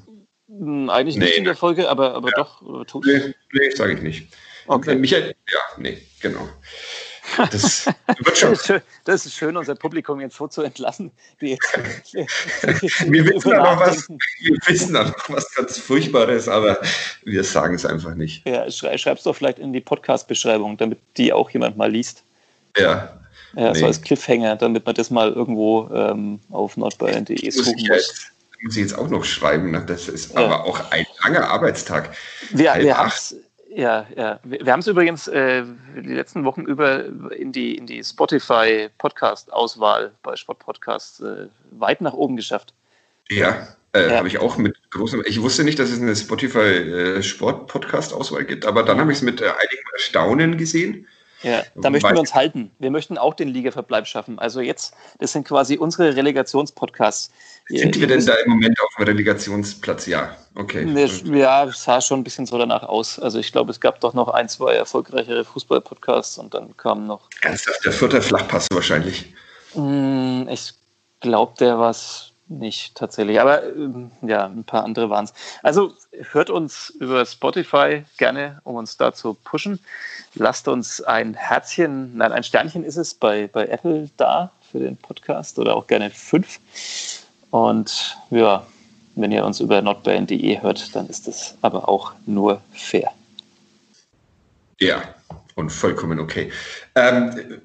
Hm, 0.48 0.90
eigentlich 0.90 1.16
nee. 1.16 1.24
nicht 1.24 1.38
in 1.38 1.44
der 1.44 1.56
Folge, 1.56 1.88
aber, 1.88 2.14
aber 2.14 2.30
ja. 2.30 2.36
doch. 2.36 2.62
Äh, 2.62 2.98
nee, 3.04 3.34
nee 3.52 3.70
sage 3.70 3.94
ich 3.94 4.02
nicht. 4.02 4.28
Okay. 4.66 4.96
Michael, 4.96 5.34
ja, 5.52 5.60
nee, 5.78 5.98
genau. 6.20 6.48
Das 7.51 7.87
wird 8.18 8.39
schon. 8.39 8.51
Das 8.51 8.61
ist, 8.61 8.66
schön, 8.66 8.80
das 9.05 9.26
ist 9.26 9.35
schön, 9.35 9.57
unser 9.57 9.74
Publikum 9.74 10.20
jetzt 10.20 10.37
so 10.37 10.47
zu 10.47 10.62
entlassen. 10.62 11.11
Die 11.41 11.51
jetzt, 11.51 11.72
wir, 12.14 13.24
wissen 13.26 13.51
da 13.51 13.74
noch 13.74 13.80
was, 13.80 14.09
wir 14.09 14.57
wissen 14.66 14.95
da 14.95 15.05
noch 15.05 15.28
was 15.28 15.53
ganz 15.55 15.78
Furchtbares, 15.78 16.49
aber 16.49 16.78
wir 17.24 17.45
sagen 17.45 17.74
es 17.74 17.85
einfach 17.85 18.14
nicht. 18.14 18.47
Ja, 18.47 18.70
schreib 18.70 19.18
es 19.18 19.24
doch 19.24 19.35
vielleicht 19.35 19.59
in 19.59 19.72
die 19.72 19.80
Podcast-Beschreibung, 19.80 20.76
damit 20.76 20.99
die 21.16 21.32
auch 21.32 21.51
jemand 21.51 21.76
mal 21.76 21.91
liest. 21.91 22.22
Ja. 22.76 23.20
Ja, 23.57 23.72
nee. 23.72 23.78
so 23.78 23.87
als 23.87 24.01
Cliffhanger, 24.01 24.57
damit 24.57 24.85
man 24.85 24.95
das 24.95 25.11
mal 25.11 25.32
irgendwo 25.32 25.89
ähm, 25.95 26.41
auf 26.51 26.76
nordbayern.de 26.76 27.51
suchen 27.51 27.87
muss. 27.89 28.30
Muss 28.62 28.76
ich 28.76 28.82
jetzt 28.82 28.99
auch 28.99 29.09
noch 29.09 29.24
schreiben, 29.24 29.70
ne? 29.70 29.85
das 29.87 30.09
ist 30.09 30.32
ja. 30.32 30.41
aber 30.41 30.64
auch 30.64 30.91
ein 30.91 31.07
langer 31.22 31.49
Arbeitstag. 31.51 32.16
Wir, 32.51 32.74
wir 32.78 32.97
haben 32.97 33.09
es 33.09 33.37
ja, 33.74 34.06
ja. 34.16 34.40
Wir, 34.44 34.64
wir 34.64 34.72
haben 34.72 34.80
es 34.80 34.86
übrigens 34.86 35.28
äh, 35.28 35.64
die 35.96 36.14
letzten 36.14 36.44
Wochen 36.44 36.62
über 36.62 37.04
in 37.32 37.52
die, 37.52 37.76
in 37.76 37.86
die 37.86 38.02
Spotify 38.02 38.88
Podcast-Auswahl 38.98 40.12
bei 40.22 40.36
Sport 40.36 40.60
Podcasts 40.60 41.20
äh, 41.20 41.48
weit 41.72 42.00
nach 42.00 42.14
oben 42.14 42.36
geschafft. 42.36 42.72
Ja, 43.28 43.68
äh, 43.92 44.10
ja. 44.10 44.16
habe 44.16 44.28
ich 44.28 44.38
auch 44.38 44.56
mit 44.56 44.76
großem. 44.90 45.22
Ich 45.26 45.40
wusste 45.42 45.64
nicht, 45.64 45.78
dass 45.78 45.90
es 45.90 46.00
eine 46.00 46.16
Spotify 46.16 46.58
äh, 46.58 47.22
gibt, 48.44 48.66
aber 48.66 48.82
dann 48.82 48.98
habe 49.00 49.12
ich 49.12 49.18
es 49.18 49.22
mit 49.22 49.40
äh, 49.40 49.44
einigem 49.44 49.84
Erstaunen 49.92 50.56
gesehen. 50.56 51.06
Ja, 51.45 51.62
da 51.74 51.90
möchten 51.90 52.12
wir 52.12 52.20
uns 52.20 52.34
halten. 52.34 52.70
Wir 52.78 52.90
möchten 52.90 53.18
auch 53.18 53.34
den 53.34 53.49
Ligaverbleib 53.49 54.07
schaffen. 54.07 54.38
Also 54.38 54.61
jetzt, 54.61 54.95
das 55.18 55.32
sind 55.32 55.47
quasi 55.47 55.76
unsere 55.76 56.16
Relegationspodcasts. 56.16 57.30
Sind 57.68 57.99
wir 58.01 58.07
denn 58.07 58.24
da 58.24 58.34
im 58.45 58.51
Moment 58.51 58.80
auf 58.80 58.95
dem 58.99 59.05
Relegationsplatz? 59.05 60.07
Ja, 60.07 60.36
okay. 60.55 60.86
Ja, 61.24 61.64
es 61.64 61.84
sah 61.84 62.01
schon 62.01 62.20
ein 62.20 62.24
bisschen 62.24 62.47
so 62.47 62.57
danach 62.59 62.82
aus. 62.82 63.18
Also 63.18 63.38
ich 63.38 63.53
glaube, 63.53 63.70
es 63.70 63.80
gab 63.80 64.01
doch 64.01 64.14
noch 64.14 64.28
ein, 64.28 64.49
zwei 64.49 64.74
erfolgreichere 64.74 65.45
Fußballpodcasts 65.45 66.38
und 66.38 66.55
dann 66.55 66.76
kamen 66.76 67.07
noch. 67.07 67.28
Ernsthaft, 67.42 67.84
der 67.84 67.92
vierte 67.92 68.22
Flachpass 68.22 68.66
wahrscheinlich. 68.72 69.34
Hm, 69.74 70.49
ich 70.51 70.72
glaube, 71.20 71.55
der 71.59 71.78
war 71.78 71.90
es 71.90 72.34
nicht 72.49 72.95
tatsächlich, 72.95 73.40
aber 73.40 73.64
ähm, 73.64 74.11
ja, 74.22 74.47
ein 74.47 74.64
paar 74.64 74.84
andere 74.84 75.11
waren 75.11 75.24
es. 75.24 75.34
Also 75.62 75.92
hört 76.32 76.51
uns 76.51 76.90
über 76.90 77.24
Spotify 77.24 78.05
gerne, 78.16 78.61
um 78.64 78.76
uns 78.76 78.97
da 78.97 79.12
zu 79.12 79.34
pushen. 79.34 79.80
Lasst 80.34 80.68
uns 80.68 81.01
ein 81.01 81.34
Herzchen, 81.34 82.16
nein, 82.16 82.32
ein 82.32 82.45
Sternchen 82.45 82.84
ist 82.84 82.97
es 82.97 83.14
bei, 83.14 83.47
bei 83.47 83.66
Apple 83.66 84.11
da 84.16 84.51
für 84.70 84.80
den 84.80 84.97
Podcast 84.97 85.59
oder 85.59 85.76
auch 85.76 85.86
gerne 85.86 86.11
fünf. 86.11 86.61
Und 87.51 88.16
ja, 88.30 88.66
wenn 89.14 89.32
ihr 89.32 89.45
uns 89.45 89.61
über 89.61 89.80
notband.de 89.80 90.61
hört, 90.61 90.95
dann 90.95 91.09
ist 91.09 91.28
das 91.28 91.57
aber 91.62 91.88
auch 91.88 92.12
nur 92.26 92.61
fair. 92.72 93.12
Ja, 94.80 95.03
und 95.55 95.70
vollkommen 95.70 96.18
okay. 96.18 96.50
Ähm, 96.94 97.61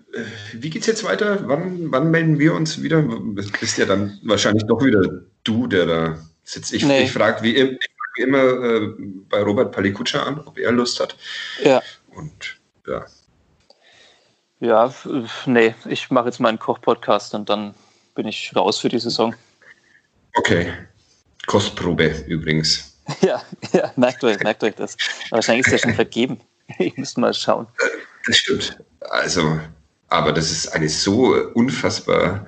wie 0.54 0.78
es 0.78 0.86
jetzt 0.86 1.04
weiter? 1.04 1.48
Wann, 1.48 1.92
wann 1.92 2.12
melden 2.12 2.40
wir 2.40 2.54
uns 2.54 2.82
wieder? 2.82 3.02
Bist 3.02 3.78
ja 3.78 3.86
dann 3.86 4.20
wahrscheinlich 4.24 4.66
doch 4.66 4.84
wieder 4.84 5.24
du, 5.44 5.68
der 5.68 5.86
da 5.86 6.20
sitzt. 6.44 6.74
Ich, 6.74 6.86
nee. 6.86 7.04
ich 7.04 7.12
frage 7.12 7.44
wie, 7.44 7.56
frag 7.56 7.80
wie, 8.16 8.22
immer 8.22 8.44
äh, 8.44 8.90
bei 9.30 9.42
Robert 9.42 9.72
Palikutscher 9.72 10.26
an, 10.26 10.40
ob 10.46 10.58
er 10.58 10.72
Lust 10.72 11.00
hat. 11.00 11.16
Ja. 11.64 11.82
Und 12.16 12.58
ja. 12.88 13.06
Ja, 14.62 14.94
nee, 15.46 15.74
ich 15.86 16.12
mache 16.12 16.26
jetzt 16.26 16.40
meinen 16.40 16.60
Koch-Podcast 16.60 17.34
und 17.34 17.50
dann 17.50 17.74
bin 18.14 18.28
ich 18.28 18.52
raus 18.56 18.80
für 18.80 18.90
die 18.90 19.00
Saison. 19.00 19.34
Okay. 20.36 20.74
Kostprobe 21.48 22.24
übrigens. 22.28 22.86
Ja, 23.22 23.42
ja 23.74 23.92
merkt, 23.96 24.24
euch, 24.24 24.40
merkt 24.42 24.64
euch 24.64 24.76
das. 24.76 24.96
Wahrscheinlich 25.32 25.66
ist 25.66 25.72
der 25.72 25.80
schon 25.80 25.94
vergeben. 25.96 26.42
Ich 26.80 26.96
muss 26.98 27.18
mal 27.18 27.34
schauen. 27.34 27.68
Das 28.26 28.38
stimmt. 28.38 28.78
Also, 29.10 29.60
aber 30.10 30.32
das 30.32 30.52
ist 30.52 30.68
eine 30.70 30.90
so 30.90 31.36
unfassbar 31.54 32.46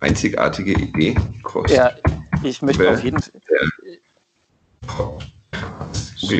einzigartige 0.00 0.72
Idee. 0.72 1.14
Kost. 1.42 1.74
Ja, 1.74 1.94
ich 2.42 2.60
möchte 2.62 2.90
auf 2.90 3.02
jeden 3.02 3.20
Fall. 3.20 3.40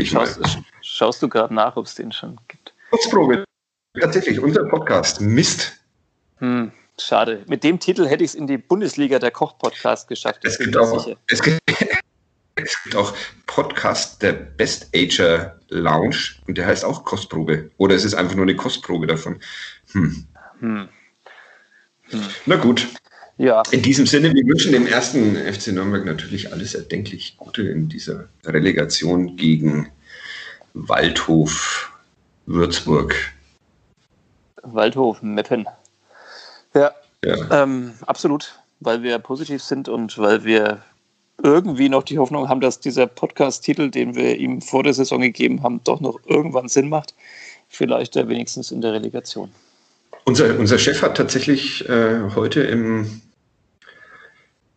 Schaust, 0.04 0.40
schaust, 0.82 1.22
du 1.22 1.28
gerade 1.28 1.54
nach, 1.54 1.76
ob 1.76 1.86
es 1.86 1.94
den 1.94 2.10
schon 2.12 2.38
gibt? 2.48 2.74
Kostprobe. 2.90 3.44
Tatsächlich, 4.00 4.40
unser 4.40 4.64
Podcast. 4.64 5.20
Mist. 5.20 5.72
Hm, 6.38 6.72
schade. 6.98 7.44
Mit 7.46 7.64
dem 7.64 7.78
Titel 7.78 8.06
hätte 8.06 8.24
ich 8.24 8.30
es 8.30 8.34
in 8.34 8.46
die 8.46 8.58
Bundesliga 8.58 9.18
der 9.18 9.30
Koch-Podcast 9.30 10.08
geschafft. 10.08 10.44
Es 10.44 10.58
gibt, 10.58 10.76
auch, 10.76 11.06
es, 11.28 11.42
gibt, 11.42 11.60
es 12.56 12.82
gibt 12.82 12.96
auch 12.96 13.14
Podcast 13.46 14.22
der 14.22 14.32
Best 14.32 14.88
Ager 14.94 15.58
Lounge 15.68 16.34
und 16.46 16.56
der 16.56 16.66
heißt 16.66 16.84
auch 16.84 17.04
Kostprobe. 17.04 17.70
Oder 17.78 17.94
es 17.94 18.04
ist 18.04 18.14
einfach 18.14 18.34
nur 18.34 18.44
eine 18.44 18.56
Kostprobe 18.56 19.06
davon. 19.06 19.40
Hm. 19.92 20.26
Hm. 20.60 20.88
Hm. 22.10 22.20
Na 22.46 22.56
gut. 22.56 22.88
Ja. 23.36 23.62
In 23.72 23.82
diesem 23.82 24.06
Sinne, 24.06 24.32
wir 24.32 24.46
wünschen 24.46 24.70
dem 24.70 24.86
ersten 24.86 25.34
FC 25.36 25.68
Nürnberg 25.68 26.04
natürlich 26.04 26.52
alles 26.52 26.74
erdenklich 26.74 27.36
Gute 27.36 27.62
in 27.62 27.88
dieser 27.88 28.28
Relegation 28.44 29.36
gegen 29.36 29.90
Waldhof 30.74 31.92
Würzburg. 32.46 33.16
Waldhof 34.62 35.20
Meppen. 35.22 35.66
Ja, 36.74 36.92
ja. 37.24 37.62
Ähm, 37.62 37.94
absolut, 38.06 38.60
weil 38.80 39.02
wir 39.02 39.18
positiv 39.18 39.62
sind 39.62 39.88
und 39.88 40.16
weil 40.18 40.44
wir 40.44 40.82
irgendwie 41.42 41.88
noch 41.88 42.02
die 42.02 42.18
Hoffnung 42.18 42.48
haben, 42.48 42.60
dass 42.60 42.80
dieser 42.80 43.06
Podcast-Titel, 43.06 43.90
den 43.90 44.14
wir 44.14 44.36
ihm 44.36 44.60
vor 44.60 44.82
der 44.82 44.94
Saison 44.94 45.20
gegeben 45.20 45.62
haben, 45.62 45.80
doch 45.84 46.00
noch 46.00 46.20
irgendwann 46.26 46.68
Sinn 46.68 46.88
macht. 46.88 47.14
Vielleicht 47.68 48.14
ja 48.14 48.28
wenigstens 48.28 48.70
in 48.70 48.80
der 48.80 48.92
Relegation. 48.92 49.50
Unser, 50.24 50.58
unser 50.58 50.78
Chef 50.78 51.02
hat 51.02 51.16
tatsächlich 51.16 51.86
äh, 51.88 52.30
heute 52.34 52.62
im, 52.62 53.20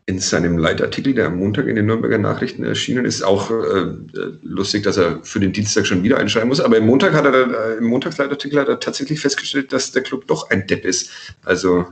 in 0.08 0.20
seinem 0.20 0.58
Leitartikel, 0.58 1.14
der 1.14 1.28
am 1.28 1.38
Montag 1.38 1.68
in 1.68 1.76
den 1.76 1.86
Nürnberger 1.86 2.18
Nachrichten 2.18 2.64
erschienen 2.64 3.06
ist, 3.06 3.22
auch 3.22 3.52
äh, 3.52 3.94
lustig, 4.42 4.84
dass 4.84 4.98
er 4.98 5.24
für 5.24 5.40
den 5.40 5.54
Dienstag 5.54 5.86
schon 5.86 6.04
wieder 6.04 6.18
einschreiben 6.18 6.50
muss. 6.50 6.60
Aber 6.60 6.78
im 6.78 6.86
Montag 6.86 7.14
hat 7.14 7.26
er, 7.26 7.34
äh, 7.34 7.78
im 7.78 7.86
Montagsleitartikel 7.86 8.60
hat 8.60 8.68
er 8.68 8.80
tatsächlich 8.80 9.20
festgestellt, 9.20 9.72
dass 9.72 9.92
der 9.92 10.02
Club 10.02 10.28
doch 10.28 10.50
ein 10.50 10.68
Depp 10.68 10.84
ist. 10.84 11.12
Also, 11.46 11.86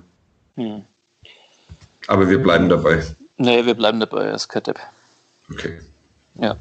hm. 0.55 0.83
aber 2.07 2.29
wir 2.29 2.39
bleiben 2.39 2.67
dabei. 2.67 3.03
Nee, 3.37 3.65
wir 3.65 3.73
bleiben 3.73 3.99
dabei 3.99 4.31
als. 4.31 4.47
Okay. 4.49 5.79
Ja. 6.35 6.57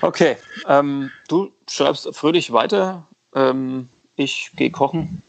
Okay. 0.00 0.36
Ähm, 0.66 1.10
du 1.28 1.52
schreibst 1.68 2.08
fröhlich 2.14 2.52
weiter. 2.52 3.06
Ähm, 3.34 3.88
ich 4.16 4.52
gehe 4.56 4.70
kochen. 4.70 5.22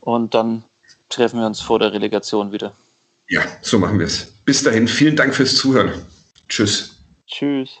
Und 0.00 0.34
dann 0.34 0.64
treffen 1.08 1.40
wir 1.40 1.46
uns 1.46 1.60
vor 1.60 1.78
der 1.78 1.92
Relegation 1.92 2.52
wieder. 2.52 2.74
Ja, 3.28 3.42
so 3.60 3.78
machen 3.78 3.98
wir 3.98 4.06
es. 4.06 4.32
Bis 4.44 4.62
dahin, 4.62 4.86
vielen 4.86 5.16
Dank 5.16 5.34
fürs 5.34 5.56
Zuhören. 5.56 6.06
Tschüss. 6.48 6.96
Tschüss. 7.26 7.80